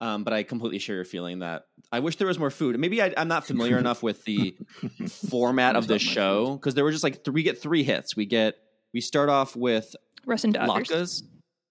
Um, 0.00 0.22
but 0.24 0.32
I 0.32 0.42
completely 0.44 0.78
share 0.78 0.96
your 0.96 1.04
feeling 1.04 1.40
that 1.40 1.66
I 1.90 1.98
wish 2.00 2.16
there 2.16 2.26
was 2.28 2.38
more 2.38 2.50
food. 2.50 2.78
Maybe 2.78 3.02
I, 3.02 3.12
I'm 3.16 3.28
not 3.28 3.46
familiar 3.46 3.76
enough 3.78 4.02
with 4.04 4.24
the 4.24 4.56
format 5.30 5.74
of 5.76 5.86
the 5.86 5.98
show 5.98 6.56
because 6.56 6.74
there 6.74 6.84
were 6.84 6.92
just 6.92 7.04
like 7.04 7.24
th- 7.24 7.32
we 7.34 7.42
get 7.42 7.60
three 7.60 7.82
hits. 7.82 8.16
We 8.16 8.26
get 8.26 8.56
we 8.94 9.00
start 9.00 9.28
off 9.28 9.54
with 9.56 9.94
Russ 10.26 10.44
and 10.44 10.54
Daughters. 10.54 10.88
latkes. 10.88 11.22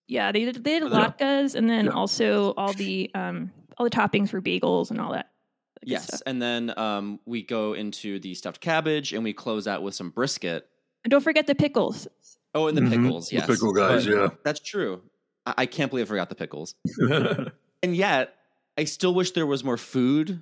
Yeah, 0.07 0.31
they 0.31 0.45
did 0.45 0.63
they 0.63 0.79
did 0.79 0.91
Yeah. 0.91 1.13
latkes 1.19 1.55
and 1.55 1.69
then 1.69 1.85
Yeah. 1.85 1.91
also 1.91 2.53
all 2.57 2.73
the 2.73 3.09
um 3.15 3.51
all 3.77 3.85
the 3.85 3.89
toppings 3.89 4.29
for 4.29 4.41
bagels 4.41 4.91
and 4.91 4.99
all 4.99 5.13
that. 5.13 5.30
Good 5.81 5.91
Yes, 5.91 6.07
stuff. 6.07 6.21
and 6.25 6.41
then 6.41 6.77
um, 6.77 7.19
we 7.25 7.43
go 7.43 7.73
into 7.73 8.19
the 8.19 8.33
stuffed 8.35 8.61
cabbage, 8.61 9.13
and 9.13 9.23
we 9.23 9.33
close 9.33 9.67
out 9.67 9.81
with 9.83 9.95
some 9.95 10.09
brisket. 10.09 10.67
And 11.03 11.11
don't 11.11 11.21
forget 11.21 11.47
the 11.47 11.55
pickles. 11.55 12.07
Oh, 12.53 12.67
and 12.67 12.77
the 12.77 12.81
Mhm, 12.81 12.89
pickles. 12.89 13.29
the 13.29 13.37
Yes, 13.37 13.47
pickle 13.47 13.73
guys, 13.73 14.05
But 14.05 14.13
yeah. 14.13 14.29
that's 14.43 14.59
true. 14.59 15.01
I, 15.45 15.53
I 15.59 15.65
can't 15.65 15.89
believe 15.89 16.05
I 16.05 16.09
forgot 16.09 16.29
the 16.29 16.35
pickles. 16.35 16.75
and 17.83 17.95
yet 17.95 18.35
I 18.77 18.83
still 18.83 19.13
wish 19.13 19.31
there 19.31 19.45
was 19.47 19.63
more 19.63 19.77
food 19.77 20.41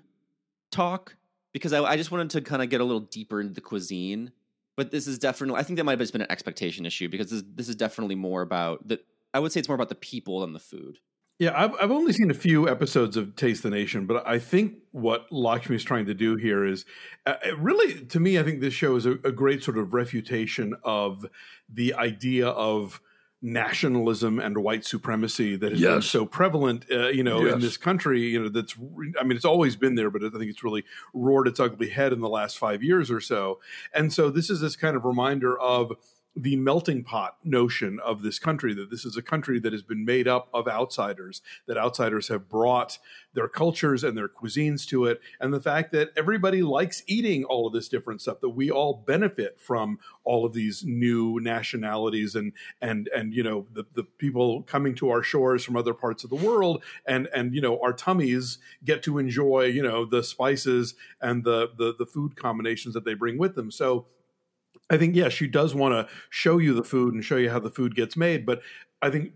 talk 0.71 1.15
because 1.53 1.73
I, 1.73 1.83
I 1.83 1.97
just 1.97 2.11
wanted 2.11 2.29
to 2.31 2.41
kind 2.41 2.61
of 2.61 2.69
get 2.69 2.81
a 2.81 2.83
little 2.83 2.99
deeper 3.01 3.39
into 3.41 3.53
the 3.53 3.61
cuisine. 3.61 4.31
But 4.77 4.91
this 4.91 5.07
is 5.07 5.19
definitely, 5.19 5.59
I 5.59 5.63
think 5.63 5.77
that 5.77 5.83
might 5.83 5.93
have 5.93 5.99
just 5.99 6.13
been 6.13 6.21
an 6.21 6.31
expectation 6.31 6.85
issue 6.85 7.09
because 7.09 7.29
this, 7.29 7.43
this 7.55 7.69
is 7.69 7.75
definitely 7.75 8.15
more 8.15 8.41
about 8.41 8.87
the. 8.87 8.99
I 9.33 9.39
would 9.39 9.51
say 9.51 9.59
it's 9.59 9.67
more 9.69 9.75
about 9.75 9.89
the 9.89 9.95
people 9.95 10.39
than 10.41 10.53
the 10.53 10.59
food. 10.59 10.97
Yeah, 11.39 11.53
I've, 11.55 11.73
I've 11.81 11.91
only 11.91 12.11
seen 12.11 12.29
a 12.29 12.33
few 12.33 12.67
episodes 12.67 13.15
of 13.15 13.33
Taste 13.37 13.63
the 13.63 13.69
Nation, 13.69 14.05
but 14.05 14.27
I 14.27 14.39
think 14.39 14.73
what 14.91 15.31
Lakshmi 15.31 15.77
is 15.77 15.85
trying 15.85 16.05
to 16.07 16.13
do 16.13 16.35
here 16.35 16.65
is 16.65 16.83
uh, 17.25 17.35
really, 17.57 18.05
to 18.07 18.19
me, 18.19 18.37
I 18.37 18.43
think 18.43 18.59
this 18.59 18.73
show 18.73 18.97
is 18.97 19.05
a, 19.05 19.11
a 19.23 19.31
great 19.31 19.63
sort 19.63 19.77
of 19.77 19.93
refutation 19.93 20.75
of 20.83 21.25
the 21.69 21.93
idea 21.93 22.49
of 22.49 22.99
nationalism 23.41 24.37
and 24.37 24.57
white 24.57 24.83
supremacy 24.83 25.55
that 25.55 25.71
has 25.71 25.79
been 25.79 26.01
so 26.01 26.25
prevalent, 26.25 26.85
uh, 26.91 27.07
you 27.07 27.23
know, 27.23 27.45
in 27.45 27.61
this 27.61 27.77
country. 27.77 28.21
You 28.21 28.43
know, 28.43 28.49
that's 28.49 28.75
I 29.17 29.23
mean, 29.23 29.37
it's 29.37 29.45
always 29.45 29.77
been 29.77 29.95
there, 29.95 30.09
but 30.09 30.23
I 30.23 30.29
think 30.29 30.51
it's 30.51 30.61
really 30.61 30.83
roared 31.13 31.47
its 31.47 31.57
ugly 31.57 31.89
head 31.89 32.11
in 32.11 32.19
the 32.19 32.27
last 32.27 32.57
five 32.57 32.83
years 32.83 33.09
or 33.09 33.21
so. 33.21 33.61
And 33.93 34.11
so 34.11 34.29
this 34.29 34.49
is 34.49 34.59
this 34.59 34.75
kind 34.75 34.97
of 34.97 35.05
reminder 35.05 35.57
of 35.57 35.93
the 36.41 36.55
melting 36.55 37.03
pot 37.03 37.37
notion 37.43 37.99
of 38.03 38.21
this 38.21 38.39
country 38.39 38.73
that 38.73 38.89
this 38.89 39.03
is 39.03 39.17
a 39.17 39.21
country 39.21 39.59
that 39.59 39.73
has 39.73 39.83
been 39.83 40.05
made 40.05 40.27
up 40.27 40.47
of 40.53 40.67
outsiders 40.67 41.41
that 41.67 41.77
outsiders 41.77 42.29
have 42.29 42.47
brought 42.47 42.97
their 43.33 43.47
cultures 43.47 44.03
and 44.03 44.17
their 44.17 44.29
cuisines 44.29 44.87
to 44.87 45.05
it 45.05 45.19
and 45.39 45.53
the 45.53 45.59
fact 45.59 45.91
that 45.91 46.09
everybody 46.15 46.61
likes 46.61 47.03
eating 47.07 47.43
all 47.43 47.67
of 47.67 47.73
this 47.73 47.89
different 47.89 48.21
stuff 48.21 48.39
that 48.39 48.49
we 48.49 48.71
all 48.71 49.03
benefit 49.05 49.59
from 49.59 49.99
all 50.23 50.45
of 50.45 50.53
these 50.53 50.83
new 50.85 51.39
nationalities 51.41 52.35
and 52.35 52.53
and 52.81 53.09
and 53.13 53.33
you 53.33 53.43
know 53.43 53.67
the, 53.73 53.83
the 53.95 54.03
people 54.03 54.63
coming 54.63 54.95
to 54.95 55.09
our 55.09 55.21
shores 55.21 55.63
from 55.63 55.75
other 55.75 55.93
parts 55.93 56.23
of 56.23 56.29
the 56.29 56.35
world 56.35 56.83
and 57.05 57.27
and 57.35 57.53
you 57.53 57.61
know 57.61 57.79
our 57.81 57.93
tummies 57.93 58.59
get 58.85 59.03
to 59.03 59.17
enjoy 59.17 59.65
you 59.65 59.83
know 59.83 60.05
the 60.05 60.23
spices 60.23 60.95
and 61.21 61.43
the 61.43 61.69
the, 61.77 61.93
the 61.97 62.05
food 62.05 62.35
combinations 62.35 62.93
that 62.93 63.05
they 63.05 63.13
bring 63.13 63.37
with 63.37 63.55
them. 63.55 63.71
So 63.71 64.05
I 64.89 64.97
think 64.97 65.15
yes, 65.15 65.33
she 65.33 65.47
does 65.47 65.75
want 65.75 65.93
to 65.93 66.13
show 66.29 66.57
you 66.57 66.73
the 66.73 66.83
food 66.83 67.13
and 67.13 67.23
show 67.23 67.37
you 67.37 67.49
how 67.49 67.59
the 67.59 67.69
food 67.69 67.95
gets 67.95 68.17
made, 68.17 68.45
but 68.45 68.61
I 69.01 69.09
think 69.09 69.33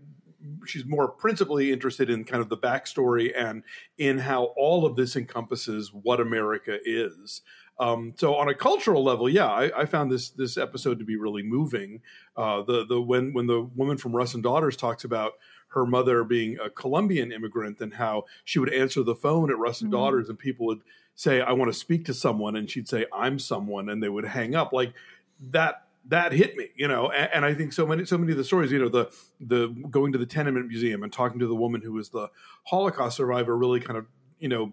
she's 0.66 0.84
more 0.84 1.08
principally 1.08 1.72
interested 1.72 2.10
in 2.10 2.24
kind 2.24 2.42
of 2.42 2.48
the 2.48 2.56
backstory 2.56 3.32
and 3.36 3.62
in 3.96 4.18
how 4.18 4.46
all 4.56 4.84
of 4.84 4.96
this 4.96 5.16
encompasses 5.16 5.92
what 5.92 6.20
America 6.20 6.78
is. 6.84 7.42
Um, 7.78 8.14
so 8.16 8.34
on 8.36 8.48
a 8.48 8.54
cultural 8.54 9.02
level, 9.02 9.28
yeah, 9.28 9.46
I, 9.48 9.80
I 9.82 9.84
found 9.86 10.10
this 10.12 10.30
this 10.30 10.56
episode 10.56 10.98
to 11.00 11.04
be 11.04 11.16
really 11.16 11.42
moving. 11.42 12.02
Uh, 12.36 12.62
the 12.62 12.84
the 12.86 13.00
when 13.00 13.32
when 13.32 13.46
the 13.46 13.62
woman 13.62 13.96
from 13.96 14.14
Russ 14.14 14.34
and 14.34 14.42
Daughters 14.42 14.76
talks 14.76 15.02
about 15.04 15.32
her 15.68 15.84
mother 15.84 16.22
being 16.22 16.56
a 16.60 16.70
Colombian 16.70 17.32
immigrant 17.32 17.80
and 17.80 17.94
how 17.94 18.24
she 18.44 18.60
would 18.60 18.72
answer 18.72 19.02
the 19.02 19.14
phone 19.16 19.50
at 19.50 19.58
Russ 19.58 19.80
and 19.80 19.90
Mhm. 19.90 19.92
Daughters 19.92 20.28
and 20.28 20.38
people 20.38 20.66
would 20.66 20.82
say, 21.16 21.40
"I 21.40 21.52
want 21.52 21.72
to 21.72 21.78
speak 21.78 22.04
to 22.06 22.14
someone," 22.14 22.54
and 22.54 22.70
she'd 22.70 22.88
say, 22.88 23.06
"I'm 23.12 23.40
someone," 23.40 23.88
and 23.88 24.00
they 24.00 24.08
would 24.08 24.24
hang 24.24 24.54
up 24.54 24.72
like 24.72 24.94
that 25.50 25.84
that 26.06 26.32
hit 26.32 26.56
me 26.56 26.68
you 26.76 26.86
know 26.86 27.10
and, 27.10 27.30
and 27.34 27.44
i 27.44 27.54
think 27.54 27.72
so 27.72 27.86
many 27.86 28.04
so 28.04 28.18
many 28.18 28.32
of 28.32 28.38
the 28.38 28.44
stories 28.44 28.70
you 28.70 28.78
know 28.78 28.88
the 28.88 29.10
the 29.40 29.68
going 29.90 30.12
to 30.12 30.18
the 30.18 30.26
tenement 30.26 30.68
museum 30.68 31.02
and 31.02 31.12
talking 31.12 31.38
to 31.38 31.46
the 31.46 31.54
woman 31.54 31.80
who 31.80 31.92
was 31.92 32.10
the 32.10 32.28
holocaust 32.64 33.16
survivor 33.16 33.56
really 33.56 33.80
kind 33.80 33.98
of 33.98 34.06
you 34.38 34.48
know 34.48 34.72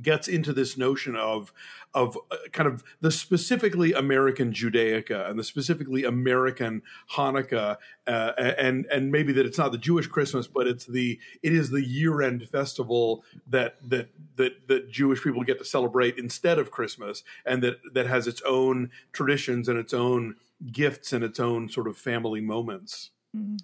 gets 0.00 0.28
into 0.28 0.52
this 0.52 0.76
notion 0.76 1.16
of 1.16 1.52
of 1.94 2.18
uh, 2.30 2.36
kind 2.52 2.68
of 2.68 2.84
the 3.00 3.10
specifically 3.10 3.92
American 3.92 4.52
Judaica 4.52 5.28
and 5.28 5.38
the 5.38 5.44
specifically 5.44 6.04
American 6.04 6.82
Hanukkah, 7.12 7.76
uh, 8.06 8.32
and 8.36 8.86
and 8.86 9.10
maybe 9.10 9.32
that 9.32 9.46
it's 9.46 9.58
not 9.58 9.72
the 9.72 9.78
Jewish 9.78 10.06
Christmas, 10.06 10.46
but 10.46 10.66
it's 10.66 10.86
the 10.86 11.18
it 11.42 11.52
is 11.52 11.70
the 11.70 11.82
year 11.82 12.22
end 12.22 12.48
festival 12.48 13.24
that 13.46 13.76
that 13.88 14.10
that 14.36 14.68
that 14.68 14.90
Jewish 14.90 15.22
people 15.22 15.42
get 15.42 15.58
to 15.58 15.64
celebrate 15.64 16.18
instead 16.18 16.58
of 16.58 16.70
Christmas, 16.70 17.22
and 17.46 17.62
that 17.62 17.78
that 17.94 18.06
has 18.06 18.26
its 18.26 18.42
own 18.42 18.90
traditions 19.12 19.68
and 19.68 19.78
its 19.78 19.94
own 19.94 20.36
gifts 20.70 21.12
and 21.12 21.24
its 21.24 21.40
own 21.40 21.68
sort 21.68 21.86
of 21.86 21.96
family 21.96 22.40
moments. 22.40 23.10
Mhm. 23.36 23.58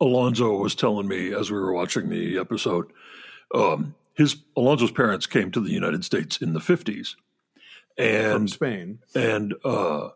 Alonso 0.00 0.56
was 0.56 0.74
telling 0.74 1.08
me 1.08 1.32
as 1.32 1.50
we 1.50 1.58
were 1.58 1.72
watching 1.72 2.08
the 2.08 2.38
episode, 2.38 2.92
um, 3.54 3.94
his 4.14 4.36
Alonso's 4.56 4.90
parents 4.90 5.26
came 5.26 5.50
to 5.50 5.60
the 5.60 5.72
United 5.72 6.04
States 6.04 6.38
in 6.38 6.52
the 6.52 6.60
fifties, 6.60 7.16
and 7.98 8.32
from 8.32 8.48
Spain. 8.48 8.98
and 9.14 9.54
uh, 9.64 10.10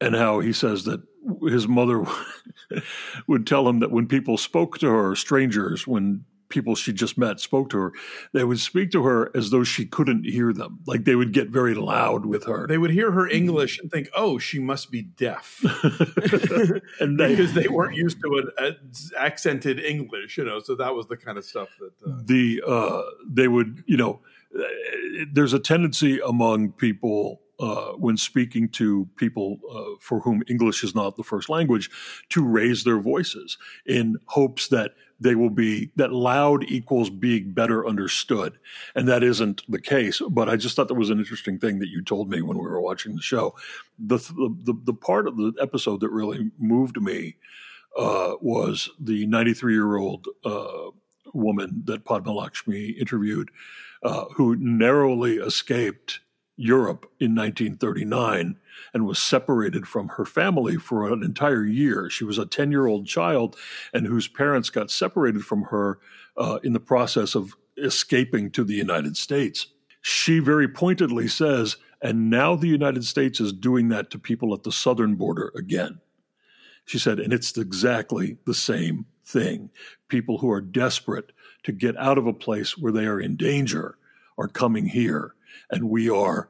and 0.00 0.16
how 0.16 0.40
he 0.40 0.52
says 0.52 0.84
that 0.84 1.02
his 1.42 1.68
mother 1.68 2.04
would 3.26 3.46
tell 3.46 3.68
him 3.68 3.80
that 3.80 3.90
when 3.90 4.06
people 4.06 4.36
spoke 4.36 4.78
to 4.78 4.88
her, 4.88 5.14
strangers, 5.14 5.86
when 5.86 6.24
people 6.48 6.74
she 6.74 6.92
just 6.92 7.18
met 7.18 7.40
spoke 7.40 7.70
to 7.70 7.78
her, 7.78 7.92
they 8.32 8.44
would 8.44 8.58
speak 8.58 8.90
to 8.92 9.04
her 9.04 9.30
as 9.36 9.50
though 9.50 9.64
she 9.64 9.86
couldn't 9.86 10.24
hear 10.24 10.52
them. 10.52 10.80
Like 10.86 11.04
they 11.04 11.14
would 11.14 11.32
get 11.32 11.48
very 11.48 11.74
loud 11.74 12.26
with 12.26 12.44
her. 12.44 12.66
They 12.66 12.78
would 12.78 12.90
hear 12.90 13.12
her 13.12 13.28
English 13.28 13.78
and 13.78 13.90
think, 13.90 14.08
"Oh, 14.14 14.38
she 14.38 14.58
must 14.58 14.90
be 14.90 15.02
deaf," 15.02 15.62
and 17.00 17.18
they, 17.18 17.28
because 17.28 17.54
they 17.54 17.68
weren't 17.68 17.96
used 17.96 18.20
to 18.22 18.38
an 18.38 18.50
uh, 18.58 18.72
accented 19.18 19.80
English, 19.80 20.36
you 20.38 20.44
know. 20.44 20.60
So 20.60 20.74
that 20.76 20.94
was 20.94 21.06
the 21.06 21.16
kind 21.16 21.38
of 21.38 21.44
stuff 21.44 21.68
that. 21.78 21.92
Uh, 22.06 22.16
the 22.24 22.62
uh, 22.66 23.02
they 23.28 23.48
would 23.48 23.84
you 23.86 23.96
know 23.96 24.20
uh, 24.58 24.62
there's 25.32 25.52
a 25.52 25.58
tendency 25.58 26.20
among 26.20 26.72
people 26.72 27.40
uh, 27.60 27.92
when 27.92 28.16
speaking 28.16 28.68
to 28.68 29.08
people 29.16 29.58
uh, 29.72 29.96
for 30.00 30.20
whom 30.20 30.42
English 30.48 30.84
is 30.84 30.94
not 30.94 31.16
the 31.16 31.24
first 31.24 31.48
language 31.48 31.90
to 32.28 32.44
raise 32.44 32.84
their 32.84 33.00
voices 33.00 33.58
in 33.86 34.16
hopes 34.26 34.68
that 34.68 34.92
they 35.20 35.34
will 35.34 35.50
be 35.50 35.90
that 35.96 36.12
loud 36.12 36.62
equals 36.64 37.10
being 37.10 37.50
better 37.50 37.86
understood. 37.86 38.56
And 38.94 39.08
that 39.08 39.24
isn't 39.24 39.62
the 39.68 39.80
case 39.80 40.22
but 40.30 40.48
i 40.48 40.56
just 40.56 40.76
thought 40.76 40.88
that 40.88 40.94
was 40.94 41.10
an 41.10 41.18
interesting 41.18 41.58
thing 41.58 41.78
that 41.80 41.88
you 41.88 42.02
told 42.02 42.30
me 42.30 42.42
when 42.42 42.56
we 42.56 42.64
were 42.64 42.80
watching 42.80 43.16
the 43.16 43.22
show. 43.22 43.54
The 43.98 44.18
the, 44.18 44.74
the 44.84 44.94
part 44.94 45.26
of 45.26 45.36
the 45.36 45.52
episode 45.60 46.00
that 46.00 46.10
really 46.10 46.50
moved 46.58 47.00
me 47.00 47.36
uh, 47.96 48.34
was 48.40 48.90
the 49.00 49.26
93 49.26 49.72
year 49.72 49.96
old 49.96 50.28
uh, 50.44 50.90
woman 51.34 51.82
that 51.86 52.04
Padma 52.04 52.32
Lakshmi 52.32 52.90
interviewed, 52.90 53.50
uh, 54.02 54.26
who 54.36 54.56
narrowly 54.56 55.36
escaped 55.36 56.20
Europe 56.58 57.04
in 57.20 57.34
1939 57.34 58.56
and 58.92 59.06
was 59.06 59.18
separated 59.18 59.86
from 59.86 60.08
her 60.08 60.24
family 60.24 60.76
for 60.76 61.10
an 61.10 61.22
entire 61.22 61.64
year. 61.64 62.10
She 62.10 62.24
was 62.24 62.36
a 62.36 62.46
10 62.46 62.70
year 62.70 62.86
old 62.86 63.06
child 63.06 63.56
and 63.94 64.06
whose 64.06 64.28
parents 64.28 64.68
got 64.68 64.90
separated 64.90 65.44
from 65.44 65.62
her 65.64 65.98
uh, 66.36 66.58
in 66.62 66.72
the 66.72 66.80
process 66.80 67.34
of 67.34 67.56
escaping 67.76 68.50
to 68.50 68.64
the 68.64 68.74
United 68.74 69.16
States. 69.16 69.68
She 70.02 70.40
very 70.40 70.68
pointedly 70.68 71.28
says, 71.28 71.76
and 72.02 72.28
now 72.28 72.56
the 72.56 72.68
United 72.68 73.04
States 73.04 73.40
is 73.40 73.52
doing 73.52 73.88
that 73.88 74.10
to 74.10 74.18
people 74.18 74.52
at 74.52 74.64
the 74.64 74.72
southern 74.72 75.14
border 75.14 75.52
again. 75.56 76.00
She 76.84 76.98
said, 76.98 77.20
and 77.20 77.32
it's 77.32 77.56
exactly 77.56 78.38
the 78.46 78.54
same 78.54 79.06
thing. 79.24 79.70
People 80.08 80.38
who 80.38 80.50
are 80.50 80.60
desperate 80.60 81.32
to 81.64 81.72
get 81.72 81.96
out 81.98 82.18
of 82.18 82.26
a 82.26 82.32
place 82.32 82.78
where 82.78 82.92
they 82.92 83.06
are 83.06 83.20
in 83.20 83.36
danger 83.36 83.98
are 84.38 84.48
coming 84.48 84.86
here, 84.86 85.34
and 85.70 85.88
we 85.90 86.08
are 86.10 86.48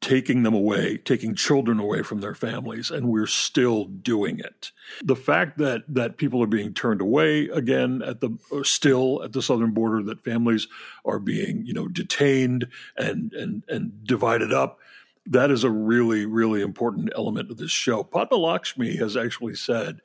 taking 0.00 0.44
them 0.44 0.54
away, 0.54 0.96
taking 0.98 1.34
children 1.34 1.80
away 1.80 2.02
from 2.02 2.20
their 2.20 2.34
families, 2.34 2.90
and 2.90 3.08
we're 3.08 3.26
still 3.26 3.84
doing 3.84 4.38
it. 4.38 4.70
The 5.02 5.16
fact 5.16 5.58
that 5.58 5.82
that 5.88 6.16
people 6.16 6.42
are 6.42 6.48
being 6.48 6.72
turned 6.72 7.00
away 7.00 7.48
again 7.48 8.02
at 8.02 8.20
the 8.20 8.30
still 8.62 9.22
at 9.24 9.32
the 9.32 9.42
southern 9.42 9.72
border, 9.72 10.02
that 10.04 10.22
families 10.22 10.68
are 11.04 11.18
being 11.18 11.64
you 11.66 11.74
know 11.74 11.88
detained 11.88 12.68
and 12.96 13.32
and 13.32 13.64
and 13.68 14.04
divided 14.04 14.52
up. 14.52 14.78
That 15.26 15.50
is 15.50 15.62
a 15.62 15.70
really, 15.70 16.24
really 16.24 16.62
important 16.62 17.10
element 17.14 17.50
of 17.50 17.58
this 17.58 17.70
show. 17.70 18.02
Padma 18.02 18.38
Lakshmi 18.38 18.96
has 18.96 19.14
actually 19.14 19.56
said 19.56 20.00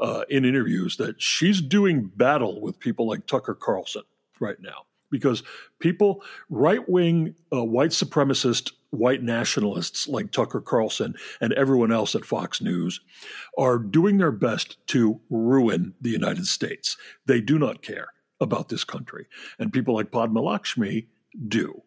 uh, 0.00 0.24
in 0.28 0.44
interviews 0.44 0.96
that 0.96 1.22
she's 1.22 1.60
doing 1.60 2.10
battle 2.16 2.60
with 2.60 2.80
people 2.80 3.06
like 3.06 3.26
Tucker 3.26 3.54
Carlson 3.54 4.02
right 4.40 4.60
now 4.60 4.86
because 5.14 5.44
people, 5.78 6.22
right 6.50 6.86
wing, 6.88 7.36
uh, 7.52 7.64
white 7.64 7.90
supremacist, 7.90 8.72
white 8.90 9.22
nationalists 9.22 10.08
like 10.08 10.32
Tucker 10.32 10.60
Carlson 10.60 11.14
and 11.40 11.52
everyone 11.52 11.92
else 11.92 12.16
at 12.16 12.24
Fox 12.24 12.60
News 12.60 13.00
are 13.56 13.78
doing 13.78 14.18
their 14.18 14.32
best 14.32 14.84
to 14.88 15.20
ruin 15.30 15.94
the 16.00 16.10
United 16.10 16.46
States. 16.46 16.96
They 17.26 17.40
do 17.40 17.58
not 17.58 17.80
care 17.80 18.08
about 18.40 18.68
this 18.68 18.82
country. 18.82 19.26
And 19.58 19.72
people 19.72 19.94
like 19.94 20.10
Padma 20.10 20.40
Lakshmi 20.40 21.06
do. 21.46 21.82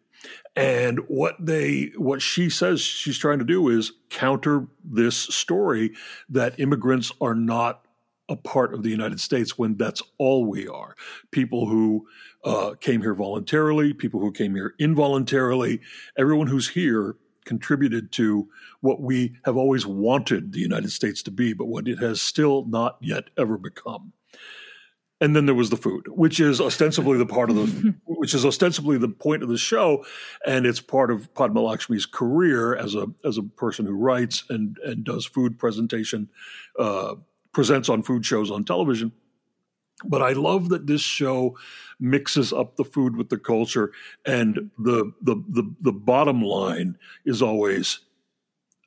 And 0.56 1.00
what 1.08 1.36
they 1.38 1.92
what 1.96 2.22
she 2.22 2.50
says 2.50 2.80
she's 2.80 3.18
trying 3.18 3.38
to 3.38 3.44
do 3.44 3.68
is 3.68 3.92
counter 4.08 4.66
this 4.82 5.16
story 5.16 5.92
that 6.30 6.58
immigrants 6.58 7.12
are 7.20 7.34
not 7.34 7.84
a 8.28 8.36
part 8.36 8.74
of 8.74 8.82
the 8.82 8.90
United 8.90 9.20
States 9.20 9.56
when 9.56 9.76
that's 9.76 10.02
all 10.18 10.44
we 10.44 10.68
are. 10.68 10.94
People 11.30 11.66
who 11.66 12.06
uh, 12.48 12.74
came 12.76 13.02
here 13.02 13.14
voluntarily, 13.14 13.92
people 13.92 14.20
who 14.20 14.32
came 14.32 14.54
here 14.54 14.74
involuntarily, 14.78 15.80
everyone 16.16 16.46
who's 16.46 16.70
here 16.70 17.16
contributed 17.44 18.10
to 18.12 18.48
what 18.80 19.02
we 19.02 19.34
have 19.44 19.56
always 19.56 19.86
wanted 19.86 20.52
the 20.52 20.60
United 20.60 20.90
States 20.90 21.22
to 21.22 21.30
be, 21.30 21.52
but 21.52 21.66
what 21.66 21.86
it 21.86 21.98
has 21.98 22.22
still 22.22 22.64
not 22.64 22.96
yet 23.02 23.24
ever 23.36 23.58
become. 23.58 24.14
And 25.20 25.36
then 25.36 25.44
there 25.44 25.54
was 25.54 25.68
the 25.68 25.76
food, 25.76 26.06
which 26.08 26.40
is 26.40 26.58
ostensibly 26.58 27.18
the 27.18 27.26
part 27.26 27.50
of 27.50 27.56
the, 27.56 27.94
which 28.04 28.32
is 28.32 28.46
ostensibly 28.46 28.96
the 28.96 29.08
point 29.08 29.42
of 29.42 29.50
the 29.50 29.58
show, 29.58 30.06
and 30.46 30.64
it's 30.64 30.80
part 30.80 31.10
of 31.10 31.34
Padma 31.34 31.60
Lakshmi's 31.60 32.06
career 32.06 32.74
as 32.76 32.94
a 32.94 33.08
as 33.24 33.36
a 33.36 33.42
person 33.42 33.84
who 33.84 33.94
writes 33.94 34.44
and 34.48 34.78
and 34.84 35.04
does 35.04 35.26
food 35.26 35.58
presentation, 35.58 36.30
uh, 36.78 37.16
presents 37.52 37.90
on 37.90 38.02
food 38.02 38.24
shows 38.24 38.50
on 38.50 38.64
television. 38.64 39.12
But 40.04 40.22
I 40.22 40.32
love 40.32 40.68
that 40.68 40.86
this 40.86 41.00
show 41.00 41.56
mixes 41.98 42.52
up 42.52 42.76
the 42.76 42.84
food 42.84 43.16
with 43.16 43.28
the 43.28 43.38
culture, 43.38 43.92
and 44.24 44.70
the 44.78 45.12
the 45.20 45.42
the, 45.48 45.74
the 45.80 45.92
bottom 45.92 46.42
line 46.42 46.96
is 47.24 47.42
always 47.42 48.00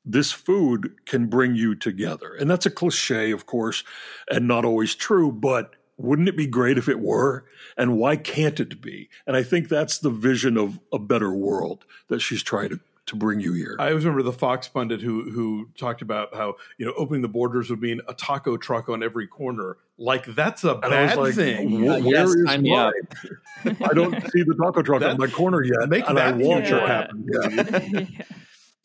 this 0.05 0.31
food 0.31 0.95
can 1.05 1.27
bring 1.27 1.55
you 1.55 1.75
together. 1.75 2.33
And 2.33 2.49
that's 2.49 2.65
a 2.65 2.71
cliche, 2.71 3.31
of 3.31 3.45
course, 3.45 3.83
and 4.29 4.47
not 4.47 4.65
always 4.65 4.95
true, 4.95 5.31
but 5.31 5.75
wouldn't 5.97 6.29
it 6.29 6.37
be 6.37 6.47
great 6.47 6.77
if 6.77 6.89
it 6.89 6.99
were? 6.99 7.45
And 7.77 7.97
why 7.97 8.15
can't 8.15 8.59
it 8.59 8.81
be? 8.81 9.09
And 9.27 9.35
I 9.35 9.43
think 9.43 9.69
that's 9.69 9.99
the 9.99 10.09
vision 10.09 10.57
of 10.57 10.79
a 10.91 10.97
better 10.97 11.31
world 11.31 11.85
that 12.07 12.19
she's 12.19 12.41
trying 12.41 12.69
to, 12.69 12.79
to 13.11 13.15
bring 13.15 13.39
you 13.39 13.53
here. 13.53 13.75
I 13.79 13.89
always 13.89 14.03
remember 14.03 14.23
the 14.23 14.33
Fox 14.33 14.67
pundit 14.67 15.01
who 15.01 15.29
who 15.31 15.69
talked 15.77 16.01
about 16.01 16.33
how 16.35 16.55
you 16.77 16.85
know 16.85 16.93
opening 16.97 17.21
the 17.21 17.27
borders 17.29 17.69
would 17.69 17.79
mean 17.81 18.01
a 18.07 18.13
taco 18.13 18.57
truck 18.57 18.89
on 18.89 19.03
every 19.03 19.27
corner. 19.27 19.77
Like 19.97 20.25
that's 20.35 20.63
a 20.63 20.75
And 20.77 20.85
I 20.93 21.01
was 21.03 21.09
bad 21.11 21.17
like, 21.17 21.35
thing. 21.35 21.69
"Wh- 21.69 21.85
where 21.85 21.99
yes, 21.99 22.29
is 22.29 22.45
sign 22.47 22.61
me 22.63 22.75
up." 22.75 22.93
mine? 23.63 23.77
I 23.83 23.93
don't 23.93 24.13
see 24.31 24.43
the 24.43 24.55
taco 24.61 24.81
truck 24.81 25.01
That- 25.01 25.11
on 25.11 25.17
my 25.17 25.27
corner 25.27 25.63
yet. 25.63 25.87
Make 25.87 26.09
and 26.09 26.17
I 26.19 26.31
that 26.31 26.37
want 26.43 26.61
future 26.65 26.79
one. 26.79 26.87
happen. 26.89 27.27
Yeah. 27.31 27.83
yeah. 28.17 28.25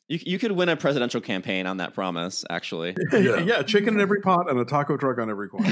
You, 0.09 0.21
you 0.25 0.39
could 0.39 0.53
win 0.53 0.69
a 0.69 0.77
presidential 0.77 1.21
campaign 1.21 1.67
on 1.67 1.79
that 1.79 1.93
promise, 1.93 2.45
actually. 2.49 2.95
Yeah. 3.13 3.39
yeah, 3.39 3.63
chicken 3.63 3.95
in 3.95 4.01
every 4.01 4.21
pot 4.21 4.49
and 4.49 4.57
a 4.61 4.65
taco 4.65 4.97
truck 4.97 5.19
on 5.19 5.29
every 5.31 5.49
corner. 5.49 5.67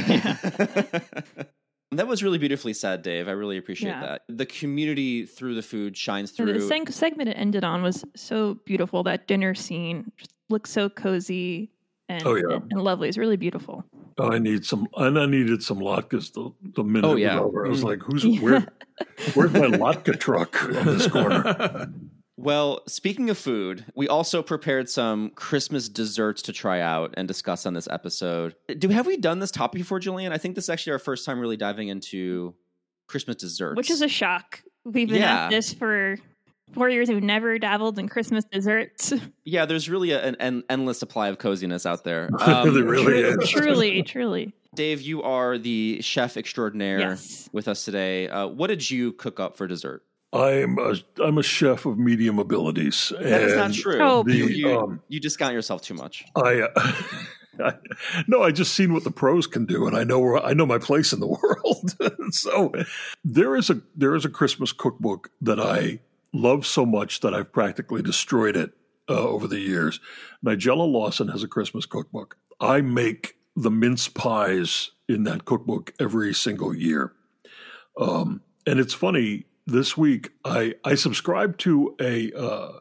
That 1.98 2.06
was 2.06 2.22
really 2.22 2.38
beautifully 2.38 2.72
said, 2.74 3.02
Dave. 3.02 3.28
I 3.28 3.32
really 3.32 3.56
appreciate 3.58 3.90
Yeah. 3.90 4.00
that. 4.00 4.22
The 4.28 4.46
community 4.46 5.26
through 5.26 5.54
the 5.54 5.62
food 5.62 5.96
shines 5.96 6.30
And 6.30 6.36
through. 6.48 6.52
the 6.52 6.74
seg- 6.74 6.92
segment 6.92 7.28
it 7.30 7.34
ended 7.34 7.64
on 7.64 7.82
was 7.82 8.04
so 8.14 8.54
beautiful. 8.64 9.02
That 9.02 9.26
dinner 9.26 9.54
scene 9.54 10.10
just 10.16 10.32
looked 10.48 10.68
so 10.68 10.88
cozy 10.88 11.70
and, 12.08 12.26
Oh, 12.26 12.34
yeah. 12.34 12.56
and, 12.56 12.72
and 12.72 12.82
lovely. 12.82 13.08
It's 13.08 13.18
really 13.18 13.36
beautiful. 13.36 13.84
I 14.18 14.38
need 14.38 14.64
some, 14.64 14.86
and 14.96 15.18
I 15.18 15.26
needed 15.26 15.62
some 15.62 15.78
latkes 15.78 16.32
the, 16.32 16.50
the 16.76 16.84
minute 16.84 17.06
Oh, 17.08 17.16
it 17.16 17.24
was 17.24 17.36
over. 17.40 17.66
I 17.66 17.68
was 17.68 17.80
Mm. 17.80 17.84
like, 17.84 18.02
who's, 18.02 18.24
where, 18.40 18.66
where's 19.34 19.52
my 19.52 19.66
latke 19.66 20.18
truck 20.20 20.62
on 20.64 20.84
this 20.86 21.06
corner? 21.08 21.92
Well, 22.44 22.82
speaking 22.86 23.30
of 23.30 23.38
food, 23.38 23.86
we 23.94 24.06
also 24.06 24.42
prepared 24.42 24.90
some 24.90 25.30
Christmas 25.30 25.88
desserts 25.88 26.42
to 26.42 26.52
try 26.52 26.80
out 26.82 27.14
and 27.16 27.26
discuss 27.26 27.64
on 27.64 27.72
this 27.72 27.88
episode. 27.90 28.54
Do 28.78 28.90
have 28.90 29.06
we 29.06 29.16
done 29.16 29.38
this 29.38 29.50
topic 29.50 29.78
before, 29.80 29.98
Julian? 29.98 30.30
I 30.30 30.36
think 30.36 30.54
this 30.54 30.64
is 30.64 30.68
actually 30.70 30.92
our 30.92 30.98
first 30.98 31.24
time 31.24 31.40
really 31.40 31.56
diving 31.56 31.88
into 31.88 32.54
Christmas 33.08 33.36
desserts. 33.36 33.76
Which 33.78 33.90
is 33.90 34.02
a 34.02 34.08
shock. 34.08 34.62
We've 34.84 35.08
been 35.08 35.22
Yeah. 35.22 35.44
at 35.46 35.50
this 35.52 35.72
for 35.72 36.18
four 36.74 36.90
years. 36.90 37.08
We've 37.08 37.22
never 37.22 37.58
dabbled 37.58 37.98
in 37.98 38.10
Christmas 38.10 38.44
desserts. 38.52 39.14
yeah, 39.46 39.64
there's 39.64 39.88
really 39.88 40.10
a, 40.10 40.22
an, 40.22 40.36
an 40.38 40.64
endless 40.68 40.98
supply 40.98 41.28
of 41.28 41.38
coziness 41.38 41.86
out 41.86 42.04
there. 42.04 42.28
There 42.38 42.70
really 42.84 43.22
Tru- 43.22 43.40
is. 43.40 43.48
truly, 43.48 44.02
truly. 44.02 44.52
Dave, 44.74 45.00
you 45.00 45.22
are 45.22 45.56
the 45.56 46.02
chef 46.02 46.36
extraordinaire 46.36 46.98
Yes. 46.98 47.48
with 47.54 47.68
us 47.68 47.86
today. 47.86 48.28
Uh, 48.28 48.48
what 48.48 48.66
did 48.66 48.90
you 48.90 49.12
cook 49.14 49.40
up 49.40 49.56
for 49.56 49.66
dessert? 49.66 50.02
I'm 50.34 50.78
a, 50.78 50.94
I'm 51.22 51.38
a 51.38 51.42
chef 51.44 51.86
of 51.86 51.96
medium 51.96 52.40
abilities. 52.40 53.12
That 53.20 53.42
is 53.42 53.54
not 53.54 53.66
and 53.66 53.74
true. 53.74 53.98
Oh, 54.00 54.24
you, 54.26 54.46
you, 54.46 54.78
um, 54.78 55.00
you 55.08 55.20
discount 55.20 55.54
yourself 55.54 55.82
too 55.82 55.94
much. 55.94 56.24
I, 56.34 56.62
uh, 56.62 56.68
I 57.64 57.74
no, 58.26 58.42
I 58.42 58.50
just 58.50 58.74
seen 58.74 58.92
what 58.92 59.04
the 59.04 59.10
pros 59.10 59.46
can 59.46 59.64
do, 59.64 59.86
and 59.86 59.96
I 59.96 60.04
know 60.04 60.18
where 60.18 60.44
I 60.44 60.54
know 60.54 60.66
my 60.66 60.78
place 60.78 61.12
in 61.12 61.20
the 61.20 61.26
world. 61.42 62.32
so 62.34 62.72
there 63.24 63.54
is 63.56 63.70
a 63.70 63.80
there 63.94 64.14
is 64.14 64.24
a 64.24 64.28
Christmas 64.28 64.72
cookbook 64.72 65.30
that 65.40 65.60
I 65.60 66.00
love 66.32 66.66
so 66.66 66.84
much 66.84 67.20
that 67.20 67.32
I've 67.32 67.52
practically 67.52 68.02
destroyed 68.02 68.56
it 68.56 68.72
uh, 69.08 69.28
over 69.28 69.46
the 69.46 69.60
years. 69.60 70.00
Nigella 70.44 70.90
Lawson 70.90 71.28
has 71.28 71.42
a 71.42 71.48
Christmas 71.48 71.86
cookbook. 71.86 72.36
I 72.60 72.80
make 72.80 73.36
the 73.54 73.70
mince 73.70 74.08
pies 74.08 74.90
in 75.08 75.24
that 75.24 75.44
cookbook 75.44 75.92
every 76.00 76.34
single 76.34 76.74
year, 76.74 77.12
um, 77.98 78.42
and 78.66 78.80
it's 78.80 78.94
funny. 78.94 79.46
This 79.66 79.96
week, 79.96 80.30
I 80.44 80.74
I 80.84 80.94
subscribe 80.94 81.56
to 81.58 81.94
a 82.00 82.32
uh, 82.32 82.72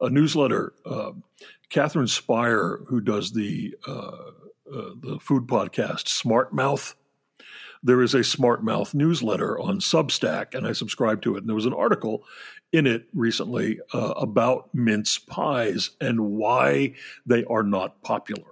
a 0.00 0.10
newsletter. 0.10 0.72
Uh, 0.84 1.12
Katherine 1.68 2.06
Spiers, 2.06 2.80
who 2.88 3.00
does 3.00 3.32
the 3.32 3.74
uh, 3.86 3.90
uh, 4.72 4.90
the 5.00 5.18
food 5.20 5.46
podcast 5.46 6.08
Smart 6.08 6.54
Mouth, 6.54 6.94
there 7.82 8.00
is 8.00 8.14
a 8.14 8.22
Smart 8.22 8.62
Mouth 8.62 8.94
newsletter 8.94 9.58
on 9.58 9.80
Substack, 9.80 10.54
and 10.54 10.66
I 10.66 10.72
subscribe 10.72 11.20
to 11.22 11.34
it. 11.34 11.40
And 11.40 11.48
there 11.48 11.56
was 11.56 11.66
an 11.66 11.74
article 11.74 12.24
in 12.72 12.86
it 12.86 13.06
recently 13.12 13.80
uh, 13.92 14.14
about 14.16 14.72
mince 14.72 15.18
pies 15.18 15.90
and 16.00 16.30
why 16.30 16.94
they 17.26 17.44
are 17.44 17.64
not 17.64 18.00
popular. 18.02 18.51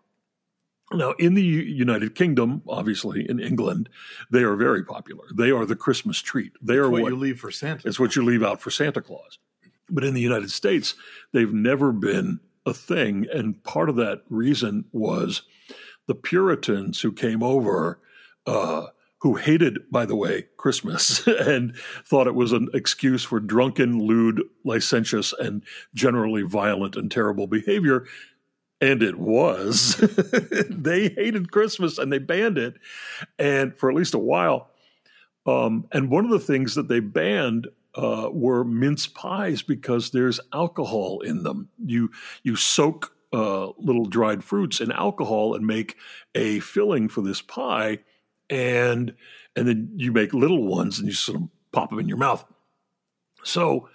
Now, 0.93 1.12
in 1.12 1.34
the 1.34 1.43
United 1.43 2.14
Kingdom, 2.16 2.62
obviously 2.68 3.28
in 3.28 3.38
England, 3.38 3.88
they 4.30 4.43
are 4.43 4.57
very 4.57 4.84
popular. 4.84 5.24
They 5.34 5.51
are 5.53 5.64
the 5.64 5.76
Christmas 5.76 6.18
treat. 6.20 6.53
They 6.61 6.74
It's 6.74 6.80
are 6.80 6.91
what, 6.91 7.03
what 7.03 7.12
you 7.12 7.16
leave 7.16 7.38
for 7.38 7.51
Santa. 7.53 7.86
it's 7.86 8.01
what 8.01 8.16
you 8.16 8.24
leave 8.24 8.43
out 8.43 8.61
for 8.61 8.70
Santa 8.70 9.01
Claus. 9.01 9.38
But 9.88 10.05
in 10.05 10.14
the 10.14 10.20
United 10.20 10.51
States, 10.51 10.95
they've 11.32 11.53
never 11.53 11.93
been 11.93 12.41
a 12.66 12.74
thing. 12.74 13.26
And 13.32 13.62
part 13.62 13.88
of 13.88 13.97
that 13.97 14.22
reason 14.28 14.84
was 14.93 15.43
the 16.07 16.14
Puritans 16.14 17.01
who 17.01 17.12
came 17.12 17.43
over, 17.43 18.01
uh, 18.47 18.86
who 19.20 19.34
hated, 19.36 19.80
by 19.91 20.07
the 20.07 20.16
way, 20.16 20.47
Christmas 20.57 21.26
and 21.26 21.76
thought 22.05 22.26
it 22.26 22.34
was 22.34 22.53
an 22.53 22.68
excuse 22.74 23.22
for 23.22 23.38
drunken, 23.38 24.01
lewd, 24.01 24.43
licentious, 24.64 25.32
and 25.38 25.62
generally 25.95 26.43
violent 26.43 26.97
and 26.97 27.11
terrible 27.11 27.47
behavior. 27.47 28.07
And 28.81 29.03
it 29.03 29.18
was. 29.18 29.97
they 30.70 31.09
hated 31.09 31.53
Christmas 31.53 31.99
and 31.99 32.12
they 32.12 32.18
banned 32.18 32.57
it. 32.57 32.74
And 33.39 33.76
for 33.76 33.91
at 33.91 33.97
least 33.97 34.14
a 34.14 34.18
while, 34.18 34.70
um, 35.47 35.87
and 35.93 36.11
one 36.11 36.24
of 36.24 36.31
the 36.31 36.39
things 36.39 36.74
that 36.74 36.89
they 36.89 37.01
banned 37.01 37.68
uh, 37.95 38.28
were 38.33 38.64
mince 38.64 39.07
pies 39.07 39.62
because 39.62 40.11
there's 40.11 40.41
alcohol 40.53 41.20
in 41.20 41.43
them. 41.43 41.68
You 41.85 42.11
you 42.43 42.57
soak 42.57 43.14
uh, 43.33 43.68
little 43.78 44.05
dried 44.05 44.45
fruits 44.45 44.81
in 44.81 44.93
alcohol 44.93 45.55
and 45.55 45.66
make 45.66 45.97
a 46.35 46.61
filling 46.61 47.09
for 47.09 47.22
this 47.22 47.43
pie, 47.43 47.99
and 48.49 49.14
and 49.57 49.66
then 49.66 49.91
you 49.97 50.12
make 50.12 50.33
little 50.35 50.66
ones 50.66 50.99
and 50.99 51.09
you 51.09 51.14
sort 51.14 51.41
of 51.41 51.49
pop 51.72 51.91
them 51.91 51.99
in 51.99 52.09
your 52.09 52.18
mouth. 52.18 52.45
So 53.43 53.89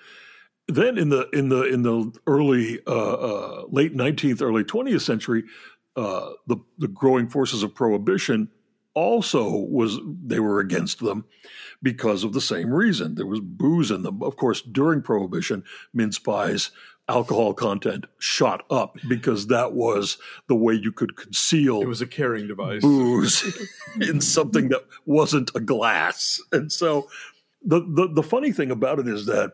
then 0.68 0.98
in 0.98 1.10
the 1.10 1.30
in 1.30 1.50
the 1.50 1.64
in 1.64 1.84
the 1.84 2.12
early 2.28 2.80
uh, 2.88 2.92
uh, 2.92 3.64
late 3.70 3.96
19th 3.96 4.42
early 4.42 4.64
20th 4.64 5.02
century 5.02 5.44
uh, 5.96 6.32
the 6.48 6.58
the 6.78 6.88
growing 6.88 7.30
forces 7.30 7.64
of 7.64 7.74
prohibition 7.74 8.50
also 8.94 9.50
was 9.50 10.00
they 10.24 10.40
were 10.40 10.60
against 10.60 11.00
them 11.00 11.26
because 11.84 12.24
of 12.24 12.34
the 12.34 12.42
same 12.42 12.74
reason 12.74 13.16
there 13.16 13.26
was 13.26 13.42
booze 13.42 13.92
in 13.92 14.04
them 14.04 14.24
of 14.24 14.36
course 14.38 14.62
during 14.62 15.02
prohibition 15.02 15.64
mince 15.94 16.18
pies 16.18 16.72
alcohol 17.08 17.54
content 17.54 18.06
shot 18.18 18.66
up 18.70 18.98
because 19.08 19.48
that 19.48 19.74
was 19.74 20.18
the 20.48 20.56
way 20.56 20.74
you 20.74 20.92
could 20.92 21.16
conceal 21.16 21.82
it 21.82 21.88
was 21.88 22.02
a 22.02 22.08
carrying 22.08 22.48
device. 22.48 22.82
booze 22.82 23.70
in 24.02 24.20
something 24.22 24.70
that 24.70 24.82
wasn't 25.06 25.52
a 25.56 25.60
glass. 25.60 26.42
And 26.52 26.72
so 26.72 27.08
the, 27.64 27.82
the 27.82 28.08
the 28.12 28.24
funny 28.24 28.52
thing 28.52 28.72
about 28.72 29.00
it 29.00 29.08
is 29.08 29.26
that 29.28 29.54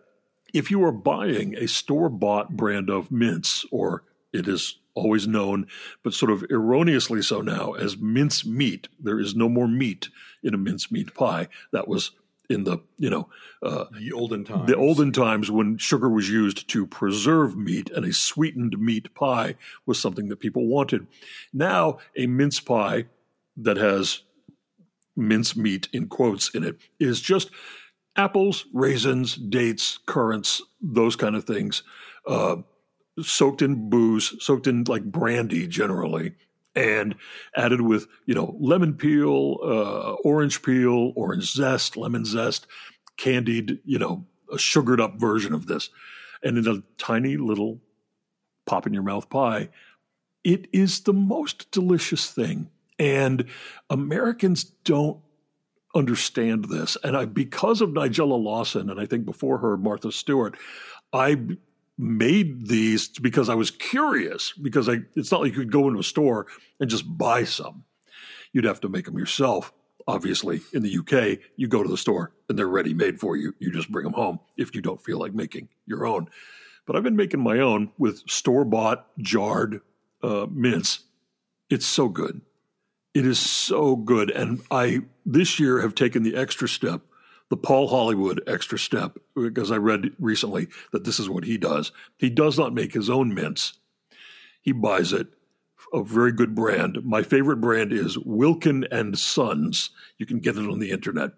if 0.54 0.72
you 0.72 0.84
are 0.84 0.92
buying 0.92 1.56
a 1.56 1.68
store 1.68 2.10
bought 2.10 2.56
brand 2.56 2.90
of 2.90 3.12
mince, 3.12 3.66
or 3.72 4.04
it 4.34 4.48
is 4.48 4.78
always 4.94 5.28
known, 5.28 5.68
but 6.04 6.14
sort 6.14 6.32
of 6.32 6.44
erroneously 6.50 7.22
so 7.22 7.42
now, 7.42 7.74
as 7.74 7.98
mince 7.98 8.46
meat, 8.46 8.88
there 9.00 9.20
is 9.20 9.36
no 9.36 9.48
more 9.48 9.68
meat 9.68 10.10
in 10.44 10.54
a 10.54 10.58
mince 10.58 10.92
meat 10.92 11.14
pie. 11.14 11.48
That 11.72 11.88
was 11.88 12.12
in 12.50 12.66
the 12.66 12.80
you 12.98 13.10
know 13.10 13.30
uh, 13.64 13.86
The 13.98 14.12
olden 14.12 14.44
times. 14.44 14.68
the 14.68 14.76
olden 14.76 15.12
times 15.14 15.50
when 15.50 15.78
sugar 15.78 16.10
was 16.10 16.30
used 16.30 16.68
to 16.70 16.86
preserve 16.86 17.56
meat 17.56 17.90
and 17.90 18.06
a 18.06 18.12
sweetened 18.12 18.78
meat 18.78 19.14
pie 19.16 19.56
was 19.86 20.00
something 20.00 20.28
that 20.28 20.42
people 20.42 20.68
wanted. 20.68 21.08
Now, 21.54 22.00
a 22.18 22.28
mince 22.28 22.60
pie 22.60 23.06
that 23.58 23.78
has 23.78 24.24
mince 25.16 25.56
meat 25.56 25.88
in 25.94 26.08
quotes 26.08 26.50
in 26.50 26.64
it 26.64 26.78
is 27.00 27.22
just 27.22 27.52
apples, 28.16 28.66
raisins, 28.74 29.36
dates, 29.36 30.00
currants, 30.06 30.62
those 30.82 31.16
kind 31.16 31.36
of 31.36 31.46
things, 31.46 31.84
uh, 32.28 32.58
soaked 33.22 33.62
in 33.62 33.90
booze, 33.90 34.36
soaked 34.44 34.68
in 34.68 34.84
like 34.86 35.04
brandy 35.04 35.68
generally. 35.68 36.34
And 36.74 37.16
added 37.58 37.82
with, 37.82 38.08
you 38.26 38.34
know, 38.34 38.56
lemon 38.58 38.94
peel, 38.94 39.58
uh, 39.62 40.14
orange 40.24 40.62
peel, 40.62 41.12
orange 41.18 41.52
zest, 41.52 41.98
lemon 41.98 42.24
zest, 42.24 42.66
candied, 43.18 43.80
you 43.84 44.00
know, 44.00 44.26
a 44.50 44.58
sugared 44.58 45.02
up 45.02 45.20
version 45.20 45.54
of 45.54 45.68
this, 45.68 45.90
and 46.42 46.58
in 46.58 46.68
a 46.68 46.82
tiny 46.98 47.36
little 47.36 47.82
pop 48.66 48.88
in 48.88 48.94
your 48.94 49.04
mouth 49.04 49.30
pie. 49.30 49.68
It 50.46 50.68
is 50.72 51.02
the 51.02 51.14
most 51.14 51.70
delicious 51.72 52.32
thing. 52.32 52.70
And 52.98 53.46
Americans 53.90 54.64
don't 54.64 55.20
understand 55.96 56.66
this. 56.66 56.98
And 57.04 57.18
I, 57.18 57.26
because 57.26 57.82
of 57.82 57.90
Nigella 57.90 58.42
Lawson, 58.42 58.90
and 58.90 59.00
I 59.00 59.06
think 59.06 59.26
before 59.26 59.58
her, 59.60 59.78
Martha 59.78 60.12
Stewart, 60.12 60.58
I 61.14 61.38
made 61.98 62.68
these 62.68 63.08
because 63.08 63.50
I 63.50 63.56
was 63.56 63.72
curious, 63.72 64.54
because 64.54 64.90
I, 64.90 65.00
it's 65.16 65.32
not 65.32 65.42
like 65.42 65.52
you 65.54 65.60
could 65.60 65.72
go 65.72 65.88
into 65.88 66.00
a 66.00 66.04
store 66.04 66.48
and 66.80 66.90
just 66.90 67.18
buy 67.18 67.44
some. 67.44 67.84
You'd 68.54 68.66
have 68.66 68.82
to 68.82 68.90
make 68.90 69.06
them 69.06 69.18
yourself. 69.18 69.74
Obviously, 70.08 70.62
in 70.74 70.82
the 70.82 70.98
UK, 70.98 71.40
you 71.58 71.68
go 71.68 71.84
to 71.84 71.90
the 71.90 71.98
store 71.98 72.32
and 72.50 72.58
they're 72.58 72.68
ready 72.68 72.94
made 72.94 73.20
for 73.20 73.38
you. 73.38 73.54
You 73.60 73.72
just 73.72 73.92
bring 73.92 74.04
them 74.04 74.14
home 74.14 74.40
if 74.58 74.74
you 74.74 74.82
don't 74.82 75.02
feel 75.02 75.20
like 75.20 75.34
making 75.34 75.70
your 75.86 76.06
own. 76.06 76.28
But 76.88 76.96
I've 76.96 77.04
been 77.04 77.16
making 77.16 77.42
my 77.42 77.60
own 77.60 77.92
with 78.00 78.28
store 78.28 78.66
bought 78.66 79.08
jarred 79.20 79.82
uh, 80.24 80.48
mince. 80.50 81.02
It's 81.70 81.86
so 81.86 82.10
good. 82.10 82.42
It 83.14 83.26
is 83.26 83.40
so 83.40 83.96
good. 83.96 84.32
And 84.32 84.62
I, 84.72 85.02
this 85.26 85.60
year, 85.60 85.82
have 85.82 85.96
taken 85.96 86.24
the 86.24 86.36
extra 86.36 86.68
step, 86.68 87.02
the 87.50 87.58
Paul 87.58 87.90
Hollywood 87.90 88.42
extra 88.48 88.80
step, 88.80 89.18
because 89.36 89.72
I 89.72 89.78
read 89.78 90.12
recently 90.20 90.68
that 90.92 91.04
this 91.04 91.20
is 91.20 91.30
what 91.30 91.44
he 91.44 91.58
does. 91.58 91.92
He 92.18 92.30
does 92.30 92.58
not 92.58 92.74
make 92.74 92.94
his 92.94 93.10
own 93.10 93.34
mince, 93.34 93.74
he 94.62 94.72
buys 94.72 95.12
it 95.12 95.28
a 95.94 96.04
very 96.04 96.32
good 96.32 96.56
brand. 96.56 97.04
My 97.04 97.22
favorite 97.24 97.58
brand 97.58 97.92
is 97.92 98.18
Wilkin 98.18 98.88
and 98.92 99.18
Sons. 99.18 99.90
You 100.18 100.26
can 100.26 100.40
get 100.40 100.56
it 100.56 100.70
on 100.70 100.80
the 100.80 100.92
internet. 100.92 101.32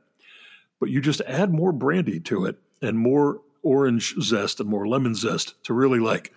But 0.79 0.89
you 0.89 1.01
just 1.01 1.21
add 1.21 1.51
more 1.51 1.71
brandy 1.71 2.19
to 2.21 2.45
it 2.45 2.57
and 2.81 2.97
more 2.97 3.41
orange 3.63 4.15
zest 4.21 4.59
and 4.59 4.69
more 4.69 4.87
lemon 4.87 5.15
zest 5.15 5.55
to 5.63 5.73
really 5.73 5.99
like 5.99 6.33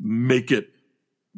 make 0.00 0.50
it 0.50 0.70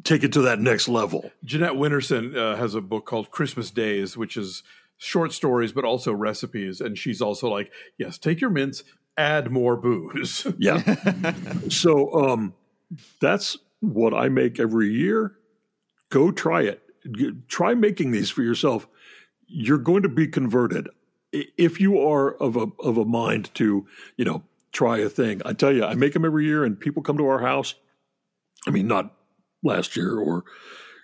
take 0.03 0.23
it 0.23 0.33
to 0.33 0.41
that 0.41 0.59
next 0.59 0.87
level. 0.87 1.31
Jeanette 1.43 1.73
Winterson 1.73 2.35
uh, 2.35 2.55
has 2.55 2.75
a 2.75 2.81
book 2.81 3.05
called 3.05 3.31
Christmas 3.31 3.71
Days, 3.71 4.17
which 4.17 4.37
is 4.37 4.63
short 4.97 5.33
stories 5.33 5.71
but 5.71 5.83
also 5.83 6.13
recipes. 6.13 6.81
And 6.81 6.97
she's 6.97 7.21
also 7.21 7.49
like, 7.49 7.71
yes, 7.97 8.17
take 8.17 8.41
your 8.41 8.49
mince, 8.49 8.83
add 9.17 9.51
more 9.51 9.75
booze. 9.75 10.45
Yeah. 10.57 11.33
so 11.69 12.13
um, 12.13 12.53
that's 13.19 13.57
what 13.79 14.13
I 14.13 14.29
make 14.29 14.59
every 14.59 14.93
year. 14.93 15.35
Go 16.09 16.31
try 16.31 16.61
it. 16.61 16.81
Try 17.47 17.73
making 17.73 18.11
these 18.11 18.29
for 18.29 18.43
yourself. 18.43 18.87
You're 19.47 19.79
going 19.79 20.03
to 20.03 20.09
be 20.09 20.27
converted 20.27 20.87
if 21.31 21.79
you 21.79 21.99
are 21.99 22.31
of 22.35 22.55
a 22.55 22.67
of 22.79 22.97
a 22.97 23.05
mind 23.05 23.53
to 23.55 23.87
you 24.17 24.25
know 24.25 24.43
try 24.71 24.99
a 24.99 25.09
thing. 25.09 25.41
I 25.45 25.53
tell 25.53 25.73
you, 25.73 25.83
I 25.83 25.95
make 25.95 26.13
them 26.13 26.25
every 26.25 26.45
year, 26.45 26.63
and 26.63 26.79
people 26.79 27.01
come 27.01 27.17
to 27.17 27.27
our 27.27 27.39
house. 27.39 27.75
I 28.67 28.71
mean, 28.71 28.87
not 28.87 29.13
last 29.63 29.95
year 29.95 30.17
or 30.17 30.43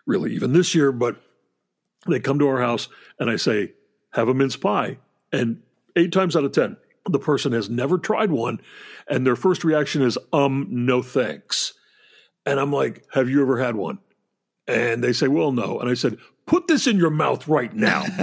really 0.06 0.34
even 0.34 0.54
this 0.54 0.74
year, 0.74 0.92
but 0.92 1.22
they 2.08 2.20
come 2.20 2.40
to 2.40 2.48
our 2.48 2.60
house 2.62 2.88
and 3.20 3.30
I 3.30 3.36
say, 3.36 3.74
"Have 4.14 4.28
a 4.30 4.34
mince 4.34 4.56
pie," 4.56 4.98
and 5.32 5.62
eight 5.96 6.12
times 6.12 6.36
out 6.36 6.44
of 6.44 6.52
ten, 6.52 6.78
the 7.10 7.20
person 7.20 7.52
has 7.54 7.70
never 7.70 7.98
tried 7.98 8.32
one, 8.32 8.60
and 9.08 9.26
their 9.26 9.36
first 9.36 9.64
reaction 9.64 10.02
is, 10.02 10.18
"Um, 10.34 10.68
no 10.70 11.02
thanks." 11.02 11.74
And 12.46 12.60
I'm 12.60 12.72
like, 12.72 13.06
"Have 13.14 13.30
you 13.30 13.42
ever 13.42 13.58
had 13.58 13.76
one?" 13.76 14.00
And 14.68 15.04
they 15.04 15.14
say, 15.14 15.28
"Well, 15.28 15.52
no." 15.52 15.80
And 15.80 15.90
I 15.90 15.94
said, 15.94 16.18
"Put 16.46 16.68
this 16.68 16.88
in 16.88 16.98
your 16.98 17.10
mouth 17.10 17.48
right 17.48 17.74
now." 17.74 18.04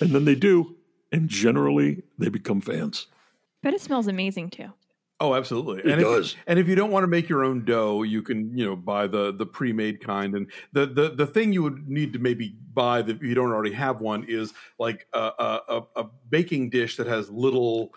and 0.00 0.10
then 0.10 0.24
they 0.24 0.34
do, 0.34 0.76
and 1.12 1.28
generally 1.28 2.02
they 2.18 2.28
become 2.28 2.60
fans. 2.60 3.06
But 3.62 3.74
it 3.74 3.80
smells 3.80 4.06
amazing 4.06 4.50
too. 4.50 4.72
Oh, 5.20 5.34
absolutely. 5.34 5.80
It 5.80 5.86
and 5.86 6.00
does. 6.00 6.32
If, 6.32 6.38
and 6.46 6.58
if 6.58 6.66
you 6.66 6.74
don't 6.74 6.90
want 6.90 7.02
to 7.04 7.06
make 7.06 7.28
your 7.28 7.44
own 7.44 7.64
dough, 7.64 8.02
you 8.02 8.22
can, 8.22 8.56
you 8.56 8.64
know, 8.64 8.74
buy 8.74 9.06
the 9.06 9.32
the 9.32 9.44
pre-made 9.44 10.02
kind. 10.02 10.34
And 10.34 10.50
the 10.72 10.86
the 10.86 11.10
the 11.10 11.26
thing 11.26 11.52
you 11.52 11.62
would 11.62 11.88
need 11.88 12.14
to 12.14 12.18
maybe 12.18 12.56
buy 12.72 13.02
that 13.02 13.20
you 13.20 13.34
don't 13.34 13.52
already 13.52 13.72
have 13.74 14.00
one 14.00 14.24
is 14.26 14.54
like 14.78 15.06
a 15.12 15.18
a, 15.18 15.60
a, 15.68 15.82
a 15.96 16.04
baking 16.30 16.70
dish 16.70 16.96
that 16.96 17.06
has 17.06 17.28
little, 17.28 17.92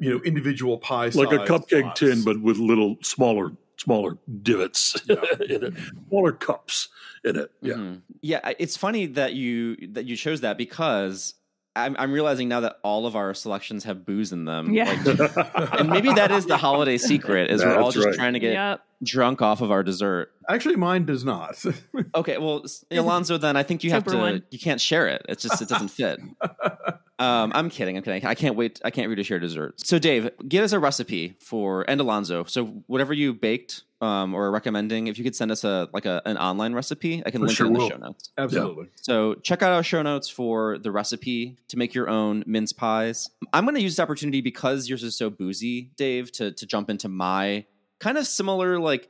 you 0.00 0.10
know, 0.10 0.20
individual 0.24 0.78
pie 0.78 1.10
like 1.14 1.32
a 1.32 1.38
cupcake 1.38 1.80
slots. 1.80 2.00
tin, 2.00 2.22
but 2.22 2.40
with 2.40 2.58
little 2.58 2.96
smaller 3.02 3.50
smaller 3.76 4.18
divots 4.42 5.00
in 5.08 5.64
it, 5.64 5.74
smaller 6.08 6.32
cups 6.32 6.88
in 7.24 7.36
it. 7.36 7.50
Yeah, 7.60 7.74
Mhm. 7.74 8.02
Yeah, 8.22 8.52
it's 8.58 8.76
funny 8.76 9.06
that 9.06 9.34
you 9.34 9.76
that 9.94 10.04
you 10.04 10.16
chose 10.16 10.42
that 10.42 10.56
because 10.58 11.34
I'm, 11.84 11.96
I'm 11.98 12.12
realizing 12.12 12.48
now 12.48 12.60
that 12.60 12.78
all 12.82 13.06
of 13.06 13.16
our 13.16 13.34
selections 13.34 13.84
have 13.84 14.04
booze 14.04 14.32
in 14.32 14.44
them. 14.44 14.72
Yeah. 14.72 14.84
Like, 15.04 15.80
and 15.80 15.88
maybe 15.88 16.12
that 16.12 16.30
is 16.30 16.46
the 16.46 16.56
holiday 16.56 16.98
secret 16.98 17.50
is 17.50 17.64
we're 17.64 17.76
all 17.78 17.90
just 17.90 18.06
right. 18.06 18.14
trying 18.14 18.32
to 18.34 18.38
get 18.40 18.52
Yep. 18.52 18.80
drunk 19.02 19.42
off 19.42 19.60
of 19.60 19.70
our 19.70 19.82
dessert. 19.82 20.32
Actually, 20.48 20.76
mine 20.76 21.04
does 21.04 21.24
not. 21.24 21.62
Okay, 22.14 22.38
well, 22.38 22.62
s- 22.64 22.84
Alonso, 22.90 23.36
then 23.38 23.56
I 23.56 23.62
think 23.62 23.84
you 23.84 23.90
have 23.90 24.02
Super 24.02 24.12
to. 24.12 24.18
one. 24.18 24.42
You 24.50 24.58
can't 24.58 24.80
share 24.80 25.06
it. 25.08 25.24
It's 25.28 25.42
just 25.42 25.60
it 25.62 25.68
doesn't 25.68 25.88
fit. 25.88 26.20
Um, 27.20 27.50
I'm 27.52 27.68
kidding. 27.68 27.96
I'm 27.96 28.04
kidding. 28.04 28.24
I 28.24 28.36
can't 28.36 28.54
wait. 28.54 28.80
I 28.84 28.90
can't 28.92 29.08
wait 29.08 29.16
to 29.16 29.24
share 29.24 29.40
dessert. 29.40 29.80
So, 29.84 29.98
Dave, 29.98 30.30
get 30.46 30.62
us 30.62 30.70
a 30.70 30.78
recipe 30.78 31.34
for 31.40 31.84
and 31.90 32.00
Alonso. 32.00 32.44
So, 32.44 32.66
whatever 32.86 33.12
you 33.12 33.34
baked 33.34 33.82
um, 34.00 34.34
or 34.34 34.50
recommending, 34.50 35.08
if 35.08 35.18
you 35.18 35.24
could 35.24 35.34
send 35.34 35.50
us 35.50 35.64
a 35.64 35.88
like 35.92 36.06
a, 36.06 36.22
an 36.24 36.36
online 36.36 36.72
recipe, 36.72 37.22
I 37.26 37.30
can 37.30 37.42
I 37.42 37.46
link 37.46 37.56
sure 37.56 37.66
it 37.66 37.70
in 37.70 37.72
the 37.74 37.78
will. 37.80 37.88
show 37.88 37.96
notes. 37.96 38.30
Absolutely. 38.38 38.86
So 38.94 39.34
check 39.34 39.62
out 39.62 39.72
our 39.72 39.82
show 39.82 40.02
notes 40.02 40.28
for 40.28 40.78
the 40.78 40.92
recipe 40.92 41.56
to 41.68 41.76
make 41.76 41.94
your 41.94 42.08
own 42.08 42.44
mince 42.46 42.72
pies. 42.72 43.28
I'm 43.52 43.64
going 43.64 43.74
to 43.74 43.82
use 43.82 43.96
this 43.96 44.02
opportunity 44.02 44.40
because 44.40 44.88
yours 44.88 45.02
is 45.02 45.16
so 45.16 45.30
boozy, 45.30 45.90
Dave, 45.96 46.30
to 46.32 46.52
to 46.52 46.66
jump 46.66 46.90
into 46.90 47.08
my 47.08 47.66
kind 47.98 48.18
of 48.18 48.26
similar, 48.26 48.78
like 48.78 49.08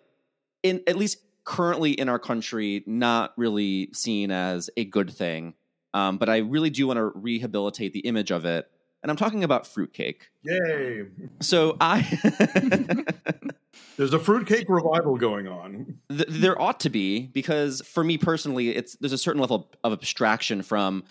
in 0.62 0.82
at 0.86 0.96
least 0.96 1.18
currently 1.44 1.92
in 1.92 2.08
our 2.08 2.18
country, 2.18 2.82
not 2.86 3.34
really 3.36 3.90
seen 3.92 4.30
as 4.30 4.70
a 4.76 4.84
good 4.84 5.10
thing. 5.10 5.54
Um, 5.94 6.18
but 6.18 6.28
I 6.28 6.38
really 6.38 6.70
do 6.70 6.86
want 6.86 6.98
to 6.98 7.06
rehabilitate 7.06 7.92
the 7.92 8.00
image 8.00 8.30
of 8.30 8.44
it, 8.44 8.70
and 9.02 9.10
I'm 9.10 9.16
talking 9.16 9.44
about 9.44 9.66
fruitcake. 9.66 10.28
Yay. 10.44 11.06
So 11.40 11.76
I. 11.78 13.04
There's 13.96 14.14
a 14.14 14.18
fruitcake 14.18 14.68
revival 14.68 15.16
going 15.16 15.48
on. 15.48 15.98
Th- 16.08 16.28
there 16.28 16.60
ought 16.60 16.78
to 16.80 16.90
be 16.90 17.26
because 17.26 17.82
for 17.82 18.04
me 18.04 18.16
personally 18.16 18.70
it's 18.70 18.94
there's 18.96 19.12
a 19.12 19.18
certain 19.18 19.40
level 19.40 19.70
of 19.82 19.92
abstraction 19.92 20.62
from 20.62 21.02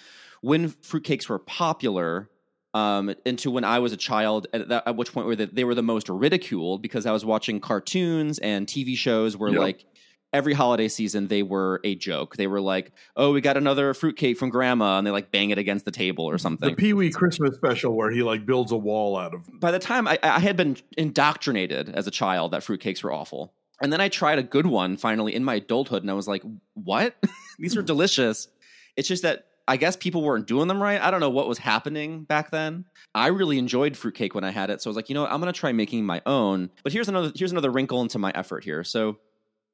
when 0.41 0.69
fruitcakes 0.69 1.27
were 1.27 1.39
popular 1.39 2.29
um, 2.73 3.13
into 3.25 3.49
when 3.51 3.63
I 3.63 3.79
was 3.79 3.91
a 3.91 3.97
child 3.97 4.47
at, 4.53 4.69
that, 4.69 4.83
at 4.87 4.95
which 4.95 5.11
point 5.11 5.27
where 5.27 5.35
they, 5.35 5.45
they 5.45 5.63
were 5.63 5.75
the 5.75 5.81
most 5.83 6.07
ridiculed 6.09 6.81
because 6.81 7.05
I 7.05 7.11
was 7.11 7.25
watching 7.25 7.59
cartoons 7.59 8.39
and 8.39 8.67
TV 8.67 8.95
shows 8.95 9.35
where 9.35 9.51
Yep. 9.51 9.59
like 9.59 9.85
every 10.37 10.53
holiday 10.53 10.87
season 10.87 11.27
they 11.27 11.41
were 11.43 11.81
a 11.83 11.95
joke 11.95 12.35
they 12.35 12.47
were 12.47 12.61
like 12.61 12.91
oh 13.15 13.33
we 13.33 13.41
got 13.41 13.57
another 13.57 13.93
fruitcake 13.93 14.37
from 14.37 14.49
grandma 14.49 14.97
and 14.97 15.07
they 15.07 15.11
like 15.11 15.31
bang 15.31 15.49
it 15.49 15.57
against 15.57 15.83
the 15.85 15.91
table 15.91 16.25
or 16.25 16.37
something. 16.37 16.69
The 16.69 16.75
Pee 16.75 16.93
Wee 16.93 17.09
Christmas 17.09 17.55
special 17.55 17.95
where 17.95 18.11
he 18.11 18.21
like 18.23 18.45
builds 18.45 18.71
a 18.71 18.77
wall 18.77 19.17
out 19.17 19.33
of. 19.33 19.47
by 19.59 19.71
the 19.71 19.79
time 19.79 20.07
I, 20.07 20.19
I 20.21 20.39
had 20.39 20.55
been 20.55 20.77
indoctrinated 20.97 21.89
as 21.89 22.07
a 22.07 22.11
child 22.11 22.51
that 22.51 22.61
fruitcakes 22.61 23.03
were 23.03 23.11
awful. 23.11 23.53
And 23.81 23.91
then 23.93 24.01
I 24.01 24.09
tried 24.09 24.39
a 24.39 24.43
good 24.43 24.65
one 24.65 24.97
finally 24.97 25.35
in 25.35 25.43
my 25.43 25.55
adulthood, 25.55 26.01
and 26.01 26.09
I 26.09 26.15
was 26.15 26.27
like, 26.27 26.43
what? 26.73 27.15
These 27.59 27.77
are 27.77 27.81
delicious. 27.93 28.47
It's 28.95 29.07
just 29.07 29.23
that 29.23 29.45
I 29.67 29.77
guess 29.77 29.95
people 29.95 30.23
weren't 30.23 30.47
doing 30.47 30.67
them 30.67 30.81
right. 30.81 30.99
I 31.01 31.11
don't 31.11 31.19
know 31.19 31.29
what 31.29 31.47
was 31.47 31.57
happening 31.57 32.23
back 32.23 32.51
then. 32.51 32.85
I 33.13 33.27
really 33.27 33.59
enjoyed 33.59 33.97
fruitcake 33.97 34.33
when 34.33 34.43
I 34.43 34.51
had 34.51 34.69
it. 34.69 34.81
So 34.81 34.89
I 34.89 34.91
was 34.91 34.95
like, 34.95 35.09
you 35.09 35.15
know 35.15 35.23
what? 35.23 35.31
I'm 35.31 35.41
going 35.41 35.51
to 35.51 35.59
try 35.59 35.73
making 35.73 36.05
my 36.05 36.21
own. 36.25 36.71
But 36.83 36.93
here's 36.93 37.09
another 37.09 37.31
here's 37.35 37.51
another 37.51 37.69
wrinkle 37.69 38.01
into 38.01 38.17
my 38.17 38.31
effort 38.33 38.63
here. 38.63 38.83
So 38.83 39.17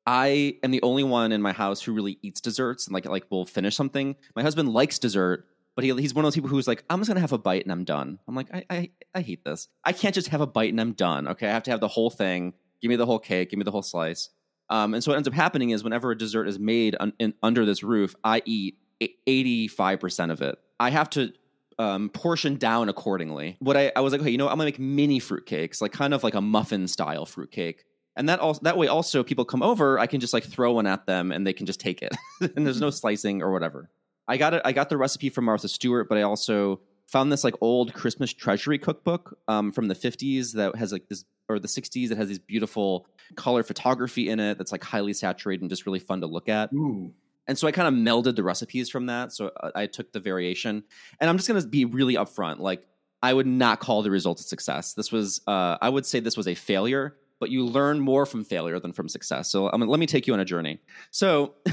I 0.05 0.57
am 0.63 0.71
the 0.71 0.81
only 0.81 1.03
one 1.03 1.31
in 1.31 1.41
my 1.41 1.53
house 1.53 1.81
who 1.81 1.93
really 1.93 2.19
eats 2.21 2.41
desserts 2.41 2.87
and 2.87 2.93
like 2.93 3.05
like 3.05 3.25
will 3.29 3.45
finish 3.45 3.75
something. 3.75 4.15
My 4.35 4.41
husband 4.41 4.73
likes 4.73 4.99
dessert, 4.99 5.47
but 5.75 5.85
he, 5.85 5.93
he's 5.95 6.13
one 6.13 6.25
of 6.25 6.27
those 6.27 6.35
people 6.35 6.49
who's 6.49 6.67
like, 6.67 6.83
I'm 6.89 6.99
just 6.99 7.07
gonna 7.07 7.21
have 7.21 7.31
a 7.31 7.37
bite 7.37 7.63
and 7.63 7.71
I'm 7.71 7.85
done. 7.85 8.19
I'm 8.27 8.35
like, 8.35 8.47
I, 8.53 8.65
I 8.69 8.89
I 9.15 9.21
hate 9.21 9.43
this. 9.45 9.69
I 9.83 9.93
can't 9.93 10.13
just 10.13 10.27
have 10.27 10.41
a 10.41 10.47
bite 10.47 10.71
and 10.71 10.81
I'm 10.81 10.91
done. 10.93 11.27
Okay, 11.29 11.47
I 11.47 11.51
have 11.51 11.63
to 11.63 11.71
have 11.71 11.79
the 11.79 11.87
whole 11.87 12.09
thing. 12.09 12.53
Give 12.81 12.89
me 12.89 12.97
the 12.97 13.05
whole 13.05 13.19
cake. 13.19 13.51
Give 13.51 13.57
me 13.57 13.63
the 13.63 13.71
whole 13.71 13.81
slice. 13.81 14.29
Um, 14.69 14.93
and 14.93 15.03
so 15.03 15.11
what 15.11 15.15
ends 15.17 15.27
up 15.27 15.33
happening 15.33 15.69
is 15.69 15.83
whenever 15.83 16.11
a 16.11 16.17
dessert 16.17 16.47
is 16.47 16.59
made 16.59 16.95
un, 16.99 17.13
in, 17.19 17.33
under 17.41 17.65
this 17.65 17.83
roof, 17.83 18.15
I 18.23 18.41
eat 18.45 18.77
eighty 19.25 19.67
five 19.67 19.99
percent 19.99 20.31
of 20.31 20.41
it. 20.41 20.57
I 20.79 20.89
have 20.89 21.09
to 21.11 21.31
um, 21.79 22.09
portion 22.09 22.57
down 22.57 22.89
accordingly. 22.89 23.55
What 23.59 23.77
I, 23.77 23.91
I 23.95 24.01
was 24.01 24.11
like, 24.11 24.21
okay, 24.21 24.31
you 24.31 24.37
know, 24.37 24.45
what? 24.45 24.51
I'm 24.51 24.57
gonna 24.57 24.67
make 24.67 24.79
mini 24.79 25.19
fruitcakes, 25.19 25.81
like 25.81 25.91
kind 25.93 26.13
of 26.13 26.23
like 26.23 26.33
a 26.33 26.41
muffin 26.41 26.87
style 26.87 27.25
fruitcake. 27.25 27.85
And 28.15 28.29
that 28.29 28.39
also 28.39 28.61
that 28.63 28.77
way 28.77 28.87
also 28.87 29.23
people 29.23 29.45
come 29.45 29.63
over, 29.63 29.99
I 29.99 30.07
can 30.07 30.19
just 30.19 30.33
like 30.33 30.43
throw 30.43 30.73
one 30.73 30.87
at 30.87 31.05
them 31.05 31.31
and 31.31 31.45
they 31.45 31.53
can 31.53 31.65
just 31.65 31.79
take 31.79 32.01
it. 32.01 32.15
and 32.55 32.65
there's 32.65 32.81
no 32.81 32.89
slicing 32.89 33.41
or 33.41 33.51
whatever. 33.51 33.89
I 34.27 34.37
got 34.37 34.53
it. 34.53 34.61
I 34.63 34.71
got 34.71 34.89
the 34.89 34.97
recipe 34.97 35.29
from 35.29 35.45
Martha 35.45 35.67
Stewart, 35.67 36.07
but 36.07 36.17
I 36.17 36.21
also 36.21 36.81
found 37.07 37.31
this 37.31 37.43
like 37.43 37.55
old 37.61 37.93
Christmas 37.93 38.31
treasury 38.31 38.77
cookbook 38.77 39.37
um, 39.47 39.71
from 39.71 39.87
the 39.87 39.95
50s 39.95 40.53
that 40.53 40.75
has 40.75 40.91
like 40.91 41.07
this 41.09 41.25
or 41.49 41.59
the 41.59 41.67
60s 41.67 42.09
that 42.09 42.17
has 42.17 42.29
these 42.29 42.39
beautiful 42.39 43.05
color 43.35 43.63
photography 43.63 44.29
in 44.29 44.39
it 44.39 44.57
that's 44.57 44.71
like 44.71 44.83
highly 44.83 45.13
saturated 45.13 45.61
and 45.61 45.69
just 45.69 45.85
really 45.85 45.99
fun 45.99 46.21
to 46.21 46.27
look 46.27 46.47
at. 46.47 46.71
Ooh. 46.73 47.13
And 47.47 47.57
so 47.57 47.67
I 47.67 47.71
kind 47.71 47.87
of 47.87 47.93
melded 47.93 48.37
the 48.37 48.43
recipes 48.43 48.89
from 48.89 49.07
that. 49.07 49.33
So 49.33 49.51
uh, 49.61 49.71
I 49.75 49.87
took 49.87 50.13
the 50.13 50.21
variation, 50.21 50.83
and 51.19 51.29
I'm 51.29 51.37
just 51.37 51.49
going 51.49 51.61
to 51.61 51.67
be 51.67 51.83
really 51.83 52.15
upfront. 52.15 52.59
Like 52.59 52.87
I 53.21 53.33
would 53.33 53.47
not 53.47 53.79
call 53.79 54.01
the 54.01 54.11
result 54.11 54.39
a 54.39 54.43
success. 54.43 54.93
This 54.93 55.11
was, 55.11 55.41
uh, 55.47 55.77
I 55.81 55.89
would 55.89 56.05
say, 56.05 56.19
this 56.19 56.37
was 56.37 56.47
a 56.47 56.55
failure. 56.55 57.17
But 57.43 57.51
you 57.51 57.65
learn 57.65 57.99
more 57.99 58.25
from 58.25 58.45
failure 58.45 58.79
than 58.79 58.93
from 58.93 59.09
success. 59.09 59.51
So 59.51 59.69
um, 59.69 59.81
let 59.81 59.99
me 59.99 60.05
take 60.05 60.27
you 60.27 60.33
on 60.33 60.39
a 60.39 60.45
journey. 60.45 60.79
So 61.11 61.55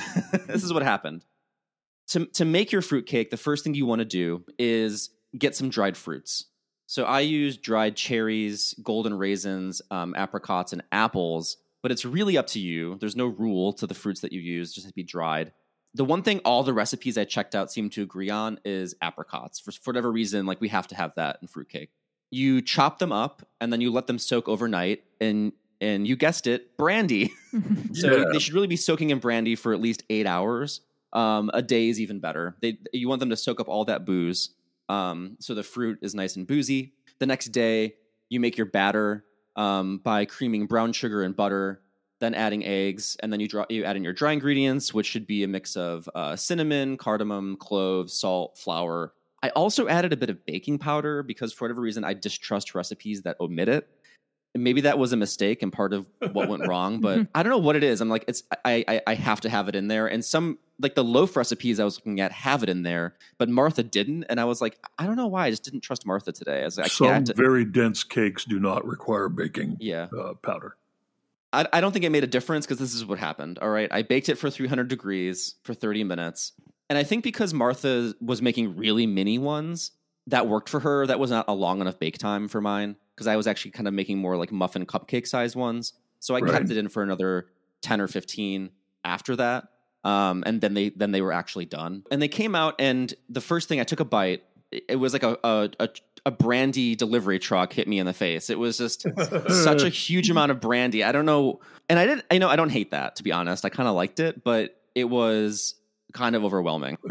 this 0.48 0.64
is 0.64 0.72
what 0.72 0.82
happened. 0.82 1.24
To 2.08 2.26
to 2.26 2.44
make 2.44 2.72
your 2.72 2.82
fruit 2.82 3.06
cake, 3.06 3.30
the 3.30 3.36
first 3.36 3.62
thing 3.62 3.74
you 3.74 3.86
want 3.86 4.00
to 4.00 4.04
do 4.04 4.42
is 4.58 5.10
get 5.38 5.54
some 5.54 5.70
dried 5.70 5.96
fruits. 5.96 6.46
So 6.86 7.04
I 7.04 7.20
use 7.20 7.56
dried 7.56 7.94
cherries, 7.94 8.74
golden 8.82 9.14
raisins, 9.14 9.80
um, 9.92 10.16
apricots, 10.16 10.72
and 10.72 10.82
apples. 10.90 11.56
But 11.84 11.92
it's 11.92 12.04
really 12.04 12.36
up 12.36 12.48
to 12.48 12.58
you. 12.58 12.96
There's 12.98 13.14
no 13.14 13.26
rule 13.28 13.72
to 13.74 13.86
the 13.86 13.94
fruits 13.94 14.22
that 14.22 14.32
you 14.32 14.40
use; 14.40 14.72
just 14.72 14.88
to 14.88 14.92
be 14.92 15.04
dried 15.04 15.52
the 15.94 16.04
one 16.04 16.22
thing 16.22 16.40
all 16.44 16.62
the 16.62 16.72
recipes 16.72 17.18
I 17.18 17.24
checked 17.24 17.54
out 17.54 17.72
seem 17.72 17.90
to 17.90 18.02
agree 18.02 18.30
on 18.30 18.60
is 18.64 18.94
apricots. 19.02 19.58
For, 19.58 19.72
for 19.72 19.90
whatever 19.90 20.10
reason, 20.10 20.46
like 20.46 20.60
we 20.60 20.68
have 20.68 20.86
to 20.88 20.94
have 20.94 21.12
that 21.16 21.38
in 21.42 21.48
fruitcake. 21.48 21.90
You 22.30 22.62
chop 22.62 22.98
them 22.98 23.12
up 23.12 23.42
and 23.60 23.72
then 23.72 23.80
you 23.80 23.90
let 23.92 24.06
them 24.06 24.18
soak 24.18 24.48
overnight, 24.48 25.04
and 25.20 25.52
and 25.80 26.06
you 26.06 26.14
guessed 26.16 26.46
it, 26.46 26.76
brandy. 26.76 27.32
so 27.92 28.16
Yeah. 28.18 28.24
they 28.32 28.38
should 28.38 28.54
really 28.54 28.66
be 28.66 28.76
soaking 28.76 29.10
in 29.10 29.18
brandy 29.18 29.54
for 29.56 29.72
at 29.72 29.80
least 29.80 30.02
eight 30.10 30.26
hours. 30.26 30.82
Um, 31.12 31.50
a 31.54 31.62
day 31.62 31.88
is 31.88 32.00
even 32.00 32.20
better. 32.20 32.56
They 32.60 32.78
you 32.92 33.08
want 33.08 33.20
them 33.20 33.30
to 33.30 33.36
soak 33.36 33.60
up 33.60 33.68
all 33.68 33.84
that 33.86 34.04
booze, 34.04 34.50
um, 34.88 35.36
so 35.40 35.54
the 35.54 35.62
fruit 35.62 35.98
is 36.02 36.14
nice 36.14 36.36
and 36.36 36.46
boozy. 36.46 36.92
The 37.18 37.26
next 37.26 37.46
day, 37.48 37.94
you 38.28 38.38
make 38.40 38.56
your 38.56 38.66
batter 38.66 39.24
um, 39.56 39.98
by 39.98 40.24
creaming 40.24 40.66
brown 40.66 40.92
sugar 40.92 41.22
and 41.22 41.34
butter 41.36 41.82
then 42.20 42.34
adding 42.34 42.62
eggs, 42.66 43.16
and 43.22 43.32
then 43.32 43.40
you 43.40 43.48
draw 43.48 43.64
you 43.70 43.82
add 43.84 43.96
in 43.96 44.04
your 44.04 44.12
dry 44.12 44.32
ingredients, 44.32 44.92
which 44.92 45.06
should 45.06 45.26
be 45.26 45.42
a 45.42 45.48
mix 45.48 45.74
of 45.74 46.06
uh, 46.14 46.36
cinnamon, 46.36 46.98
cardamom, 46.98 47.56
cloves, 47.56 48.12
salt, 48.12 48.58
flour. 48.58 49.14
I 49.42 49.48
also 49.50 49.88
added 49.88 50.12
a 50.12 50.16
bit 50.16 50.30
of 50.30 50.44
baking 50.44 50.78
powder 50.78 51.22
because 51.22 51.52
for 51.52 51.64
whatever 51.64 51.80
reason 51.80 52.04
I 52.04 52.14
distrust 52.14 52.74
recipes 52.74 53.22
that 53.22 53.36
omit 53.40 53.68
it. 53.68 53.88
And 54.52 54.64
maybe 54.64 54.80
that 54.80 54.98
was 54.98 55.12
a 55.12 55.16
mistake 55.16 55.62
and 55.62 55.72
part 55.72 55.92
of 55.92 56.06
what 56.32 56.48
went 56.48 56.66
wrong, 56.66 57.00
but 57.00 57.28
I 57.34 57.42
don't 57.44 57.50
know 57.50 57.58
what 57.58 57.76
it 57.76 57.84
is. 57.84 58.00
I'm 58.00 58.08
like, 58.08 58.24
it's 58.26 58.42
I, 58.64 58.84
I 58.88 59.00
I 59.06 59.14
have 59.14 59.40
to 59.42 59.48
have 59.48 59.68
it 59.68 59.76
in 59.76 59.86
there. 59.86 60.08
And 60.08 60.24
some 60.24 60.58
like 60.80 60.96
the 60.96 61.04
loaf 61.04 61.36
recipes 61.36 61.78
I 61.78 61.84
was 61.84 61.98
looking 61.98 62.20
at 62.20 62.32
have 62.32 62.64
it 62.64 62.68
in 62.68 62.82
there, 62.82 63.14
but 63.38 63.48
Martha 63.48 63.84
didn't, 63.84 64.24
and 64.24 64.40
I 64.40 64.44
was 64.44 64.60
like, 64.60 64.76
I 64.98 65.06
don't 65.06 65.16
know 65.16 65.28
why. 65.28 65.46
I 65.46 65.50
just 65.50 65.62
didn't 65.62 65.82
trust 65.82 66.04
Martha 66.04 66.32
today. 66.32 66.62
I 66.62 66.64
was 66.64 66.78
like, 66.78 66.86
I 66.86 66.88
Some 66.88 67.06
can't. 67.06 67.36
very 67.36 67.64
dense 67.64 68.02
cakes 68.02 68.44
do 68.44 68.58
not 68.58 68.84
require 68.84 69.28
baking 69.28 69.76
yeah. 69.78 70.08
uh, 70.18 70.34
powder. 70.34 70.76
I, 71.52 71.66
I 71.72 71.80
don't 71.80 71.92
think 71.92 72.04
it 72.04 72.10
made 72.10 72.24
a 72.24 72.28
difference 72.28 72.66
because 72.66 72.78
this 72.78 72.94
is 72.94 73.04
what 73.04 73.18
happened. 73.18 73.58
All 73.60 73.70
right. 73.70 73.88
I 73.92 74.02
baked 74.02 74.28
it 74.28 74.36
for 74.36 74.50
300 74.50 74.88
degrees 74.88 75.56
for 75.64 75.74
30 75.74 76.04
minutes. 76.04 76.52
And 76.88 76.98
I 76.98 77.02
think 77.02 77.24
because 77.24 77.52
Martha 77.54 78.14
was 78.20 78.42
making 78.42 78.76
really 78.76 79.06
mini 79.06 79.38
ones, 79.38 79.92
that 80.26 80.46
worked 80.46 80.68
for 80.68 80.80
her. 80.80 81.06
That 81.06 81.18
was 81.18 81.30
not 81.30 81.46
a 81.48 81.52
long 81.54 81.80
enough 81.80 81.98
bake 81.98 82.18
time 82.18 82.46
for 82.46 82.60
mine 82.60 82.96
because 83.14 83.26
I 83.26 83.36
was 83.36 83.46
actually 83.46 83.72
kind 83.72 83.88
of 83.88 83.94
making 83.94 84.18
more 84.18 84.36
like 84.36 84.52
muffin 84.52 84.86
cupcake 84.86 85.26
size 85.26 85.56
ones. 85.56 85.92
So 86.20 86.34
I 86.36 86.40
Right. 86.40 86.52
kept 86.52 86.70
it 86.70 86.76
in 86.76 86.88
for 86.88 87.02
another 87.02 87.46
10 87.82 88.00
or 88.00 88.06
15 88.08 88.70
after 89.04 89.34
that. 89.36 89.64
Um, 90.04 90.42
and 90.46 90.60
then 90.60 90.74
they 90.74 90.90
then 90.90 91.10
they 91.12 91.20
were 91.20 91.32
actually 91.32 91.64
done. 91.66 92.04
And 92.10 92.22
they 92.22 92.28
came 92.28 92.54
out 92.54 92.74
and 92.78 93.12
the 93.28 93.40
first 93.40 93.68
thing 93.68 93.80
I 93.80 93.84
took 93.84 94.00
a 94.00 94.04
bite, 94.04 94.42
it 94.72 94.96
was 94.96 95.12
like 95.12 95.22
a 95.22 95.38
a, 95.44 95.70
a, 95.80 95.88
a 96.26 96.30
brandy 96.30 96.94
delivery 96.94 97.38
truck 97.38 97.72
hit 97.72 97.88
me 97.88 97.98
in 97.98 98.06
the 98.06 98.12
face. 98.12 98.50
It 98.50 98.58
was 98.58 98.78
just 98.78 99.06
such 99.48 99.82
a 99.82 99.88
huge 99.88 100.30
amount 100.30 100.50
of 100.50 100.60
brandy. 100.60 101.04
I 101.04 101.12
don't 101.12 101.26
know, 101.26 101.60
and 101.88 101.98
I 101.98 102.06
didn't. 102.06 102.24
I 102.30 102.38
know 102.38 102.48
I 102.48 102.56
don't 102.56 102.70
hate 102.70 102.90
that 102.92 103.16
to 103.16 103.22
be 103.22 103.32
honest. 103.32 103.64
I 103.64 103.68
kind 103.68 103.88
of 103.88 103.94
liked 103.94 104.20
it, 104.20 104.44
but 104.44 104.76
it 104.94 105.04
was 105.04 105.74
kind 106.12 106.34
of 106.34 106.44
overwhelming. 106.44 106.98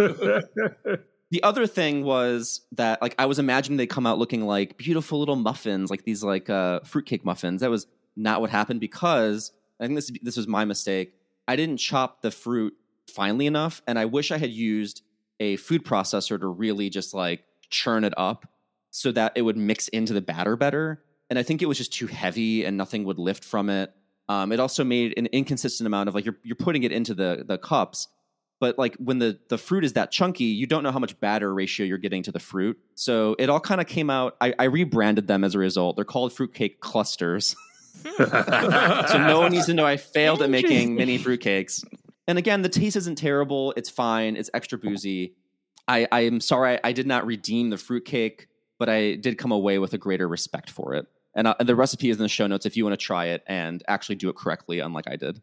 The 1.31 1.43
other 1.43 1.67
thing 1.67 2.03
was 2.03 2.61
that 2.71 3.01
like 3.01 3.13
I 3.19 3.27
was 3.27 3.37
imagining 3.37 3.77
they 3.77 3.85
come 3.85 4.07
out 4.07 4.17
looking 4.17 4.47
like 4.47 4.77
beautiful 4.77 5.19
little 5.19 5.35
muffins, 5.35 5.91
like 5.91 6.03
these 6.03 6.23
like 6.23 6.49
uh, 6.49 6.79
fruitcake 6.79 7.23
muffins. 7.23 7.61
That 7.61 7.69
was 7.69 7.85
not 8.15 8.41
what 8.41 8.49
happened 8.49 8.79
because 8.79 9.51
I 9.79 9.85
think 9.85 9.95
this 9.95 10.11
this 10.23 10.37
was 10.37 10.47
my 10.47 10.65
mistake. 10.65 11.13
I 11.47 11.55
didn't 11.55 11.77
chop 11.77 12.21
the 12.21 12.31
fruit 12.31 12.75
finely 13.07 13.45
enough, 13.45 13.83
and 13.85 13.99
I 13.99 14.05
wish 14.05 14.31
I 14.31 14.39
had 14.39 14.49
used 14.49 15.03
a 15.39 15.55
food 15.57 15.85
processor 15.85 16.39
to 16.39 16.47
really 16.47 16.89
just 16.89 17.13
like 17.13 17.43
churn 17.69 18.03
it 18.03 18.13
up 18.17 18.47
so 18.91 19.11
that 19.11 19.33
it 19.35 19.41
would 19.41 19.57
mix 19.57 19.87
into 19.89 20.13
the 20.13 20.21
batter 20.21 20.55
better. 20.55 21.03
And 21.29 21.37
I 21.37 21.43
think 21.43 21.61
it 21.61 21.67
was 21.67 21.77
just 21.77 21.93
too 21.93 22.07
heavy, 22.07 22.65
and 22.65 22.75
nothing 22.75 23.03
would 23.03 23.19
lift 23.19 23.43
from 23.43 23.69
it. 23.69 23.93
Um, 24.27 24.51
it 24.51 24.59
also 24.59 24.83
made 24.83 25.17
an 25.17 25.27
inconsistent 25.27 25.87
amount 25.87 26.09
of 26.09 26.15
like 26.15 26.25
you're 26.25 26.37
you're 26.43 26.55
putting 26.55 26.83
it 26.83 26.91
into 26.91 27.13
the 27.13 27.43
the 27.47 27.57
cups, 27.57 28.07
but 28.59 28.77
like 28.77 28.95
when 28.95 29.19
the 29.19 29.39
the 29.49 29.57
fruit 29.57 29.83
is 29.83 29.93
that 29.93 30.11
chunky, 30.11 30.45
you 30.45 30.65
don't 30.65 30.83
know 30.83 30.91
how 30.91 30.99
much 30.99 31.19
batter 31.19 31.53
ratio 31.53 31.85
you're 31.85 31.97
getting 31.97 32.23
to 32.23 32.31
the 32.31 32.39
fruit. 32.39 32.77
So 32.95 33.35
it 33.37 33.49
all 33.49 33.59
kind 33.59 33.79
of 33.79 33.87
came 33.87 34.09
out. 34.09 34.35
I, 34.41 34.53
I 34.57 34.63
rebranded 34.65 35.27
them 35.27 35.43
as 35.43 35.55
a 35.55 35.59
result. 35.59 35.95
They're 35.95 36.05
called 36.05 36.33
fruitcake 36.33 36.79
clusters. 36.79 37.55
so 38.17 39.17
no 39.17 39.39
one 39.41 39.51
needs 39.51 39.65
to 39.65 39.73
know 39.73 39.85
I 39.85 39.97
failed 39.97 40.41
at 40.41 40.49
making 40.49 40.95
mini 40.95 41.19
fruitcakes. 41.19 41.83
And 42.27 42.37
again, 42.37 42.61
the 42.61 42.69
taste 42.69 42.95
isn't 42.95 43.17
terrible. 43.17 43.73
It's 43.75 43.89
fine. 43.89 44.35
It's 44.35 44.49
extra 44.53 44.77
boozy. 44.77 45.33
I, 45.89 46.07
I 46.11 46.21
am 46.21 46.39
sorry 46.39 46.79
I, 46.83 46.91
did 46.91 47.07
not 47.07 47.25
redeem 47.25 47.71
the 47.71 47.77
fruitcake, 47.77 48.47
but 48.77 48.89
I 48.89 49.15
did 49.15 49.39
come 49.39 49.51
away 49.51 49.79
with 49.79 49.93
a 49.93 49.97
greater 49.97 50.27
respect 50.27 50.69
for 50.69 50.93
it. 50.93 51.07
And, 51.35 51.47
uh, 51.47 51.55
and 51.59 51.67
the 51.67 51.75
recipe 51.75 52.09
is 52.09 52.17
in 52.17 52.23
the 52.23 52.29
show 52.29 52.45
notes 52.47 52.65
if 52.65 52.77
you 52.77 52.85
want 52.85 52.97
to 52.97 53.03
try 53.03 53.25
it 53.25 53.43
and 53.47 53.83
actually 53.87 54.15
do 54.15 54.29
it 54.29 54.35
correctly, 54.35 54.79
unlike 54.79 55.05
I 55.07 55.15
did. 55.15 55.41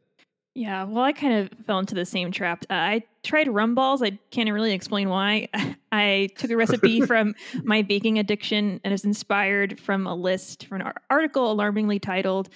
Yeah, 0.54 0.84
well, 0.84 1.04
I 1.04 1.12
kind 1.12 1.34
of 1.34 1.50
fell 1.66 1.80
into 1.80 1.94
the 1.94 2.06
same 2.06 2.32
trap. 2.32 2.64
Uh, 2.70 2.74
I 2.74 3.02
tried 3.24 3.48
rum 3.48 3.74
balls. 3.74 4.02
I 4.02 4.18
can't 4.30 4.50
really 4.50 4.72
explain 4.72 5.08
why. 5.08 5.48
I 5.92 6.30
took 6.38 6.50
a 6.50 6.56
recipe 6.56 7.00
from 7.06 7.34
my 7.62 7.82
baking 7.82 8.18
addiction 8.18 8.80
and 8.84 8.94
it's 8.94 9.04
inspired 9.04 9.78
from 9.80 10.06
a 10.06 10.14
list 10.14 10.66
from 10.66 10.80
an 10.80 10.92
article 11.10 11.50
alarmingly 11.50 11.98
titled 11.98 12.48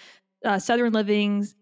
uh, 0.45 0.59
Southern 0.59 0.93
Living's 0.93 1.55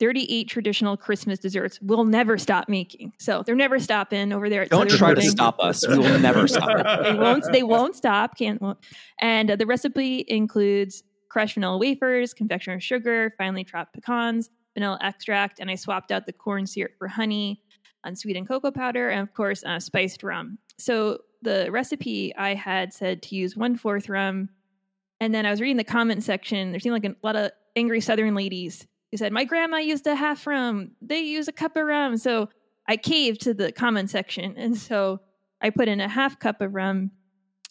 38 0.00 0.48
traditional 0.48 0.96
Christmas 0.96 1.38
desserts 1.38 1.78
we'll 1.80 2.04
never 2.04 2.36
stop 2.36 2.68
making. 2.68 3.12
So 3.18 3.42
they're 3.44 3.54
never 3.54 3.78
stopping 3.78 4.32
over 4.32 4.50
there. 4.50 4.66
Don't 4.66 4.90
Southern 4.90 4.98
try 4.98 5.08
Living. 5.10 5.24
to 5.24 5.30
stop 5.30 5.60
us. 5.60 5.86
We 5.86 5.98
will 5.98 6.18
never 6.18 6.48
stop. 6.48 7.02
they 7.04 7.14
won't. 7.14 7.44
They 7.52 7.62
won't 7.62 7.94
stop. 7.96 8.36
Can't. 8.36 8.60
Won't. 8.60 8.78
And 9.20 9.50
uh, 9.50 9.56
the 9.56 9.66
recipe 9.66 10.24
includes 10.28 11.02
crushed 11.28 11.54
vanilla 11.54 11.78
wafers, 11.78 12.34
confectioner 12.34 12.80
sugar, 12.80 13.34
finely 13.38 13.64
chopped 13.64 13.94
pecans, 13.94 14.50
vanilla 14.74 14.98
extract, 15.00 15.60
and 15.60 15.70
I 15.70 15.74
swapped 15.74 16.10
out 16.10 16.26
the 16.26 16.32
corn 16.32 16.66
syrup 16.66 16.92
for 16.98 17.08
honey, 17.08 17.60
unsweetened 18.04 18.48
cocoa 18.48 18.70
powder, 18.70 19.08
and 19.10 19.20
of 19.20 19.34
course, 19.34 19.64
uh, 19.64 19.80
spiced 19.80 20.22
rum. 20.22 20.58
So 20.78 21.18
the 21.42 21.68
recipe 21.70 22.34
I 22.36 22.54
had 22.54 22.92
said 22.92 23.22
to 23.24 23.36
use 23.36 23.56
one 23.56 23.76
fourth 23.76 24.08
rum, 24.08 24.48
and 25.20 25.34
then 25.34 25.46
I 25.46 25.50
was 25.50 25.60
reading 25.60 25.76
the 25.76 25.84
comment 25.84 26.22
section. 26.22 26.70
There 26.72 26.80
seemed 26.80 26.92
like 26.92 27.04
a 27.04 27.16
lot 27.22 27.36
of 27.36 27.50
angry 27.76 28.00
Southern 28.00 28.34
ladies 28.34 28.86
who 29.14 29.18
said, 29.18 29.32
"My 29.32 29.44
grandma 29.44 29.76
used 29.76 30.08
a 30.08 30.16
half 30.16 30.44
rum. 30.44 30.90
They 31.00 31.20
use 31.20 31.46
a 31.46 31.52
cup 31.52 31.76
of 31.76 31.86
rum." 31.86 32.16
So 32.16 32.48
I 32.88 32.96
caved 32.96 33.42
to 33.42 33.54
the 33.54 33.70
comment 33.70 34.10
section, 34.10 34.54
and 34.58 34.76
so 34.76 35.20
I 35.60 35.70
put 35.70 35.86
in 35.86 36.00
a 36.00 36.08
half 36.08 36.40
cup 36.40 36.60
of 36.60 36.74
rum. 36.74 37.12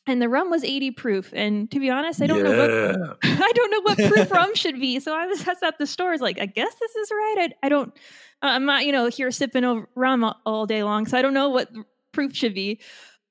And 0.06 0.22
the 0.22 0.28
rum 0.28 0.50
was 0.50 0.66
80 0.66 0.91
proof. 0.91 1.32
And 1.34 1.72
to 1.72 1.80
be 1.80 1.89
honest, 1.89 2.22
I 2.22 2.28
don't 2.28 2.44
know 2.44 2.58
what 2.58 3.18
I 3.24 3.52
don't 3.56 3.72
know 3.72 3.82
what 3.82 3.98
proof 3.98 4.32
rum 4.32 4.56
should 4.56 4.80
be. 4.80 5.00
So 5.00 5.16
I 5.16 5.26
was 5.26 5.46
at 5.48 5.78
the 5.78 5.88
stores 5.88 6.20
like, 6.20 6.39
I 6.41 6.46
guess 6.46 6.74
this 6.76 6.96
is 6.96 7.12
right. 7.12 7.36
I, 7.39 7.66
I 7.66 7.70
don't, 7.70 7.94
I'm 8.41 8.66
not, 8.66 8.86
you 8.86 8.91
know, 8.91 9.08
here 9.08 9.32
sipping 9.32 9.64
over 9.64 9.88
rum 9.96 10.26
all, 10.26 10.41
all 10.46 10.66
day 10.66 10.84
long. 10.84 11.06
So 11.06 11.18
I 11.18 11.22
don't 11.22 11.34
know 11.34 11.50
what 11.50 11.70
proof 12.12 12.36
should 12.36 12.54
be. 12.54 12.82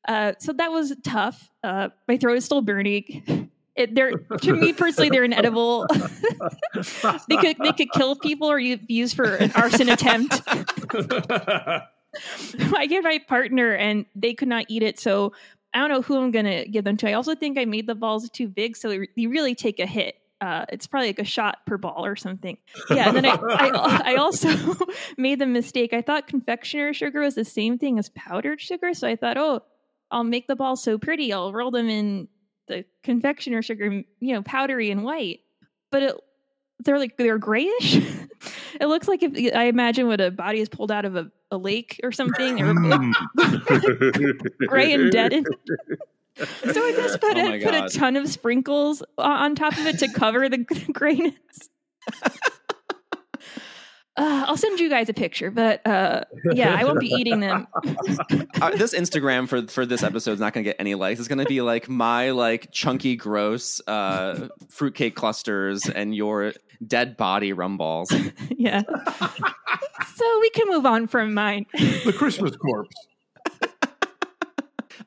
Uh, 0.08 0.32
so 0.38 0.52
that 0.54 0.70
was 0.70 0.94
tough. 1.04 1.50
Uh, 1.62 1.90
my 2.08 2.16
throat 2.16 2.38
is 2.38 2.44
still 2.44 2.62
burning. 2.62 3.50
It, 3.74 3.94
they're 3.94 4.12
to 4.12 4.52
me 4.52 4.74
personally, 4.74 5.08
they're 5.08 5.24
inedible. 5.24 5.86
they 7.28 7.36
could 7.36 7.56
they 7.58 7.72
could 7.72 7.90
kill 7.92 8.16
people 8.16 8.50
or 8.50 8.58
used 8.58 9.16
for 9.16 9.34
an 9.36 9.50
arson 9.54 9.88
attempt. 9.88 10.42
I 12.76 12.86
gave 12.86 13.02
my 13.02 13.18
partner 13.26 13.72
and 13.72 14.04
they 14.14 14.34
could 14.34 14.48
not 14.48 14.66
eat 14.68 14.82
it. 14.82 15.00
So 15.00 15.32
I 15.72 15.78
don't 15.78 15.88
know 15.88 16.02
who 16.02 16.18
I'm 16.18 16.32
to 16.32 16.66
give 16.68 16.84
them 16.84 16.98
to. 16.98 17.08
I 17.08 17.14
also 17.14 17.34
think 17.34 17.58
I 17.58 17.64
made 17.64 17.86
the 17.86 17.94
balls 17.94 18.28
too 18.28 18.46
big, 18.48 18.76
so 18.76 18.90
you 18.90 19.30
really 19.30 19.54
take 19.54 19.78
a 19.78 19.86
hit. 19.86 20.16
Uh, 20.42 20.66
it's 20.70 20.86
probably 20.86 21.08
like 21.08 21.20
a 21.20 21.24
shot 21.24 21.64
per 21.66 21.78
ball 21.78 22.04
or 22.04 22.16
something. 22.16 22.58
Yeah, 22.90 23.08
and 23.08 23.16
then 23.16 23.24
I, 23.24 23.36
I, 23.36 24.02
I 24.12 24.14
also 24.16 24.76
made 25.16 25.38
the 25.38 25.46
mistake. 25.46 25.92
I 25.92 26.02
thought 26.02 26.26
confectioner 26.26 26.92
sugar 26.92 27.20
was 27.20 27.36
the 27.36 27.44
same 27.44 27.78
thing 27.78 27.98
as 27.98 28.10
powdered 28.10 28.60
sugar, 28.60 28.92
so 28.92 29.08
I 29.08 29.16
thought, 29.16 29.38
oh, 29.38 29.62
I'll 30.10 30.24
make 30.24 30.48
the 30.48 30.56
balls 30.56 30.82
so 30.82 30.98
pretty. 30.98 31.32
I'll 31.32 31.52
roll 31.52 31.70
them 31.70 31.88
in 31.88 32.28
the 32.72 32.84
confectioner 33.02 33.62
sugar, 33.62 34.02
you 34.20 34.34
know, 34.34 34.42
powdery 34.42 34.90
and 34.90 35.04
white. 35.04 35.40
But 35.90 36.02
it, 36.02 36.14
they're 36.84 36.98
like 36.98 37.16
they're 37.16 37.38
grayish. 37.38 37.96
it 38.80 38.86
looks 38.86 39.08
like 39.08 39.22
if 39.22 39.54
I 39.54 39.64
imagine 39.64 40.06
what 40.06 40.20
a 40.20 40.30
body 40.30 40.60
is 40.60 40.68
pulled 40.68 40.90
out 40.90 41.04
of 41.04 41.16
a, 41.16 41.30
a 41.50 41.58
lake 41.58 42.00
or 42.02 42.12
something, 42.12 42.60
or 42.60 42.72
hmm. 42.74 43.12
gray 44.66 44.92
and 44.92 45.12
dead. 45.12 45.44
so 46.38 46.86
I 46.86 46.92
just 46.92 47.20
put, 47.20 47.36
Oh 47.36 47.52
a, 47.52 47.62
put 47.62 47.74
a 47.74 47.88
ton 47.98 48.16
of 48.16 48.28
sprinkles 48.28 49.02
on 49.18 49.54
top 49.54 49.74
of 49.74 49.86
it 49.86 49.98
to 49.98 50.12
cover 50.12 50.48
the 50.48 50.58
grayness. 50.92 51.68
Uh, 54.14 54.44
I'll 54.46 54.58
send 54.58 54.78
you 54.78 54.90
guys 54.90 55.08
a 55.08 55.14
picture, 55.14 55.50
but 55.50 55.86
uh, 55.86 56.24
yeah, 56.52 56.74
I 56.78 56.84
won't 56.84 57.00
be 57.00 57.08
eating 57.08 57.40
them. 57.40 57.66
Uh, 58.60 58.70
this 58.76 58.94
Instagram 58.94 59.48
for 59.48 59.66
for 59.66 59.84
this 59.84 60.04
episode 60.04 60.32
is 60.32 60.38
not 60.38 60.52
going 60.52 60.62
to 60.62 60.70
get 60.70 60.76
any 60.78 60.94
likes. 60.94 61.18
It's 61.18 61.28
going 61.28 61.40
to 61.40 61.44
be 61.46 61.60
like 61.62 61.88
my 61.88 62.30
like 62.30 62.70
chunky, 62.70 63.16
gross 63.16 63.80
uh, 63.88 64.48
fruitcake 64.68 65.16
clusters 65.16 65.88
and 65.88 66.14
your 66.14 66.52
dead 66.86 67.16
body 67.16 67.52
rum 67.52 67.76
balls. 67.76 68.12
yeah. 68.56 68.82
so 70.14 70.40
we 70.40 70.50
can 70.50 70.68
move 70.68 70.86
on 70.86 71.08
from 71.08 71.34
mine. 71.34 71.66
the 71.72 72.14
Christmas 72.16 72.54
corpse. 72.56 72.94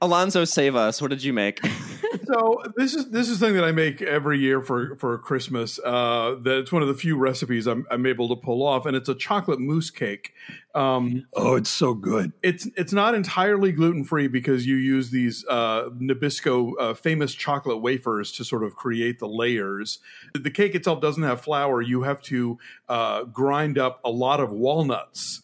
Alonso, 0.06 0.45
save 0.45 0.76
us. 0.76 1.01
What 1.01 1.10
did 1.10 1.24
you 1.24 1.34
make? 1.34 1.60
so 2.26 2.62
this 2.76 2.93
is 2.93 3.10
this 3.10 3.30
is 3.30 3.39
something 3.39 3.56
that 3.56 3.66
I 3.66 3.72
make 3.72 4.01
every 4.01 4.39
year 4.39 4.62
for 4.62 4.95
for 4.97 5.18
Christmas. 5.18 5.80
Uh, 5.84 6.36
that's 6.41 6.72
one 6.72 6.82
of 6.82 6.88
the 6.88 6.93
few 6.93 7.18
recipes 7.18 7.68
I'm, 7.68 7.86
I'm 7.91 8.06
able 8.06 8.30
to 8.30 8.36
pull 8.36 8.66
off, 8.66 8.86
and 8.86 8.95
it's 8.95 9.10
a 9.10 9.16
chocolate 9.16 9.60
mousse 9.60 9.89
cake. 9.89 10.34
Um, 10.74 11.26
Oh, 11.34 11.56
it's 11.56 11.70
so 11.70 11.93
good. 11.93 12.32
it's 12.43 12.68
it's 12.78 12.93
not 12.93 13.16
entirely 13.16 13.72
gluten 13.72 14.03
free 14.03 14.28
because 14.28 14.66
you 14.66 14.76
use 14.76 15.10
these 15.10 15.45
uh, 15.49 15.89
Nabisco 15.99 16.74
uh, 16.80 16.93
famous 16.93 17.34
chocolate 17.34 17.82
wafers 17.82 18.32
to 18.34 18.43
sort 18.45 18.64
of 18.64 18.76
create 18.76 19.20
the 19.20 19.28
layers. 19.28 19.99
The 20.34 20.51
cake 20.51 20.76
itself 20.76 21.01
doesn't 21.01 21.24
have 21.24 21.41
flour. 21.41 21.82
You 21.82 22.03
have 22.03 22.22
to 22.24 22.58
uh, 22.89 23.24
grind 23.26 23.78
up 23.78 23.99
a 24.03 24.10
lot 24.10 24.39
of 24.39 24.51
walnuts. 24.51 25.41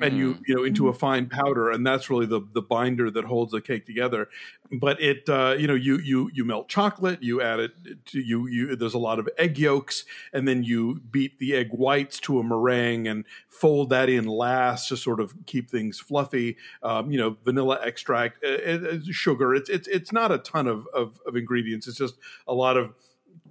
And 0.00 0.18
you 0.18 0.38
you 0.46 0.56
know 0.56 0.64
into 0.64 0.88
a 0.88 0.92
fine 0.92 1.28
powder, 1.28 1.70
and 1.70 1.86
that's 1.86 2.10
really 2.10 2.26
the 2.26 2.40
the 2.52 2.62
binder 2.62 3.10
that 3.10 3.24
holds 3.24 3.52
the 3.52 3.60
cake 3.60 3.86
together. 3.86 4.28
But 4.72 5.00
it 5.00 5.28
uh, 5.28 5.54
you 5.56 5.68
know 5.68 5.74
you 5.74 5.98
you 5.98 6.30
you 6.34 6.44
melt 6.44 6.68
chocolate, 6.68 7.22
you 7.22 7.40
add 7.40 7.60
it 7.60 7.72
to 8.06 8.20
you 8.20 8.46
you. 8.48 8.74
There's 8.74 8.94
a 8.94 8.98
lot 8.98 9.18
of 9.18 9.28
egg 9.38 9.58
yolks, 9.58 10.04
and 10.32 10.48
then 10.48 10.64
you 10.64 11.00
beat 11.10 11.38
the 11.38 11.54
egg 11.54 11.70
whites 11.70 12.18
to 12.20 12.40
a 12.40 12.42
meringue 12.42 13.06
and 13.06 13.24
fold 13.48 13.90
that 13.90 14.08
in 14.08 14.26
last 14.26 14.88
to 14.88 14.96
sort 14.96 15.20
of 15.20 15.34
keep 15.46 15.70
things 15.70 16.00
fluffy. 16.00 16.56
Um, 16.82 17.10
you 17.12 17.18
know, 17.18 17.36
vanilla 17.44 17.78
extract, 17.82 18.44
uh, 18.44 18.48
uh, 18.48 18.98
sugar. 19.10 19.54
It's 19.54 19.70
it's 19.70 19.86
it's 19.86 20.12
not 20.12 20.32
a 20.32 20.38
ton 20.38 20.66
of, 20.66 20.88
of 20.92 21.20
of 21.26 21.36
ingredients. 21.36 21.86
It's 21.86 21.98
just 21.98 22.16
a 22.48 22.54
lot 22.54 22.76
of 22.76 22.94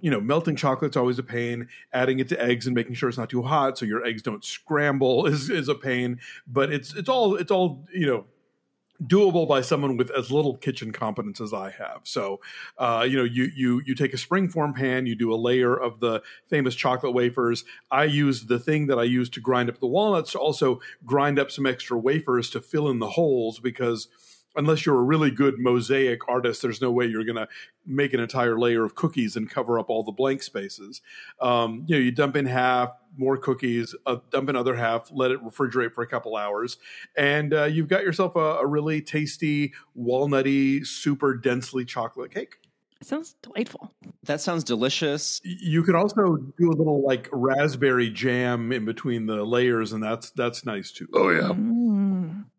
you 0.04 0.10
know, 0.10 0.20
melting 0.20 0.54
chocolate's 0.54 0.98
always 0.98 1.18
a 1.18 1.22
pain. 1.22 1.66
Adding 1.94 2.18
it 2.18 2.28
to 2.28 2.38
eggs 2.38 2.66
and 2.66 2.74
making 2.74 2.92
sure 2.92 3.08
it's 3.08 3.16
not 3.16 3.30
too 3.30 3.40
hot 3.40 3.78
so 3.78 3.86
your 3.86 4.04
eggs 4.04 4.20
don't 4.20 4.44
scramble 4.44 5.24
is 5.32 5.48
is 5.48 5.66
a 5.66 5.74
pain. 5.74 6.20
But 6.46 6.70
it's 6.70 6.92
it's 6.92 7.08
all 7.08 7.36
it's 7.36 7.50
all 7.50 7.86
you 7.90 8.06
know 8.06 8.26
doable 9.02 9.48
by 9.48 9.62
someone 9.62 9.96
with 9.96 10.10
as 10.10 10.30
little 10.30 10.58
kitchen 10.58 10.92
competence 10.92 11.40
as 11.40 11.54
I 11.54 11.70
have. 11.70 12.02
So, 12.02 12.42
uh, 12.76 13.06
you 13.08 13.16
know, 13.16 13.24
you 13.24 13.50
you 13.56 13.80
you 13.86 13.94
take 13.94 14.12
a 14.12 14.18
springform 14.18 14.74
pan, 14.74 15.06
you 15.06 15.14
do 15.14 15.32
a 15.32 15.36
layer 15.36 15.74
of 15.74 16.00
the 16.00 16.22
famous 16.48 16.74
chocolate 16.74 17.14
wafers. 17.14 17.64
I 17.90 18.04
use 18.04 18.44
the 18.44 18.58
thing 18.58 18.88
that 18.88 18.98
I 18.98 19.04
use 19.04 19.30
to 19.30 19.40
grind 19.40 19.70
up 19.70 19.80
the 19.80 19.86
walnuts 19.86 20.32
to 20.32 20.38
also 20.38 20.82
grind 21.06 21.38
up 21.38 21.50
some 21.50 21.64
extra 21.64 21.98
wafers 21.98 22.50
to 22.50 22.60
fill 22.60 22.90
in 22.90 22.98
the 22.98 23.08
holes 23.08 23.58
because 23.58 24.08
unless 24.56 24.86
you're 24.86 24.98
a 24.98 25.02
really 25.02 25.30
good 25.30 25.58
mosaic 25.58 26.28
artist, 26.28 26.62
there's 26.62 26.80
no 26.80 26.90
way 26.90 27.06
you're 27.06 27.24
going 27.24 27.36
to 27.36 27.48
make 27.86 28.12
an 28.12 28.20
entire 28.20 28.58
layer 28.58 28.84
of 28.84 28.94
cookies 28.94 29.36
and 29.36 29.50
cover 29.50 29.78
up 29.78 29.90
all 29.90 30.02
the 30.02 30.12
blank 30.12 30.42
spaces. 30.42 31.02
Um, 31.40 31.84
you 31.86 31.96
know, 31.96 32.00
you 32.02 32.10
dump 32.12 32.36
in 32.36 32.46
half 32.46 32.90
more 33.16 33.36
cookies, 33.36 33.94
uh, 34.06 34.16
dump 34.30 34.48
in 34.48 34.56
other 34.56 34.74
half, 34.74 35.10
let 35.12 35.30
it 35.30 35.42
refrigerate 35.44 35.92
for 35.92 36.02
a 36.02 36.06
couple 36.06 36.36
hours, 36.36 36.78
and 37.16 37.54
uh, 37.54 37.64
you've 37.64 37.88
got 37.88 38.02
yourself 38.02 38.34
a, 38.36 38.38
a 38.38 38.66
really 38.66 39.00
tasty, 39.00 39.72
walnutty, 39.96 40.84
super 40.84 41.36
densely 41.36 41.84
chocolate 41.84 42.32
cake. 42.32 42.56
Sounds 43.02 43.34
delightful. 43.42 43.92
That 44.22 44.40
sounds 44.40 44.64
delicious. 44.64 45.40
You 45.44 45.82
could 45.82 45.94
also 45.94 46.36
do 46.58 46.70
a 46.70 46.76
little 46.76 47.02
like 47.06 47.28
raspberry 47.32 48.08
jam 48.08 48.72
in 48.72 48.86
between 48.86 49.26
the 49.26 49.44
layers, 49.44 49.92
and 49.92 50.02
that's 50.02 50.30
that's 50.30 50.64
nice 50.64 50.90
too. 50.90 51.06
Oh 51.12 51.28
yeah. 51.28 51.50
Mm. 51.50 51.73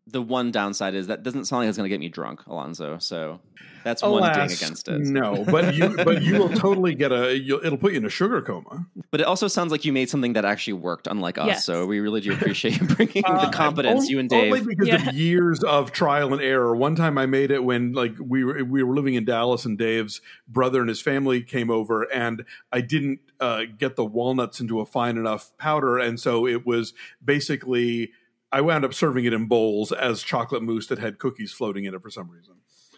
The 0.08 0.22
one 0.22 0.52
downside 0.52 0.94
is 0.94 1.08
that 1.08 1.24
doesn't 1.24 1.46
sound 1.46 1.62
like 1.62 1.68
it's 1.68 1.76
going 1.76 1.88
to 1.88 1.92
get 1.92 1.98
me 1.98 2.08
drunk, 2.08 2.46
Alonso. 2.46 2.98
So 2.98 3.40
that's 3.82 4.02
one 4.04 4.22
ding 4.34 4.42
against 4.52 4.86
it. 4.86 5.00
No, 5.00 5.44
but 5.44 5.74
you 5.74 5.96
but 5.96 6.22
you 6.22 6.38
will 6.38 6.48
totally 6.48 6.94
get 6.94 7.10
a. 7.10 7.36
You'll, 7.36 7.58
it'll 7.64 7.76
put 7.76 7.90
you 7.90 7.98
in 7.98 8.04
a 8.04 8.08
sugar 8.08 8.40
coma. 8.40 8.86
But 9.10 9.20
it 9.20 9.26
also 9.26 9.48
sounds 9.48 9.72
like 9.72 9.84
you 9.84 9.92
made 9.92 10.08
something 10.08 10.34
that 10.34 10.44
actually 10.44 10.74
worked, 10.74 11.08
unlike 11.08 11.38
us. 11.38 11.46
Yes. 11.48 11.64
So 11.64 11.86
we 11.86 11.98
really 11.98 12.20
do 12.20 12.32
appreciate 12.32 12.80
you 12.80 12.86
bringing 12.86 13.24
Uh, 13.26 13.46
the 13.46 13.50
competence, 13.50 14.02
only- 14.02 14.08
you 14.12 14.18
and 14.20 14.28
Dave. 14.28 14.52
Only 14.52 14.64
because 14.64 14.86
Yeah. 14.86 15.08
of 15.08 15.14
years 15.16 15.64
of 15.64 15.90
trial 15.90 16.32
and 16.32 16.40
error. 16.40 16.76
One 16.76 16.94
time 16.94 17.18
I 17.18 17.26
made 17.26 17.50
it 17.50 17.64
when 17.64 17.92
like 17.92 18.14
we 18.20 18.44
were 18.44 18.62
we 18.62 18.84
were 18.84 18.94
living 18.94 19.14
in 19.14 19.24
Dallas 19.24 19.64
and 19.64 19.76
Dave's 19.76 20.20
brother 20.46 20.78
and 20.80 20.88
his 20.88 21.00
family 21.02 21.42
came 21.42 21.68
over 21.68 22.02
and 22.12 22.44
I 22.72 22.80
didn't 22.80 23.18
uh, 23.40 23.62
get 23.76 23.96
the 23.96 24.04
walnuts 24.04 24.60
into 24.60 24.78
a 24.78 24.86
fine 24.86 25.16
enough 25.16 25.50
powder 25.58 25.98
and 25.98 26.20
so 26.20 26.46
it 26.46 26.64
was 26.64 26.94
basically. 27.24 28.12
I 28.56 28.62
wound 28.62 28.86
up 28.86 28.94
serving 28.94 29.26
it 29.26 29.34
in 29.34 29.44
bowls 29.48 29.92
as 29.92 30.22
chocolate 30.22 30.62
mousse 30.62 30.86
that 30.86 30.98
had 30.98 31.18
cookies 31.18 31.52
floating 31.52 31.84
in 31.84 31.94
it 31.94 32.00
for 32.00 32.08
some 32.08 32.30
reason. 32.30 32.54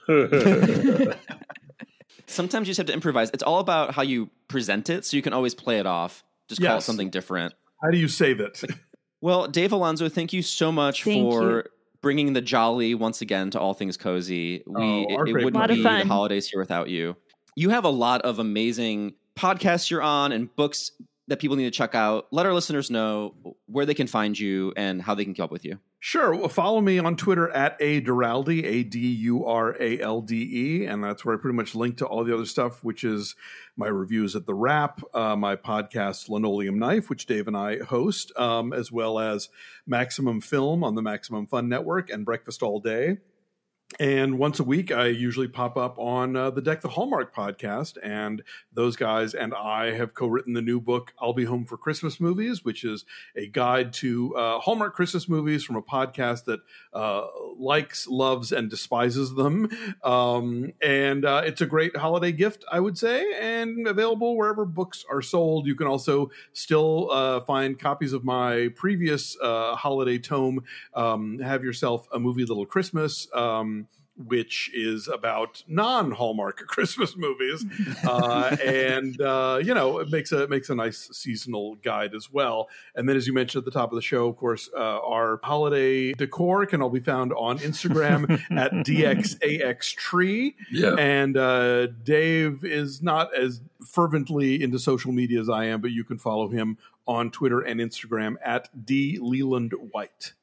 Sometimes 2.27 2.69
you 2.69 2.71
just 2.71 2.79
have 2.79 2.87
to 2.87 2.93
improvise. 2.93 3.29
It's 3.35 3.43
all 3.43 3.59
about 3.59 3.93
how 3.93 4.03
you 4.03 4.31
present 4.47 4.89
it, 4.89 5.05
so 5.05 5.17
you 5.17 5.23
can 5.23 5.33
always 5.33 5.57
play 5.57 5.81
it 5.81 5.87
off. 5.87 6.23
Just 6.49 6.63
call 6.63 6.79
it 6.79 6.83
something 6.83 7.11
different. 7.11 7.55
How 7.83 7.91
do 7.91 7.99
you 7.99 8.07
save 8.07 8.39
it? 8.39 8.63
Well, 9.21 9.49
Dave 9.49 9.73
Alonso, 9.73 10.09
thank 10.09 10.33
you 10.33 10.43
so 10.43 10.71
much 10.71 11.03
Thank 11.03 11.29
for 11.33 11.57
you. 11.57 11.63
bringing 12.03 12.35
the 12.35 12.41
jolly 12.41 12.95
once 12.95 13.21
again 13.21 13.51
to 13.51 13.59
all 13.59 13.75
things 13.75 13.97
cozy. 13.97 14.63
We 14.65 14.75
Oh, 14.77 15.25
it, 15.25 15.29
it 15.31 15.45
wouldn't 15.45 15.69
be 15.69 15.83
fun. 15.83 16.07
the 16.07 16.07
holidays 16.07 16.49
here 16.49 16.61
without 16.61 16.89
you. 16.89 17.17
You 17.57 17.71
have 17.71 17.83
a 17.85 17.89
lot 17.91 18.23
of 18.23 18.39
amazing 18.39 19.15
podcasts 19.37 19.91
you're 19.91 20.03
on 20.03 20.31
and 20.31 20.55
books 20.55 20.93
that 21.29 21.39
people 21.39 21.57
need 21.57 21.65
to 21.65 21.71
check 21.71 21.95
out. 21.95 22.27
Let 22.31 22.47
our 22.47 22.53
listeners 22.53 22.91
know 22.91 23.35
where 23.67 23.87
they 23.87 23.95
can 23.95 24.07
find 24.07 24.39
you 24.39 24.73
and 24.77 25.01
how 25.01 25.15
they 25.15 25.25
can 25.25 25.35
keep 25.35 25.45
up 25.45 25.51
with 25.51 25.65
you. 25.65 25.79
Sure. 26.01 26.35
Well, 26.35 26.49
follow 26.49 26.81
me 26.81 26.99
on 26.99 27.17
Twitter 27.17 27.51
at 27.51 27.77
a 27.81 28.01
Duralde, 28.01 28.65
A 28.65 28.83
D 28.85 28.99
U 28.99 29.45
R 29.45 29.77
A 29.81 30.01
L 30.01 30.21
D 30.21 30.83
E, 30.83 30.87
and 30.87 31.03
that's 31.03 31.25
where 31.25 31.35
I 31.37 31.41
pretty 31.41 31.57
much 31.57 31.75
link 31.75 31.99
to 31.99 32.07
all 32.07 32.25
the 32.25 32.33
other 32.33 32.47
stuff, 32.47 32.83
which 32.85 33.05
is 33.05 33.35
my 33.77 33.89
reviews 33.89 34.37
at 34.37 34.47
the 34.47 34.55
Wrap, 34.55 35.01
uh, 35.13 35.37
my 35.37 35.57
podcast 35.57 36.29
Linoleum 36.29 36.79
Knife, 36.79 37.11
which 37.11 37.27
Dave 37.27 37.49
and 37.49 37.57
I 37.57 37.79
host, 37.79 38.33
um, 38.37 38.73
as 38.73 38.93
well 38.93 39.19
as 39.19 39.49
Maximum 39.87 40.41
Film 40.41 40.85
on 40.85 40.95
the 40.95 41.03
Maximum 41.03 41.47
Fun 41.47 41.69
Network 41.69 42.11
and 42.11 42.25
Breakfast 42.25 42.63
All 42.63 42.81
Day. 42.81 43.19
And 43.99 44.39
once 44.39 44.61
a 44.61 44.65
week, 44.65 44.93
I 44.93 45.07
usually 45.07 45.49
pop 45.49 45.79
up 45.79 45.99
on 45.99 46.37
uh, 46.37 46.51
the 46.51 46.61
Deck 46.61 46.83
the 46.83 46.89
Hallmark 46.89 47.35
podcast. 47.35 47.97
And 48.03 48.43
those 48.75 48.97
guys 48.97 49.33
and 49.33 49.55
I 49.55 49.93
have 49.93 50.13
co 50.13 50.27
written 50.27 50.53
the 50.53 50.61
new 50.61 50.79
book, 50.79 51.15
I'll 51.19 51.33
Be 51.33 51.45
Home 51.45 51.65
for 51.65 51.79
Christmas 51.79 52.21
Movies, 52.21 52.63
which 52.63 52.85
is 52.85 53.07
a 53.35 53.47
guide 53.47 53.95
to 53.95 54.37
uh, 54.37 54.61
Hallmark 54.61 54.95
Christmas 54.95 55.27
movies 55.27 55.65
from 55.65 55.77
a 55.77 55.83
podcast 55.83 56.45
that 56.45 56.61
uh, 56.93 57.29
likes, 57.57 58.07
loves, 58.07 58.53
and 58.53 58.69
despises 58.69 59.35
them. 59.35 59.71
Um, 60.05 60.75
and 60.83 61.25
uh, 61.25 61.43
it's 61.47 61.63
a 61.63 61.67
great 61.67 61.97
holiday 61.97 62.33
gift, 62.33 62.67
I 62.71 62.81
would 62.81 62.99
say, 62.99 63.27
and 63.41 63.89
available 63.89 64.37
wherever 64.37 64.67
books 64.67 65.05
are 65.11 65.23
sold. 65.23 65.67
You 65.67 65.75
can 65.75 65.87
also 65.87 66.31
still 66.53 67.11
uh, 67.11 67.41
find 67.41 67.79
copies 67.79 68.13
of 68.13 68.23
my 68.23 68.69
previous 68.77 69.37
uh, 69.41 69.77
holiday 69.77 70.19
tome, 70.19 70.65
um, 70.93 71.39
Have 71.39 71.65
Yourself 71.65 72.07
a 72.13 72.19
Movie 72.19 72.45
Little 72.45 72.67
Christmas. 72.67 73.29
Um, 73.35 73.78
which 74.27 74.71
is 74.75 75.09
about 75.09 75.63
non-Hallmark 75.69 76.57
Christmas 76.67 77.17
movies, 77.17 77.65
uh, 78.05 78.57
and 78.65 79.21
uh, 79.21 79.61
you 79.63 79.75
know 79.75 79.99
it 79.99 80.11
makes 80.11 80.33
a 80.33 80.43
it 80.43 80.51
makes 80.51 80.71
a 80.71 80.75
nice 80.75 81.09
seasonal 81.13 81.77
guide 81.77 82.15
as 82.15 82.33
well. 82.33 82.69
And 82.95 83.09
then, 83.09 83.17
as 83.17 83.27
you 83.27 83.33
mentioned 83.33 83.63
at 83.63 83.65
the 83.65 83.79
top 83.79 83.93
of 83.93 83.97
the 83.97 84.03
show, 84.03 84.29
of 84.29 84.37
course, 84.37 84.69
uh, 84.77 84.79
our 84.79 85.41
holiday 85.43 86.13
decor 86.13 86.67
can 86.67 86.83
all 86.83 86.91
be 86.91 87.01
found 87.01 87.33
on 87.33 87.59
Instagram 87.59 88.31
at 88.57 88.73
dxaxtree. 88.73 90.55
yeah. 90.71 90.95
And 90.95 91.37
uh, 91.37 91.87
Dave 91.87 92.65
is 92.65 93.03
not 93.03 93.35
as 93.35 93.61
fervently 93.87 94.63
into 94.63 94.79
social 94.79 95.13
media 95.13 95.41
as 95.41 95.49
I 95.49 95.67
am, 95.67 95.81
but 95.81 95.93
you 95.93 96.05
can 96.05 96.19
follow 96.19 96.49
him 96.49 96.79
on 97.07 97.31
Twitter 97.31 97.61
and 97.61 97.81
Instagram 97.81 98.37
at 98.45 98.69
d 98.85 99.19
Leland 99.21 99.73
White. 99.93 100.35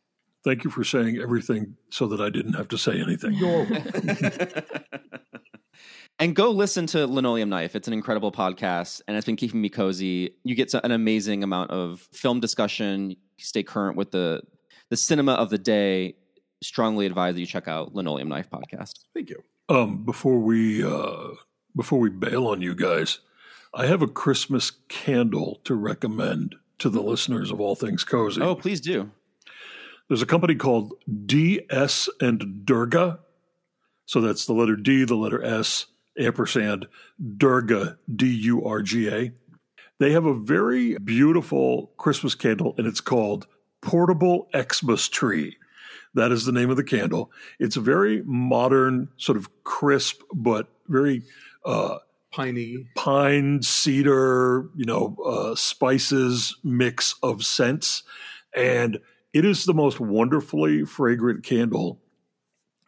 Thank 0.45 0.63
you 0.63 0.69
for 0.69 0.83
saying 0.83 1.17
everything 1.17 1.75
so 1.89 2.05
that 2.05 2.21
I 2.21 2.29
didn't 2.29 2.53
have 2.53 2.67
to 2.67 2.77
say 2.77 3.01
anything. 3.01 3.33
and 6.19 6.35
go 6.35 6.51
listen 6.51 6.85
to 6.85 7.07
Linoleum 7.07 7.49
Knife. 7.49 7.75
It's 7.75 7.87
an 7.87 7.95
incredible 7.95 8.31
podcast, 8.31 9.01
and 9.07 9.17
it's 9.17 9.25
been 9.25 9.37
keeping 9.37 9.59
me 9.59 9.69
cozy. 9.69 10.35
You 10.43 10.53
get 10.53 10.71
an 10.75 10.91
amazing 10.91 11.43
amount 11.43 11.71
of 11.71 12.07
film 12.13 12.41
discussion. 12.41 13.09
You 13.09 13.17
stay 13.39 13.63
current 13.63 13.97
with 13.97 14.11
the 14.11 14.43
the 14.89 14.97
cinema 14.97 15.33
of 15.33 15.49
the 15.49 15.57
day. 15.57 16.13
Strongly 16.61 17.07
advise 17.07 17.33
that 17.33 17.39
you 17.39 17.47
check 17.47 17.67
out 17.67 17.95
Linoleum 17.95 18.29
Knife 18.29 18.51
podcast. 18.51 18.99
Thank 19.15 19.31
you. 19.31 19.41
Um, 19.67 20.05
before 20.05 20.37
we 20.37 20.83
uh, 20.83 21.29
before 21.75 21.97
we 21.97 22.11
bail 22.11 22.45
on 22.45 22.61
you 22.61 22.75
guys, 22.75 23.17
I 23.73 23.87
have 23.87 24.03
a 24.03 24.07
Christmas 24.07 24.73
candle 24.89 25.59
to 25.63 25.73
recommend 25.73 26.53
to 26.77 26.91
the 26.91 27.01
listeners 27.01 27.49
of 27.49 27.59
All 27.59 27.73
Things 27.73 28.03
Cozy. 28.03 28.43
Oh, 28.43 28.53
please 28.53 28.79
do. 28.79 29.09
There's 30.07 30.21
a 30.21 30.27
company 30.27 30.55
called 30.55 30.93
DS 31.25 32.09
and 32.21 32.65
Durga. 32.65 33.19
So 34.05 34.21
that's 34.21 34.45
the 34.45 34.53
letter 34.53 34.75
D, 34.75 35.03
the 35.03 35.15
letter 35.15 35.43
S, 35.43 35.87
ampersand, 36.19 36.87
Durga, 37.37 37.97
D 38.13 38.27
U 38.27 38.63
R 38.65 38.81
G 38.81 39.09
A. 39.09 39.31
They 39.99 40.11
have 40.11 40.25
a 40.25 40.33
very 40.33 40.97
beautiful 40.97 41.91
Christmas 41.97 42.35
candle, 42.35 42.75
and 42.77 42.85
it's 42.85 43.01
called 43.01 43.47
Portable 43.81 44.47
Xmas 44.55 45.07
Tree. 45.07 45.57
That 46.13 46.31
is 46.31 46.45
the 46.45 46.51
name 46.51 46.69
of 46.69 46.77
the 46.77 46.83
candle. 46.83 47.31
It's 47.59 47.77
a 47.77 47.81
very 47.81 48.21
modern, 48.25 49.09
sort 49.17 49.37
of 49.37 49.49
crisp, 49.63 50.21
but 50.33 50.67
very 50.87 51.23
uh, 51.65 51.97
Piney. 52.31 52.87
pine, 52.95 53.61
cedar, 53.61 54.69
you 54.75 54.85
know, 54.85 55.17
uh, 55.25 55.55
spices 55.55 56.57
mix 56.63 57.15
of 57.23 57.45
scents. 57.45 58.03
And 58.55 58.99
it 59.35 59.43
is 59.43 59.65
the 59.65 59.73
most 59.73 59.99
wonderfully 59.99 60.85
fragrant 60.85 61.43
candle 61.43 61.99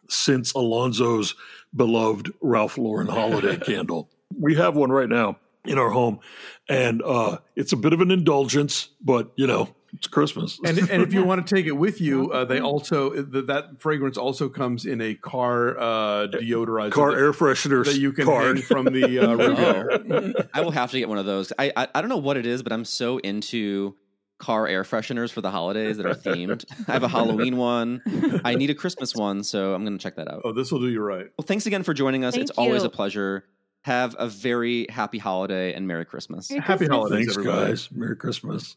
since 0.10 0.54
Alonso's 0.54 1.36
beloved 1.76 2.32
Ralph 2.42 2.78
Lauren 2.78 3.08
holiday 3.08 3.58
candle. 3.66 4.10
We 4.40 4.56
have 4.56 4.74
one 4.74 4.90
right 4.90 5.10
now 5.10 5.40
in 5.66 5.78
our 5.78 5.90
home, 5.90 6.22
and 6.70 7.04
uh, 7.04 7.40
it's 7.58 7.74
a 7.74 7.76
bit 7.76 7.92
of 7.92 8.00
an 8.00 8.12
indulgence, 8.12 8.88
but 9.02 9.34
you 9.36 9.46
know, 9.46 9.76
it's 9.92 10.08
Christmas. 10.08 10.58
And, 10.64 10.78
and 10.90 11.04
if 11.04 11.12
you 11.12 11.22
want 11.26 11.46
to 11.46 11.56
take 11.56 11.66
it 11.66 11.74
with 11.74 12.00
you, 12.00 12.32
uh, 12.32 12.46
they 12.46 12.62
also 12.62 13.10
th- 13.12 13.48
that 13.48 13.82
fragrance 13.82 14.18
also 14.18 14.48
comes 14.48 14.86
in 14.86 15.02
a 15.02 15.16
car 15.16 15.78
uh, 15.78 16.28
deodorizer 16.28 16.92
car 16.92 17.12
that, 17.12 17.20
air 17.20 17.34
freshener 17.34 17.84
that 17.84 17.98
you 17.98 18.14
can 18.14 18.24
card. 18.24 18.56
hang 18.56 18.66
from 18.66 18.86
the 18.86 19.20
uh, 19.20 19.34
Riviera. 19.36 20.48
I 20.54 20.62
will 20.62 20.72
have 20.72 20.92
to 20.92 21.00
get 21.00 21.10
one 21.10 21.18
of 21.18 21.26
those. 21.26 21.52
I, 21.60 21.74
I 21.76 21.88
I 21.94 22.00
don't 22.00 22.10
know 22.10 22.16
what 22.16 22.38
it 22.38 22.46
is, 22.46 22.64
but 22.64 22.72
I'm 22.72 22.86
so 22.86 23.18
into 23.18 23.96
car 24.40 24.68
air 24.68 24.84
fresheners 24.84 25.32
for 25.32 25.42
the 25.42 25.50
holidays 25.52 25.98
that 25.98 26.06
are 26.06 26.14
themed. 26.14 26.64
I 26.88 26.94
have 26.94 27.04
a 27.04 27.08
Halloween 27.08 27.58
one. 27.58 28.02
I 28.46 28.56
need 28.56 28.70
a 28.70 28.76
Christmas 28.76 29.16
one, 29.16 29.44
so 29.44 29.74
I'm 29.74 29.84
going 29.84 29.98
to 29.98 30.02
check 30.04 30.16
that 30.18 30.28
out. 30.32 30.42
Oh, 30.46 30.52
this 30.54 30.72
will 30.72 30.80
do 30.80 30.90
you 30.90 31.02
right. 31.02 31.26
Well, 31.38 31.46
thanks 31.46 31.66
again 31.66 31.84
for 31.84 31.94
joining 31.94 32.24
us. 32.24 32.36
Thank 32.36 32.44
it's 32.50 32.52
always 32.58 32.84
a 32.84 32.90
pleasure. 32.90 33.46
Have 33.84 34.16
a 34.20 34.28
very 34.28 34.86
happy 34.90 35.18
holiday 35.18 35.74
and 35.74 35.88
Merry 35.88 36.06
Christmas. 36.06 36.50
Merry 36.52 36.62
Happy 36.62 36.78
Christmas. 36.88 36.96
holidays, 36.96 37.26
Thanks, 37.26 37.38
everybody. 37.38 37.66
guys. 37.72 37.90
Merry 37.92 38.16
Christmas. 38.16 38.76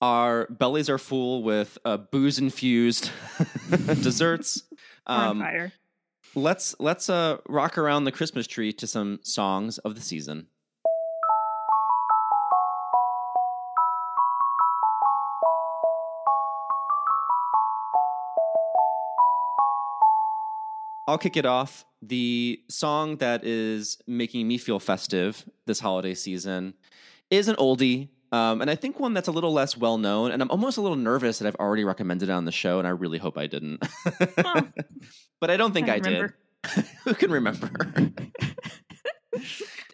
Our 0.00 0.46
bellies 0.48 0.88
are 0.88 0.98
full 0.98 1.42
with 1.42 1.76
uh, 1.84 1.96
booze 1.96 2.38
infused 2.38 3.10
desserts. 4.00 4.62
We're 5.08 5.14
on 5.14 5.28
Um, 5.30 5.40
fire. 5.40 5.72
let's 6.36 6.76
let's 6.78 7.10
uh, 7.10 7.38
rock 7.48 7.76
around 7.78 8.04
the 8.04 8.12
Christmas 8.12 8.46
tree 8.46 8.72
to 8.74 8.86
some 8.86 9.18
songs 9.22 9.78
of 9.78 9.94
the 9.96 10.00
season. 10.00 10.46
I'll 21.08 21.18
kick 21.18 21.38
it 21.38 21.46
off. 21.46 21.86
The 22.02 22.60
song 22.68 23.16
that 23.16 23.42
is 23.42 23.96
making 24.06 24.46
me 24.46 24.58
feel 24.58 24.78
festive 24.78 25.42
this 25.64 25.80
holiday 25.80 26.12
season 26.12 26.74
is 27.30 27.48
an 27.48 27.56
oldie, 27.56 28.10
um, 28.30 28.60
and 28.60 28.70
I 28.70 28.74
think 28.74 29.00
one 29.00 29.14
that's 29.14 29.26
a 29.26 29.32
little 29.32 29.52
less 29.52 29.74
well 29.74 29.96
known. 29.96 30.30
And 30.30 30.42
I'm 30.42 30.50
almost 30.50 30.76
a 30.76 30.82
little 30.82 30.98
nervous 30.98 31.38
that 31.38 31.48
I've 31.48 31.56
already 31.56 31.82
recommended 31.82 32.28
it 32.28 32.32
on 32.32 32.44
the 32.44 32.52
show, 32.52 32.78
and 32.78 32.86
I 32.86 32.90
really 32.90 33.16
hope 33.16 33.38
I 33.38 33.46
didn't. 33.46 33.82
Oh. 34.44 34.68
but 35.40 35.50
I 35.50 35.56
don't 35.56 35.72
think 35.72 35.88
I 35.88 35.94
I, 35.94 35.98
did. 35.98 36.32
Who 37.04 37.14
can 37.14 37.30
remember? 37.30 37.70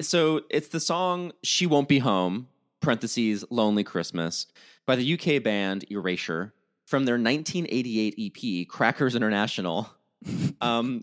so 0.01 0.43
it's 0.51 0.69
the 0.69 0.81
song 0.81 1.33
"She 1.45 1.67
Won't 1.67 1.89
Be 1.89 2.01
Home" 2.01 2.49
(parentheses 2.81 3.45
Lonely 3.51 3.85
Christmas) 3.85 4.47
by 4.85 4.97
the 4.97 5.15
UK 5.15 5.45
band 5.45 5.85
Erasure 5.91 6.53
from 6.87 7.05
their 7.05 7.15
1988 7.15 8.15
EP 8.19 8.69
"Crackers 8.69 9.15
International." 9.15 9.95
Um, 10.61 11.03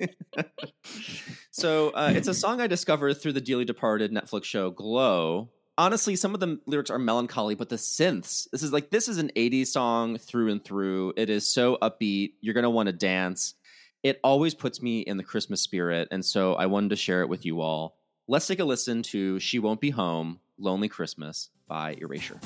so 1.50 1.90
uh, 1.90 2.12
it's 2.14 2.28
a 2.28 2.34
song 2.34 2.60
I 2.60 2.66
discovered 2.66 3.14
through 3.14 3.32
the 3.32 3.40
dearly 3.40 3.64
departed 3.64 4.12
Netflix 4.12 4.44
show 4.44 4.70
Glow. 4.70 5.50
Honestly, 5.78 6.16
some 6.16 6.34
of 6.34 6.40
the 6.40 6.60
lyrics 6.66 6.90
are 6.90 6.98
melancholy, 6.98 7.54
but 7.54 7.68
the 7.68 7.76
synths. 7.76 8.46
This 8.50 8.62
is 8.62 8.72
like 8.72 8.90
this 8.90 9.08
is 9.08 9.18
an 9.18 9.30
80s 9.34 9.68
song 9.68 10.18
through 10.18 10.50
and 10.50 10.62
through. 10.62 11.14
It 11.16 11.30
is 11.30 11.52
so 11.52 11.78
upbeat. 11.80 12.34
You're 12.40 12.54
gonna 12.54 12.70
want 12.70 12.88
to 12.88 12.92
dance. 12.92 13.54
It 14.02 14.20
always 14.22 14.54
puts 14.54 14.82
me 14.82 15.00
in 15.00 15.16
the 15.16 15.24
Christmas 15.24 15.62
spirit, 15.62 16.08
and 16.10 16.24
so 16.24 16.54
I 16.54 16.66
wanted 16.66 16.90
to 16.90 16.96
share 16.96 17.22
it 17.22 17.28
with 17.28 17.46
you 17.46 17.60
all. 17.60 17.96
Let's 18.28 18.46
take 18.46 18.60
a 18.60 18.64
listen 18.64 19.02
to 19.04 19.38
"She 19.40 19.58
Won't 19.58 19.80
Be 19.80 19.90
Home," 19.90 20.40
"Lonely 20.58 20.88
Christmas" 20.88 21.50
by 21.66 21.96
Erasure. 22.00 22.38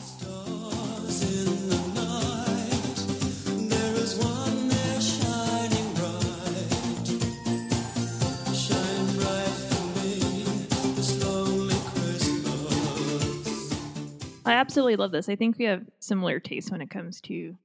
Absolutely 14.56 14.96
love 14.96 15.12
this. 15.12 15.28
I 15.28 15.36
think 15.36 15.58
we 15.58 15.64
have 15.66 15.84
similar 16.00 16.40
tastes 16.40 16.70
when 16.70 16.80
it 16.80 16.90
comes 16.90 17.20
to 17.22 17.56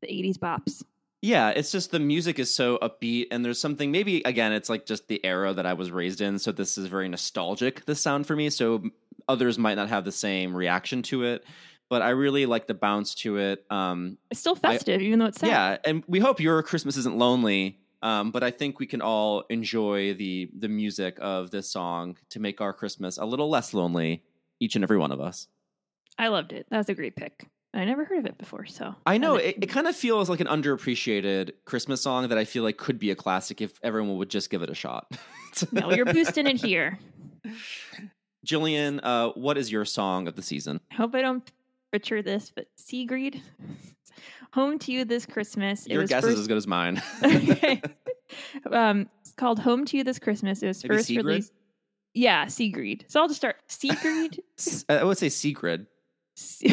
the 0.00 0.06
80s 0.08 0.38
bops. 0.38 0.82
Yeah, 1.22 1.50
it's 1.50 1.72
just 1.72 1.90
the 1.90 1.98
music 1.98 2.38
is 2.38 2.54
so 2.54 2.78
upbeat, 2.78 3.28
and 3.30 3.44
there's 3.44 3.58
something 3.58 3.90
maybe 3.90 4.22
again, 4.24 4.52
it's 4.52 4.68
like 4.68 4.86
just 4.86 5.08
the 5.08 5.24
era 5.24 5.52
that 5.54 5.66
I 5.66 5.72
was 5.72 5.90
raised 5.90 6.20
in. 6.20 6.38
So 6.38 6.52
this 6.52 6.78
is 6.78 6.86
very 6.86 7.08
nostalgic. 7.08 7.84
This 7.86 8.00
sound 8.00 8.26
for 8.26 8.36
me. 8.36 8.50
So 8.50 8.84
others 9.28 9.58
might 9.58 9.74
not 9.74 9.88
have 9.88 10.04
the 10.04 10.12
same 10.12 10.54
reaction 10.54 11.02
to 11.02 11.24
it, 11.24 11.44
but 11.88 12.02
I 12.02 12.10
really 12.10 12.46
like 12.46 12.66
the 12.66 12.74
bounce 12.74 13.14
to 13.16 13.38
it. 13.38 13.64
Um, 13.70 14.18
It's 14.30 14.38
still 14.40 14.54
festive, 14.54 15.00
even 15.00 15.18
though 15.18 15.26
it's 15.26 15.40
sad. 15.40 15.48
yeah, 15.48 15.76
and 15.84 16.04
we 16.06 16.20
hope 16.20 16.38
your 16.38 16.62
Christmas 16.62 16.96
isn't 16.98 17.16
lonely. 17.16 17.80
Um, 18.02 18.30
but 18.30 18.44
I 18.44 18.50
think 18.50 18.78
we 18.78 18.86
can 18.86 19.00
all 19.00 19.42
enjoy 19.48 20.12
the 20.14 20.50
the 20.56 20.68
music 20.68 21.16
of 21.20 21.50
this 21.50 21.68
song 21.68 22.18
to 22.28 22.38
make 22.40 22.60
our 22.60 22.72
Christmas 22.74 23.16
a 23.16 23.24
little 23.24 23.48
less 23.48 23.72
lonely, 23.74 24.22
each 24.60 24.76
and 24.76 24.84
every 24.84 24.98
one 24.98 25.10
of 25.12 25.20
us. 25.20 25.48
I 26.18 26.28
loved 26.28 26.52
it. 26.52 26.66
That 26.70 26.78
was 26.78 26.88
a 26.88 26.94
great 26.94 27.16
pick. 27.16 27.46
I 27.74 27.84
never 27.84 28.04
heard 28.06 28.18
of 28.20 28.26
it 28.26 28.38
before, 28.38 28.64
so 28.64 28.94
I 29.04 29.18
know 29.18 29.36
it, 29.36 29.58
it 29.60 29.66
kind 29.66 29.86
of 29.86 29.94
feels 29.94 30.30
like 30.30 30.40
an 30.40 30.46
underappreciated 30.46 31.52
Christmas 31.66 32.00
song 32.00 32.28
that 32.28 32.38
I 32.38 32.44
feel 32.46 32.62
like 32.62 32.78
could 32.78 32.98
be 32.98 33.10
a 33.10 33.14
classic 33.14 33.60
if 33.60 33.78
everyone 33.82 34.16
would 34.16 34.30
just 34.30 34.48
give 34.48 34.62
it 34.62 34.70
a 34.70 34.74
shot. 34.74 35.16
No, 35.72 35.90
you're 35.90 36.04
boosting 36.04 36.46
it 36.46 36.60
here. 36.60 36.98
Jillian, 38.46 39.00
uh, 39.02 39.30
what 39.30 39.56
is 39.56 39.72
your 39.72 39.86
song 39.86 40.28
of 40.28 40.36
the 40.36 40.42
season? 40.42 40.80
I 40.90 40.96
hope 40.96 41.14
I 41.14 41.22
don't 41.22 41.50
butcher 41.92 42.20
this, 42.20 42.52
but 42.54 42.66
Seagreed, 42.78 43.40
Home 44.52 44.78
to 44.80 44.92
You 44.92 45.06
This 45.06 45.24
Christmas. 45.24 45.86
It 45.86 45.92
Your 45.92 46.02
was 46.02 46.10
guess 46.10 46.24
is 46.24 46.38
as 46.40 46.46
good 46.46 46.58
as 46.58 46.66
mine. 46.66 47.02
okay. 47.24 47.80
um, 48.70 49.08
it's 49.22 49.32
called 49.32 49.58
Home 49.60 49.86
to 49.86 49.96
You 49.96 50.04
This 50.04 50.18
Christmas. 50.18 50.62
It 50.62 50.66
was 50.66 50.84
Maybe 50.84 50.94
first 50.94 51.06
Sigrid? 51.08 51.24
released. 51.26 51.52
Yeah, 52.12 52.44
Seagreed. 52.44 53.04
So 53.08 53.20
I'll 53.20 53.28
just 53.28 53.40
start. 53.40 53.56
Seagreed? 53.68 54.38
I 54.88 55.04
would 55.04 55.18
say 55.18 55.30
Secret. 55.30 55.86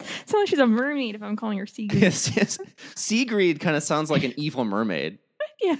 Sounds 0.00 0.32
like 0.32 0.48
she's 0.48 0.58
a 0.58 0.66
mermaid 0.66 1.14
if 1.14 1.22
I'm 1.22 1.36
calling 1.36 1.58
her 1.58 1.66
Seagreed. 1.66 2.00
Yes, 2.00 2.34
yes. 2.36 2.58
Seagreed 2.94 3.60
kind 3.60 3.76
of 3.76 3.82
sounds 3.82 4.10
like 4.10 4.24
an 4.24 4.32
evil 4.36 4.64
mermaid. 4.64 5.18
yeah. 5.60 5.76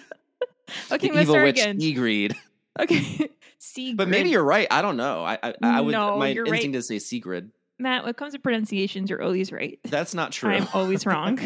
Okay, 0.93 1.09
the 1.09 1.15
let's 1.15 1.23
evil 1.23 1.35
start 1.35 1.45
witch 1.47 1.59
again. 1.61 1.79
Seagreed. 1.79 2.37
Okay. 2.79 3.31
Seagreed. 3.61 3.97
But 3.97 4.09
maybe 4.09 4.29
you're 4.31 4.45
right. 4.45 4.67
I 4.71 4.83
don't 4.83 4.97
know. 4.97 5.25
I 5.25 5.39
I, 5.43 5.55
I 5.63 5.81
would 5.81 5.93
No, 5.93 6.19
my 6.19 6.29
you're 6.29 6.45
right. 6.45 6.55
instinct 6.55 6.77
is 6.77 6.87
to 6.89 6.95
say 6.95 6.99
Sigrid. 6.99 7.51
Matt, 7.79 8.03
when 8.03 8.11
it 8.11 8.17
comes 8.17 8.35
to 8.35 8.39
pronunciations, 8.39 9.09
you're 9.09 9.23
always 9.23 9.51
right. 9.53 9.79
That's 9.85 10.15
not 10.15 10.33
true. 10.33 10.51
I'm 10.51 10.69
always 10.75 11.07
wrong. 11.07 11.39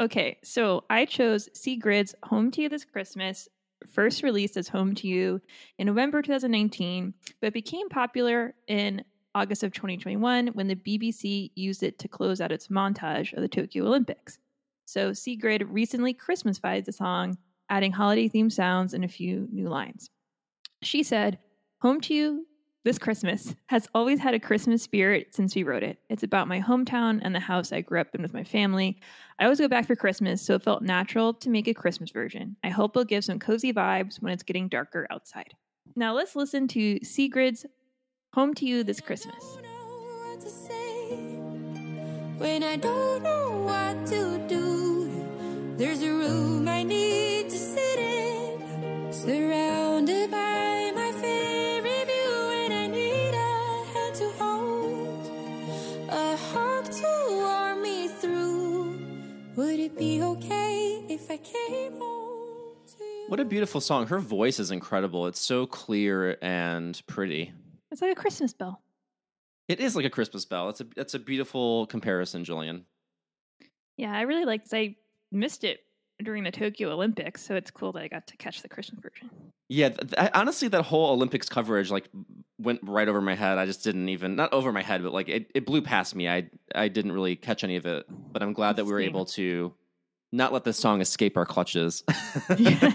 Okay, 0.00 0.38
so 0.42 0.84
I 0.90 1.04
chose 1.04 1.48
Sigrid's 1.54 2.14
Home 2.24 2.50
to 2.52 2.62
You 2.62 2.68
This 2.68 2.84
Christmas, 2.84 3.48
first 3.92 4.22
released 4.22 4.56
as 4.56 4.68
Home 4.68 4.94
to 4.96 5.06
You 5.08 5.40
in 5.78 5.86
November 5.86 6.20
2019, 6.22 7.14
but 7.40 7.52
became 7.52 7.88
popular 7.88 8.54
in 8.66 9.04
August 9.34 9.62
of 9.62 9.72
2021 9.72 10.48
when 10.48 10.68
the 10.68 10.76
BBC 10.76 11.50
used 11.54 11.82
it 11.82 11.98
to 11.98 12.08
close 12.08 12.40
out 12.40 12.52
its 12.52 12.68
montage 12.68 13.32
of 13.32 13.42
the 13.42 13.48
Tokyo 13.48 13.86
Olympics. 13.86 14.38
So 14.86 15.12
Sigrid 15.12 15.62
recently 15.68 16.14
Christmasified 16.14 16.84
the 16.84 16.92
song, 16.92 17.38
adding 17.70 17.92
holiday 17.92 18.28
themed 18.28 18.52
sounds 18.52 18.94
and 18.94 19.04
a 19.04 19.08
few 19.08 19.48
new 19.50 19.68
lines. 19.68 20.10
She 20.82 21.02
said, 21.02 21.38
Home 21.80 22.00
to 22.02 22.14
You 22.14 22.46
this 22.84 22.98
Christmas 22.98 23.54
has 23.66 23.88
always 23.94 24.20
had 24.20 24.34
a 24.34 24.38
Christmas 24.38 24.82
spirit 24.82 25.34
since 25.34 25.54
we 25.54 25.62
wrote 25.62 25.82
it. 25.82 25.98
It's 26.10 26.22
about 26.22 26.48
my 26.48 26.60
hometown 26.60 27.18
and 27.22 27.34
the 27.34 27.40
house 27.40 27.72
I 27.72 27.80
grew 27.80 27.98
up 27.98 28.14
in 28.14 28.20
with 28.20 28.34
my 28.34 28.44
family. 28.44 29.00
I 29.38 29.44
always 29.44 29.58
go 29.58 29.68
back 29.68 29.86
for 29.86 29.96
Christmas, 29.96 30.42
so 30.42 30.54
it 30.54 30.62
felt 30.62 30.82
natural 30.82 31.32
to 31.32 31.48
make 31.48 31.66
a 31.66 31.72
Christmas 31.72 32.10
version. 32.10 32.56
I 32.62 32.68
hope 32.68 32.94
it'll 32.94 33.04
give 33.04 33.24
some 33.24 33.38
cozy 33.38 33.72
vibes 33.72 34.20
when 34.20 34.34
it's 34.34 34.42
getting 34.42 34.68
darker 34.68 35.06
outside. 35.10 35.54
Now 35.96 36.12
let's 36.14 36.36
listen 36.36 36.68
to 36.68 37.02
Sigrid's 37.02 37.64
Home 38.34 38.52
to 38.54 38.66
You 38.66 38.82
This 38.82 39.00
Christmas. 39.00 39.58
When 42.38 42.64
I 42.64 42.74
don't 42.74 43.22
know 43.22 43.62
what 43.64 44.06
to 44.08 44.38
do, 44.48 45.76
there's 45.76 46.02
a 46.02 46.10
room 46.10 46.66
I 46.66 46.82
need 46.82 47.48
to 47.48 47.56
sit 47.56 47.96
in, 47.96 49.12
surrounded 49.12 50.32
by 50.32 50.90
my 50.96 51.12
favorite 51.12 52.06
view, 52.06 52.50
and 52.64 52.74
I 52.74 52.86
need 52.88 53.34
a 53.34 53.84
hand 53.94 54.14
to 54.16 54.28
hold, 54.32 55.30
a 56.10 56.36
hug 56.36 56.90
to 56.90 57.26
warm 57.30 57.82
me 57.82 58.08
through. 58.08 58.98
Would 59.54 59.78
it 59.78 59.96
be 59.96 60.20
okay 60.22 61.04
if 61.08 61.30
I 61.30 61.36
came 61.36 61.92
home 61.92 62.74
to 62.98 63.04
you? 63.04 63.24
What 63.28 63.38
a 63.38 63.44
beautiful 63.44 63.80
song. 63.80 64.08
Her 64.08 64.18
voice 64.18 64.58
is 64.58 64.72
incredible. 64.72 65.28
It's 65.28 65.40
so 65.40 65.66
clear 65.66 66.36
and 66.42 67.00
pretty. 67.06 67.52
It's 67.94 68.02
like 68.02 68.10
a 68.10 68.20
Christmas 68.20 68.52
bell. 68.52 68.82
It 69.68 69.78
is 69.78 69.94
like 69.94 70.04
a 70.04 70.10
Christmas 70.10 70.44
bell. 70.44 70.68
It's 70.68 70.80
a 70.80 70.86
that's 70.96 71.14
a 71.14 71.18
beautiful 71.20 71.86
comparison, 71.86 72.42
Julian. 72.42 72.86
Yeah, 73.96 74.12
I 74.12 74.22
really 74.22 74.44
like 74.44 74.64
this. 74.64 74.74
I 74.74 74.96
missed 75.30 75.62
it 75.62 75.84
during 76.20 76.42
the 76.42 76.50
Tokyo 76.50 76.90
Olympics, 76.92 77.46
so 77.46 77.54
it's 77.54 77.70
cool 77.70 77.92
that 77.92 78.02
I 78.02 78.08
got 78.08 78.26
to 78.26 78.36
catch 78.36 78.62
the 78.62 78.68
Christmas 78.68 79.00
version. 79.00 79.30
Yeah, 79.68 79.90
th- 79.90 80.10
th- 80.10 80.30
honestly, 80.34 80.66
that 80.66 80.82
whole 80.82 81.12
Olympics 81.12 81.48
coverage 81.48 81.92
like 81.92 82.08
went 82.58 82.80
right 82.82 83.06
over 83.06 83.20
my 83.20 83.36
head. 83.36 83.58
I 83.58 83.64
just 83.64 83.84
didn't 83.84 84.08
even 84.08 84.34
not 84.34 84.52
over 84.52 84.72
my 84.72 84.82
head, 84.82 85.00
but 85.04 85.12
like 85.12 85.28
it, 85.28 85.52
it 85.54 85.64
blew 85.64 85.80
past 85.80 86.16
me. 86.16 86.28
I 86.28 86.50
I 86.74 86.88
didn't 86.88 87.12
really 87.12 87.36
catch 87.36 87.62
any 87.62 87.76
of 87.76 87.86
it. 87.86 88.06
But 88.08 88.42
I'm 88.42 88.54
glad 88.54 88.74
that 88.74 88.86
we 88.86 88.92
were 88.92 89.00
able 89.00 89.26
to 89.26 89.72
not 90.32 90.52
let 90.52 90.64
this 90.64 90.78
song 90.78 91.00
escape 91.00 91.36
our 91.36 91.46
clutches, 91.46 92.02
Yes. 92.58 92.92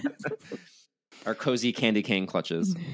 our 1.25 1.35
cozy 1.35 1.71
candy 1.71 2.03
cane 2.03 2.27
clutches. 2.27 2.75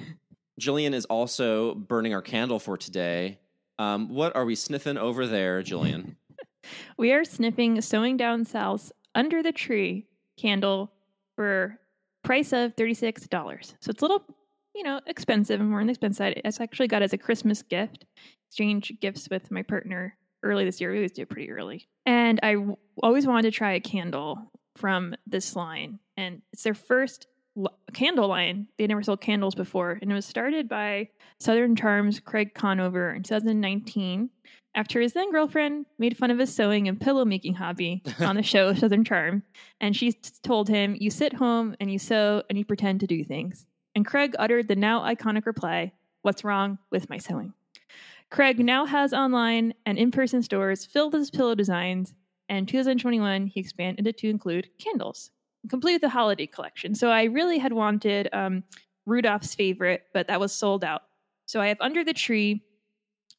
Jillian 0.60 0.93
is 0.93 1.06
also 1.06 1.76
burning 1.76 2.14
our 2.14 2.22
candle 2.22 2.60
for 2.60 2.78
today. 2.78 3.39
Um, 3.78 4.10
what 4.10 4.36
are 4.36 4.45
we 4.45 4.56
sniffing 4.56 4.97
over 4.97 5.28
there, 5.28 5.62
Jillian? 5.62 6.16
We 6.97 7.14
are 7.14 7.24
sniffing 7.24 7.80
Sewing 7.82 8.18
Down 8.18 8.43
South's 8.43 8.91
Under 9.14 9.43
the 9.43 9.51
Tree 9.51 10.08
candle 10.36 10.91
for 11.36 11.80
price 12.24 12.53
of 12.53 12.76
$36. 12.76 13.30
So 13.80 13.89
it's 13.89 14.01
a 14.01 14.03
little, 14.03 14.24
you 14.74 14.82
know, 14.82 14.99
expensive 15.06 15.62
and 15.62 15.70
more 15.70 15.80
on 15.80 15.86
the 15.86 15.91
expensive 15.91 16.18
side. 16.18 16.41
It's 16.43 16.60
actually 16.60 16.88
got 16.88 17.03
as 17.03 17.14
a 17.14 17.20
Christmas 17.20 17.62
gift. 17.62 18.06
Exchange 18.47 18.93
gifts 18.99 19.30
with 19.30 19.51
my 19.51 19.62
partner 19.62 20.18
early 20.41 20.66
this 20.66 20.82
year. 20.82 20.91
We 20.91 20.97
always 20.97 21.12
do 21.12 21.22
it 21.22 21.30
pretty 21.30 21.51
early. 21.51 21.88
And 22.06 22.39
I 22.41 22.53
w- 22.53 22.78
always 23.03 23.28
wanted 23.28 23.43
to 23.43 23.51
try 23.51 23.74
a 23.74 23.80
candle 23.80 24.51
from 24.76 25.16
this 25.28 25.56
line. 25.56 25.99
And 26.18 26.41
it's 26.51 26.64
their 26.64 26.74
first 26.74 27.28
candle 27.93 28.28
line. 28.28 28.68
They 28.78 28.88
never 28.88 29.03
sold 29.03 29.22
candles 29.22 29.56
before. 29.56 29.97
And 30.01 30.12
it 30.12 30.16
was 30.16 30.26
started 30.26 30.68
by 30.68 31.10
Southern 31.39 31.76
Charms 31.76 32.20
Craig 32.20 32.53
Conover 32.53 33.14
in 33.14 33.24
2019 33.24 34.30
after 34.76 34.99
his 34.99 35.14
then 35.14 35.32
girlfriend 35.32 35.86
made 35.97 36.18
fun 36.18 36.32
of 36.32 36.39
his 36.39 36.53
sewing 36.53 36.88
and 36.88 36.99
pillow 36.99 37.26
making 37.26 37.56
hobby 37.56 38.03
on 38.20 38.36
the 38.36 38.43
show 38.43 38.74
Southern 38.74 39.06
Charm. 39.06 39.41
And 39.80 39.95
she 39.95 40.14
told 40.43 40.68
him, 40.68 40.95
You 40.99 41.10
sit 41.10 41.34
home 41.34 41.76
and 41.80 41.91
you 41.91 41.97
sew 41.97 42.43
and 42.49 42.58
you 42.58 42.66
pretend 42.66 42.99
to 42.99 43.08
do 43.08 43.24
things. 43.24 43.66
And 43.95 44.06
Craig 44.06 44.36
uttered 44.38 44.68
the 44.68 44.76
now 44.76 45.01
iconic 45.01 45.45
reply, 45.45 45.93
What's 46.22 46.43
wrong 46.43 46.78
with 46.91 47.10
my 47.10 47.18
sewing? 47.18 47.53
Craig 48.30 48.60
now 48.60 48.86
has 48.86 49.14
online 49.14 49.74
and 49.86 49.97
in 49.97 50.12
person 50.12 50.41
stores 50.41 50.86
filled 50.86 51.14
with 51.14 51.22
his 51.22 51.32
pillow 51.32 51.56
designs. 51.56 52.14
And 52.49 52.68
2021, 52.68 53.47
he 53.47 53.60
expanded 53.60 54.06
it 54.06 54.18
to 54.20 54.30
include 54.30 54.70
candles, 54.78 55.32
complete 55.70 56.01
the 56.01 56.09
holiday 56.09 56.47
collection. 56.47 56.95
So 56.95 57.09
I 57.09 57.24
really 57.24 57.57
had 57.57 57.74
wanted 57.74 58.30
um, 58.34 58.63
Rudolph's 59.05 59.55
favorite, 59.55 60.03
but 60.13 60.28
that 60.28 60.39
was 60.39 60.51
sold 60.51 60.84
out. 60.84 61.01
So 61.45 61.61
I 61.61 61.68
have 61.68 61.78
Under 61.80 62.03
the 62.03 62.13
Tree, 62.13 62.63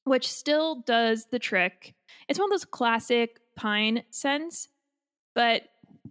which 0.04 0.30
still 0.30 0.82
does 0.86 1.26
the 1.30 1.38
trick. 1.38 1.94
It's 2.28 2.38
one 2.38 2.46
of 2.46 2.50
those 2.50 2.64
classic 2.64 3.40
pine 3.56 4.02
scents, 4.10 4.68
but 5.34 5.62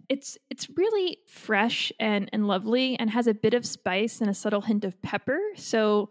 it's 0.08 0.36
it's 0.50 0.68
really 0.76 1.18
fresh 1.26 1.90
and 1.98 2.28
and 2.32 2.46
lovely 2.46 2.98
and 2.98 3.10
has 3.10 3.26
a 3.26 3.34
bit 3.34 3.54
of 3.54 3.64
spice 3.64 4.20
and 4.20 4.28
a 4.30 4.34
subtle 4.34 4.60
hint 4.60 4.84
of 4.84 5.00
pepper. 5.02 5.40
So 5.56 6.10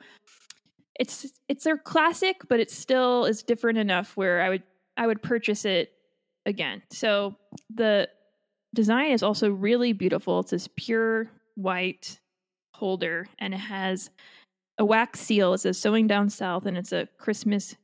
it's 1.00 1.28
it's 1.48 1.64
their 1.64 1.78
classic, 1.78 2.42
but 2.48 2.60
it 2.60 2.72
still 2.72 3.26
is 3.26 3.44
different 3.44 3.78
enough 3.78 4.18
where 4.18 4.42
I 4.42 4.50
would 4.50 4.64
I 4.98 5.08
would 5.08 5.22
purchase 5.22 5.66
it 5.66 5.92
again. 6.46 6.82
So 6.90 7.36
the 7.74 8.10
design 8.76 9.12
is 9.12 9.24
also 9.24 9.50
really 9.50 9.94
beautiful. 9.94 10.42
It's 10.42 10.52
this 10.52 10.70
pure 10.76 11.30
white 11.56 12.20
holder 12.76 13.28
and 13.40 13.54
it 13.54 13.58
has 13.60 14.10
a 14.78 14.86
wax 14.86 15.20
seal. 15.20 15.54
It 15.54 15.60
says 15.60 15.78
sewing 15.80 16.06
down 16.08 16.30
south 16.30 16.66
and 16.68 16.78
it's 16.78 16.92
a 16.92 17.08
Christmas 17.18 17.76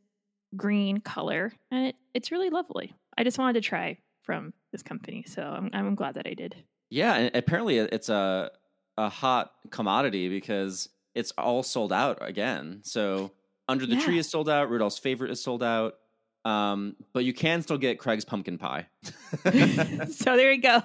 green 0.56 1.00
color. 1.00 1.54
And 1.72 1.88
it, 1.88 1.96
it's 2.14 2.32
really 2.32 2.50
lovely. 2.50 2.94
I 3.18 3.24
just 3.24 3.38
wanted 3.40 3.54
to 3.54 3.62
try 3.62 3.98
from 4.22 4.54
this 4.72 4.84
company. 4.84 5.24
So 5.28 5.42
I'm, 5.42 5.70
I'm 5.74 5.96
glad 5.96 6.16
that 6.16 6.28
I 6.28 6.34
did. 6.34 6.56
Yeah, 6.90 7.16
and 7.16 7.36
apparently 7.36 7.78
it's 7.78 8.10
a 8.10 8.52
a 8.98 9.08
hot 9.08 9.54
commodity 9.70 10.28
because 10.28 10.90
it's 11.16 11.32
all 11.38 11.64
sold 11.64 11.94
out 11.94 12.18
again. 12.22 12.82
So 12.84 13.32
Under 13.70 13.86
the 13.86 13.96
Yeah. 13.96 14.04
Tree 14.04 14.18
is 14.18 14.30
sold 14.30 14.50
out. 14.50 14.70
Rudolph's 14.70 14.98
favorite 14.98 15.32
is 15.32 15.42
sold 15.42 15.64
out. 15.64 15.96
Um, 16.44 16.96
but 17.14 17.24
you 17.24 17.34
can 17.34 17.62
still 17.62 17.78
get 17.78 18.00
Craig's 18.00 18.26
pumpkin 18.26 18.58
pie. 18.58 18.88
so 19.44 20.36
there 20.36 20.52
you 20.52 20.62
go. 20.62 20.82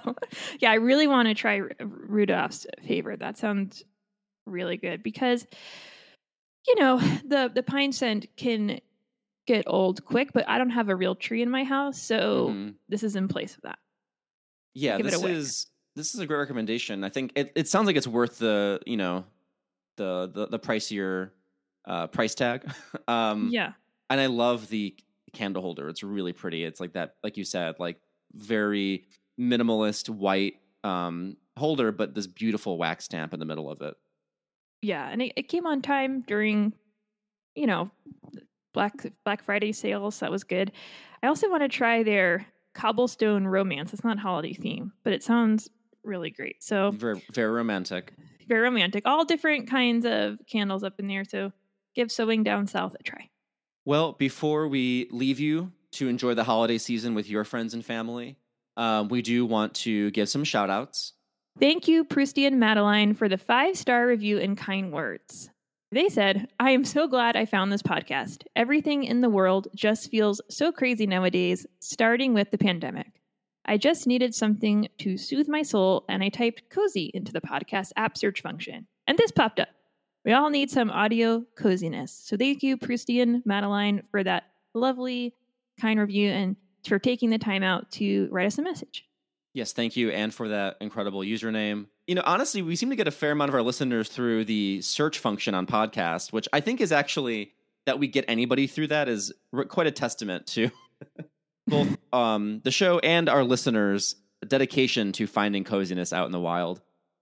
Yeah, 0.59 0.71
I 0.71 0.75
really 0.75 1.07
want 1.07 1.27
to 1.29 1.33
try 1.33 1.55
Ru- 1.57 1.71
Rudolph's 1.79 2.67
favorite. 2.85 3.19
That 3.19 3.37
sounds 3.37 3.83
really 4.45 4.77
good 4.77 5.01
because 5.03 5.45
you 6.67 6.75
know 6.75 6.99
the 7.25 7.51
the 7.53 7.63
pine 7.63 7.91
scent 7.91 8.27
can 8.37 8.79
get 9.47 9.63
old 9.67 10.05
quick, 10.05 10.31
but 10.33 10.47
I 10.47 10.57
don't 10.57 10.69
have 10.69 10.89
a 10.89 10.95
real 10.95 11.15
tree 11.15 11.41
in 11.41 11.49
my 11.49 11.63
house, 11.63 11.99
so 12.01 12.49
Mhm. 12.49 12.75
this 12.89 13.01
is 13.01 13.15
in 13.15 13.27
place 13.27 13.55
of 13.55 13.61
that. 13.63 13.79
Yeah, 14.75 14.97
Give 14.97 15.05
this 15.09 15.23
is 15.23 15.67
this 15.95 16.13
is 16.13 16.19
a 16.19 16.27
great 16.27 16.37
recommendation. 16.37 17.03
I 17.03 17.09
think 17.09 17.31
it, 17.35 17.51
it 17.55 17.67
sounds 17.67 17.87
like 17.87 17.95
it's 17.95 18.07
worth 18.07 18.37
the 18.37 18.79
you 18.85 18.97
know 18.97 19.25
the 19.95 20.29
the, 20.31 20.47
the 20.47 20.59
pricier 20.59 21.31
uh, 21.85 22.07
price 22.07 22.35
tag. 22.35 22.69
um, 23.07 23.49
yeah. 23.51 23.71
and 24.09 24.21
I 24.21 24.27
love 24.27 24.67
the 24.69 24.95
candle 25.37 25.61
holder. 25.61 25.87
It's 25.89 26.03
really 26.03 26.33
pretty. 26.33 26.63
It's 26.63 26.79
like 26.79 26.93
that, 26.93 27.15
like 27.23 27.37
you 27.37 27.43
said, 27.43 27.75
like 27.79 27.99
very 28.33 29.05
minimalist 29.39 30.09
white 30.09 30.55
um, 30.83 31.37
holder, 31.57 31.91
but 31.91 32.13
this 32.15 32.27
beautiful 32.27 32.77
wax 32.77 33.05
stamp 33.05 33.33
in 33.33 33.39
the 33.39 33.45
middle 33.45 33.69
of 33.69 33.81
it. 33.81 33.95
Yeah, 34.81 35.07
and 35.09 35.21
it, 35.21 35.33
it 35.35 35.47
came 35.47 35.65
on 35.65 35.81
time 35.81 36.21
during, 36.21 36.73
you 37.55 37.67
know, 37.67 37.89
Black 38.73 38.93
Black 39.23 39.43
Friday 39.43 39.71
sales. 39.71 40.19
That 40.19 40.31
was 40.31 40.43
good. 40.43 40.71
I 41.23 41.27
also 41.27 41.49
want 41.49 41.63
to 41.63 41.69
try 41.69 42.03
their 42.03 42.45
cobblestone 42.75 43.45
romance. 43.47 43.91
It's 43.93 44.03
not 44.03 44.19
holiday 44.19 44.53
theme, 44.53 44.91
but 45.03 45.13
it 45.13 45.23
sounds 45.23 45.67
really 46.03 46.29
great. 46.29 46.61
So 46.63 46.91
Very 46.91 47.21
very 47.31 47.51
romantic. 47.51 48.13
very 48.47 48.61
romantic. 48.61 49.03
All 49.05 49.25
different 49.25 49.67
kinds 49.69 50.05
of 50.05 50.37
candles 50.47 50.83
up 50.83 50.99
in 50.99 51.07
there. 51.07 51.23
So 51.25 51.51
give 51.95 52.11
sewing 52.11 52.43
down 52.43 52.67
south 52.67 52.95
a 52.99 53.03
try. 53.03 53.29
Well, 53.87 54.11
before 54.11 54.67
we 54.67 55.07
leave 55.11 55.39
you 55.39 55.71
to 55.93 56.09
enjoy 56.09 56.33
the 56.33 56.43
holiday 56.43 56.77
season 56.77 57.15
with 57.15 57.29
your 57.29 57.45
friends 57.45 57.73
and 57.73 57.85
family, 57.85 58.35
um, 58.75 59.07
we 59.07 59.21
do 59.21 59.45
want 59.45 59.75
to 59.75 60.11
give 60.11 60.27
some 60.27 60.43
shout 60.43 60.69
outs. 60.69 61.13
Thank 61.57 61.87
you, 61.87 62.03
Prusty 62.03 62.45
and 62.45 62.59
Madeline, 62.59 63.13
for 63.13 63.29
the 63.29 63.37
five 63.37 63.77
star 63.77 64.05
review 64.05 64.39
and 64.39 64.57
kind 64.57 64.91
words. 64.91 65.49
They 65.93 66.09
said, 66.09 66.49
I 66.59 66.71
am 66.71 66.83
so 66.83 67.07
glad 67.07 67.37
I 67.37 67.45
found 67.45 67.71
this 67.71 67.81
podcast. 67.81 68.43
Everything 68.57 69.05
in 69.05 69.21
the 69.21 69.29
world 69.29 69.69
just 69.73 70.11
feels 70.11 70.41
so 70.49 70.73
crazy 70.73 71.07
nowadays, 71.07 71.65
starting 71.79 72.33
with 72.33 72.51
the 72.51 72.57
pandemic. 72.57 73.21
I 73.63 73.77
just 73.77 74.05
needed 74.05 74.35
something 74.35 74.89
to 74.97 75.15
soothe 75.15 75.47
my 75.47 75.61
soul, 75.61 76.03
and 76.09 76.21
I 76.25 76.27
typed 76.27 76.69
cozy 76.69 77.09
into 77.13 77.31
the 77.31 77.39
podcast 77.39 77.93
app 77.95 78.17
search 78.17 78.41
function. 78.41 78.85
And 79.07 79.17
this 79.17 79.31
popped 79.31 79.61
up. 79.61 79.69
We 80.27 80.33
all 80.33 80.49
need 80.49 80.69
some 80.69 80.91
audio 80.91 81.45
coziness. 81.55 82.11
So 82.11 82.35
thank 82.35 82.61
you, 82.61 82.75
Prusty 82.75 83.21
and 83.21 83.41
Madeline, 83.45 84.03
for 84.11 84.25
that 84.25 84.43
lovely, 84.73 85.33
kind 85.79 85.97
review 86.01 86.29
and 86.29 86.57
for 86.85 86.99
taking 86.99 87.29
the 87.29 87.37
time 87.37 87.63
out 87.63 87.89
to 87.91 88.27
write 88.29 88.45
us 88.45 88.57
a 88.57 88.61
message. 88.61 89.05
Yes, 89.53 89.71
thank 89.71 89.95
you, 89.95 90.09
and 90.09 90.33
for 90.33 90.49
that 90.49 90.75
incredible 90.81 91.21
username. 91.21 91.85
You 92.07 92.15
know, 92.15 92.23
honestly, 92.25 92.61
we 92.61 92.75
seem 92.75 92.89
to 92.89 92.97
get 92.97 93.07
a 93.07 93.11
fair 93.11 93.31
amount 93.31 93.47
of 93.47 93.55
our 93.55 93.61
listeners 93.61 94.09
through 94.09 94.43
the 94.43 94.81
search 94.81 95.19
function 95.19 95.53
on 95.53 95.65
podcast, 95.65 96.33
which 96.33 96.49
I 96.51 96.59
think 96.59 96.81
is 96.81 96.91
actually 96.91 97.53
that 97.85 97.97
we 97.97 98.07
get 98.09 98.25
anybody 98.27 98.67
through 98.67 98.87
that 98.87 99.07
is 99.07 99.31
quite 99.69 99.87
a 99.87 99.91
testament 99.91 100.45
to 100.47 100.69
both 101.67 101.97
um, 102.11 102.59
the 102.65 102.71
show 102.71 102.99
and 102.99 103.29
our 103.29 103.45
listeners' 103.45 104.17
dedication 104.45 105.13
to 105.13 105.25
finding 105.25 105.63
coziness 105.63 106.11
out 106.11 106.25
in 106.25 106.33
the 106.33 106.39
wild. 106.41 106.81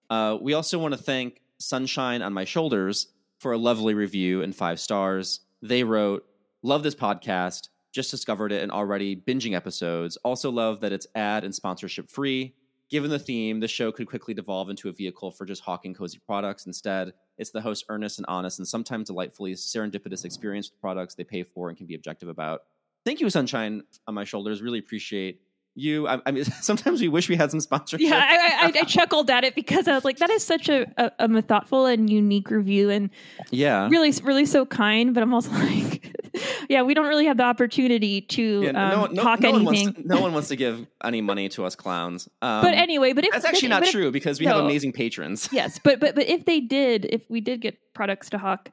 Uh, 0.09 0.39
we 0.41 0.55
also 0.55 0.79
want 0.79 0.95
to 0.95 0.99
thank 0.99 1.39
Sunshine 1.59 2.21
on 2.21 2.33
My 2.33 2.45
Shoulders 2.45 3.07
for 3.39 3.51
a 3.53 3.57
lovely 3.57 3.93
review 3.93 4.41
and 4.41 4.55
five 4.55 4.79
stars. 4.79 5.41
They 5.61 5.83
wrote, 5.83 6.25
Love 6.63 6.83
this 6.83 6.95
podcast. 6.95 7.69
Just 7.91 8.11
discovered 8.11 8.51
it 8.51 8.63
and 8.63 8.71
already 8.71 9.15
binging 9.15 9.55
episodes. 9.55 10.17
Also, 10.17 10.49
love 10.51 10.81
that 10.81 10.91
it's 10.91 11.07
ad 11.15 11.43
and 11.43 11.53
sponsorship 11.53 12.09
free. 12.09 12.55
Given 12.89 13.09
the 13.09 13.19
theme, 13.19 13.59
the 13.59 13.67
show 13.67 13.91
could 13.91 14.07
quickly 14.07 14.33
devolve 14.33 14.69
into 14.69 14.89
a 14.89 14.91
vehicle 14.91 15.31
for 15.31 15.45
just 15.45 15.61
hawking 15.61 15.93
cozy 15.93 16.19
products. 16.25 16.65
Instead, 16.65 17.13
it's 17.37 17.51
the 17.51 17.61
host 17.61 17.85
earnest 17.89 18.19
and 18.19 18.25
honest 18.27 18.59
and 18.59 18.67
sometimes 18.67 19.07
delightfully 19.07 19.53
serendipitous 19.53 20.25
experience 20.25 20.69
with 20.69 20.81
products 20.81 21.15
they 21.15 21.23
pay 21.23 21.43
for 21.43 21.69
and 21.69 21.77
can 21.77 21.87
be 21.87 21.95
objective 21.95 22.29
about. 22.29 22.61
Thank 23.05 23.21
you, 23.21 23.29
Sunshine 23.29 23.83
on 24.07 24.15
my 24.15 24.23
shoulders. 24.23 24.61
Really 24.61 24.79
appreciate 24.79 25.41
you. 25.75 26.07
I, 26.07 26.19
I 26.25 26.31
mean, 26.31 26.43
sometimes 26.61 27.01
we 27.01 27.07
wish 27.07 27.29
we 27.29 27.35
had 27.35 27.51
some 27.51 27.59
sponsorship. 27.59 28.07
Yeah, 28.07 28.15
I, 28.17 28.67
I, 28.67 28.71
I 28.79 28.83
chuckled 28.83 29.29
at 29.29 29.43
it 29.43 29.55
because 29.55 29.87
I 29.87 29.93
was 29.95 30.05
like, 30.05 30.17
that 30.17 30.29
is 30.29 30.43
such 30.43 30.69
a, 30.69 30.87
a, 30.97 31.11
a 31.19 31.41
thoughtful 31.41 31.85
and 31.85 32.09
unique 32.09 32.49
review 32.49 32.89
and 32.89 33.09
yeah. 33.51 33.87
really, 33.89 34.11
really 34.23 34.45
so 34.45 34.65
kind. 34.65 35.13
But 35.13 35.23
I'm 35.23 35.33
also 35.33 35.51
like, 35.53 36.15
yeah, 36.69 36.81
we 36.81 36.93
don't 36.93 37.07
really 37.07 37.25
have 37.25 37.37
the 37.37 37.43
opportunity 37.43 38.21
to 38.21 38.61
Yeah, 38.63 38.69
um, 38.69 38.89
no, 38.89 38.99
one- 39.01 39.13
no, 39.15 39.23
talk 39.23 39.39
no 39.41 39.49
anything. 39.49 39.65
wants 39.85 40.01
to, 40.01 40.07
no 40.07 40.21
one 40.21 40.33
wants 40.33 40.47
to 40.49 40.55
give 40.55 40.85
any 41.03 41.21
money 41.21 41.49
to 41.49 41.65
us 41.65 41.75
clowns. 41.75 42.27
Um, 42.41 42.61
but 42.63 42.73
anyway, 42.73 43.13
but 43.13 43.25
if 43.25 43.31
that's 43.31 43.45
actually 43.45 43.69
not 43.69 43.83
if- 43.83 43.91
true 43.91 44.11
because 44.11 44.39
we 44.39 44.45
have 44.45 44.57
amazing 44.57 44.91
patrons. 44.93 45.49
Yes, 45.55 45.79
but 45.81 45.99
but 45.99 46.15
but 46.15 46.27
if 46.27 46.45
they 46.45 46.59
did, 46.59 47.05
if 47.05 47.21
we 47.29 47.39
did 47.39 47.61
get 47.61 47.77
products 47.93 48.29
to 48.31 48.37
hawk, 48.37 48.69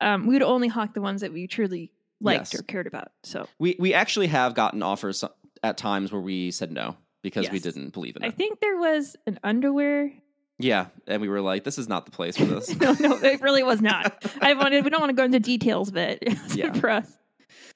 um, 0.00 0.26
we 0.26 0.34
would 0.34 0.42
only 0.42 0.68
hawk 0.68 0.94
the 0.94 1.00
ones 1.02 1.20
that 1.20 1.32
we 1.32 1.46
truly 1.46 1.92
liked 2.20 2.52
Yes. 2.52 2.60
or 2.60 2.62
cared 2.62 2.86
about. 2.86 3.12
So 3.22 3.46
We 3.58 3.76
we 3.78 3.92
actually 3.92 4.28
have 4.28 4.54
gotten 4.54 4.82
offers 4.82 5.22
at 5.62 5.76
times 5.76 6.12
where 6.12 6.20
we 6.20 6.50
said 6.50 6.70
no 6.72 6.96
because 7.22 7.50
we 7.50 7.58
didn't 7.60 7.92
believe 7.92 8.16
in 8.16 8.22
it. 8.24 8.26
I 8.26 8.30
think 8.30 8.60
there 8.60 8.76
was 8.76 9.16
an 9.26 9.38
underwear. 9.44 10.12
yeah, 10.58 10.86
and 11.06 11.22
we 11.22 11.28
were 11.28 11.40
like, 11.40 11.64
this 11.64 11.78
is 11.78 11.88
not 11.88 12.04
the 12.04 12.12
place 12.12 12.36
for 12.36 12.44
this. 12.46 12.74
no, 12.80 12.92
no, 12.98 13.16
it 13.18 13.40
really 13.40 13.62
was 13.62 13.80
not. 13.80 14.24
I 14.40 14.54
wanted. 14.54 14.84
We 14.84 14.90
don't 14.90 15.00
want 15.00 15.10
to 15.10 15.16
go 15.16 15.24
into 15.24 15.38
details, 15.40 15.90
but 15.90 16.18
Yeah. 16.54 16.72
for 16.72 16.90
us. 16.90 17.16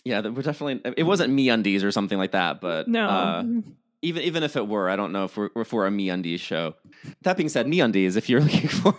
yeah, 0.04 0.20
we're 0.20 0.42
definitely. 0.42 0.92
It 0.96 1.04
wasn't 1.04 1.32
MeUndies 1.32 1.84
or 1.84 1.92
something 1.92 2.18
like 2.18 2.32
that, 2.32 2.60
but 2.60 2.88
No, 2.88 3.08
uh, 3.08 3.44
even 4.02 4.22
even 4.22 4.42
if 4.42 4.56
it 4.56 4.66
were, 4.66 4.88
I 4.90 4.96
don't 4.96 5.12
know 5.12 5.24
if 5.24 5.36
we're, 5.36 5.50
we're 5.54 5.86
a 5.86 5.90
MeUndies 5.90 6.40
show. 6.40 6.74
That 7.22 7.36
being 7.36 7.48
said, 7.48 7.66
MeUndies, 7.66 8.16
if 8.16 8.28
you're 8.28 8.40
looking 8.40 8.68
for 8.68 8.94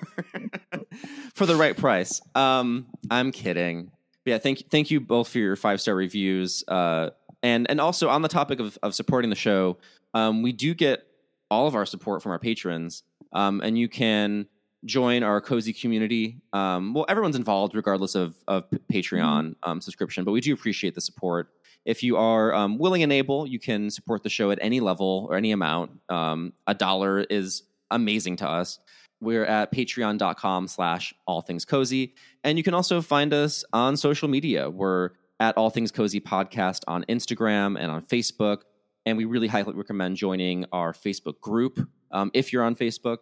for 1.34 1.46
the 1.46 1.56
right 1.56 1.76
price, 1.76 2.22
um, 2.36 2.88
I'm 3.12 3.32
kidding. 3.32 3.92
But 4.26 4.32
yeah, 4.32 4.38
thank 4.40 4.70
thank 4.70 4.92
you 4.92 5.00
both 5.00 5.30
for 5.30 5.38
your 5.40 5.56
five 5.56 5.80
star 5.82 5.96
reviews, 5.96 6.64
uh, 6.68 7.12
and 7.44 7.70
and 7.70 7.80
also 7.80 8.10
on 8.10 8.22
the 8.22 8.28
topic 8.28 8.60
of 8.60 8.78
of 8.84 8.96
supporting 8.96 9.30
the 9.30 9.36
show, 9.36 9.78
um, 10.14 10.42
we 10.42 10.52
do 10.52 10.74
get 10.74 11.08
all 11.50 11.68
of 11.68 11.76
our 11.76 11.86
support 11.86 12.22
from 12.22 12.32
our 12.32 12.40
patrons, 12.40 13.04
um, 13.34 13.62
and 13.62 13.78
you 13.78 13.88
can 13.88 14.48
join 14.86 15.24
our 15.24 15.42
cozy 15.42 15.74
community. 15.74 16.42
Um, 16.54 16.94
well, 16.94 17.06
everyone's 17.10 17.36
involved 17.36 17.76
regardless 17.76 18.16
of 18.16 18.36
of 18.48 18.66
Patreon 18.92 19.56
um, 19.64 19.82
subscription, 19.82 20.24
but 20.24 20.32
we 20.32 20.42
do 20.42 20.54
appreciate 20.54 20.96
the 20.96 21.02
support. 21.02 21.50
If 21.86 22.04
you 22.04 22.18
are 22.18 22.54
um, 22.54 22.78
willing 22.78 23.02
and 23.02 23.14
able, 23.14 23.48
you 23.48 23.60
can 23.60 23.90
support 23.90 24.24
the 24.24 24.30
show 24.30 24.52
at 24.52 24.60
any 24.62 24.82
level 24.82 25.28
or 25.30 25.38
any 25.38 25.52
amount. 25.52 25.92
Um, 26.10 26.52
a 26.68 26.74
dollar 26.74 27.22
is 27.22 27.64
amazing 27.92 28.36
to 28.38 28.50
us. 28.50 28.80
We're 29.22 29.46
at 29.46 29.72
patreon.com 29.72 30.68
slash 30.68 31.14
all 31.26 31.42
things 31.42 31.66
cozy. 31.66 32.14
And 32.44 32.58
you 32.58 32.64
can 32.64 32.74
also 32.74 33.02
find 33.02 33.34
us 33.34 33.64
on 33.74 33.98
social 33.98 34.28
media. 34.28 34.70
We're 34.70 35.12
at 35.40 35.58
all 35.58 35.70
things 35.70 35.92
cozy 35.92 36.20
podcast 36.20 36.82
on 36.88 37.04
Instagram 37.10 37.78
and 37.80 37.92
on 37.92 38.04
Facebook. 38.04 38.62
And 39.06 39.18
we 39.18 39.26
really 39.26 39.48
highly 39.48 39.74
recommend 39.74 40.18
joining 40.18 40.66
our 40.72 40.94
Facebook 40.94 41.40
group 41.40 41.80
um, 42.12 42.32
if 42.34 42.54
you're 42.54 42.64
on 42.64 42.76
Facebook, 42.76 43.18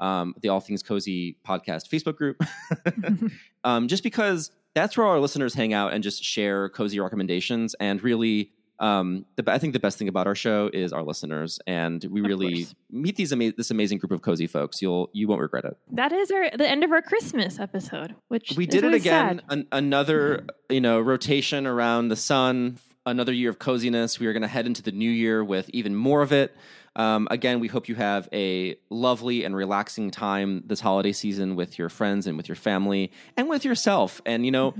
um, 0.00 0.34
the 0.40 0.48
All 0.48 0.60
Things 0.60 0.82
Cozy 0.82 1.36
podcast 1.46 1.88
Facebook 1.88 2.16
group. 2.16 2.42
um, 3.64 3.88
just 3.88 4.02
because 4.02 4.50
that's 4.74 4.96
where 4.96 5.06
our 5.06 5.18
listeners 5.18 5.54
hang 5.54 5.72
out 5.72 5.92
and 5.92 6.02
just 6.02 6.22
share 6.22 6.68
cozy 6.68 7.00
recommendations. 7.00 7.74
And 7.74 8.02
really, 8.02 8.52
um, 8.80 9.24
the, 9.36 9.44
I 9.50 9.58
think 9.58 9.72
the 9.72 9.80
best 9.80 9.98
thing 9.98 10.08
about 10.08 10.26
our 10.26 10.34
show 10.34 10.70
is 10.72 10.92
our 10.92 11.02
listeners, 11.02 11.58
and 11.66 12.04
we 12.04 12.20
Of 12.20 12.26
really 12.26 12.64
course. 12.64 12.74
meet 12.90 13.16
these 13.16 13.32
ama- 13.32 13.52
this 13.56 13.70
amazing 13.70 13.98
group 13.98 14.12
of 14.12 14.22
cozy 14.22 14.46
folks. 14.46 14.80
You'll 14.80 15.10
you 15.12 15.26
won't 15.28 15.40
regret 15.40 15.64
it. 15.64 15.76
that 15.92 16.12
is 16.12 16.30
our 16.30 16.50
the 16.56 16.68
end 16.68 16.84
of 16.84 16.92
our 16.92 17.02
Christmas 17.02 17.58
episode, 17.58 18.14
which 18.28 18.54
We 18.56 18.64
is 18.64 18.70
did 18.70 18.84
it 18.84 18.94
again. 18.94 19.42
An, 19.48 19.66
another 19.72 20.46
you 20.70 20.80
know 20.80 21.00
rotation 21.00 21.66
around 21.66 22.08
the 22.08 22.16
sun. 22.16 22.78
Another 23.06 23.32
year 23.32 23.48
of 23.48 23.58
coziness. 23.58 24.20
We 24.20 24.26
are 24.26 24.34
going 24.34 24.42
to 24.42 24.48
head 24.48 24.66
into 24.66 24.82
the 24.82 24.92
new 24.92 25.10
year 25.10 25.42
with 25.42 25.70
even 25.70 25.94
more 25.96 26.20
of 26.20 26.30
it. 26.30 26.54
Um, 26.94 27.26
again, 27.30 27.58
we 27.58 27.66
hope 27.68 27.88
you 27.88 27.94
have 27.94 28.28
a 28.34 28.76
lovely 28.90 29.44
and 29.44 29.56
relaxing 29.56 30.10
time 30.10 30.62
this 30.66 30.80
holiday 30.80 31.12
season 31.12 31.56
with 31.56 31.78
your 31.78 31.88
friends 31.88 32.26
and 32.26 32.36
with 32.36 32.48
your 32.48 32.56
family 32.56 33.10
and 33.36 33.48
with 33.48 33.64
yourself. 33.64 34.20
And 34.26 34.44
you 34.44 34.50
know, 34.52 34.74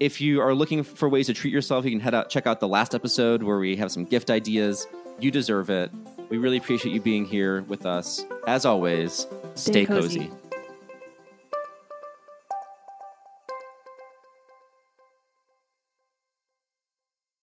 if 0.00 0.20
you 0.20 0.40
are 0.40 0.54
looking 0.54 0.82
for 0.82 1.08
ways 1.08 1.26
to 1.26 1.34
treat 1.34 1.52
yourself, 1.52 1.84
you 1.84 1.90
can 1.90 2.00
head 2.00 2.14
out 2.14 2.30
check 2.30 2.46
out 2.46 2.60
the 2.60 2.68
last 2.68 2.94
episode 2.94 3.42
where 3.42 3.58
we 3.58 3.76
have 3.76 3.90
some 3.90 4.04
gift 4.04 4.30
ideas. 4.30 4.86
You 5.18 5.30
deserve 5.30 5.70
it. 5.70 5.90
We 6.30 6.38
really 6.38 6.58
appreciate 6.58 6.92
you 6.92 7.00
being 7.00 7.24
here 7.24 7.62
with 7.62 7.86
us. 7.86 8.24
As 8.46 8.64
always, 8.64 9.26
stay, 9.54 9.84
Stay 9.84 9.86
cozy. 9.86 10.18
cozy. 10.26 10.30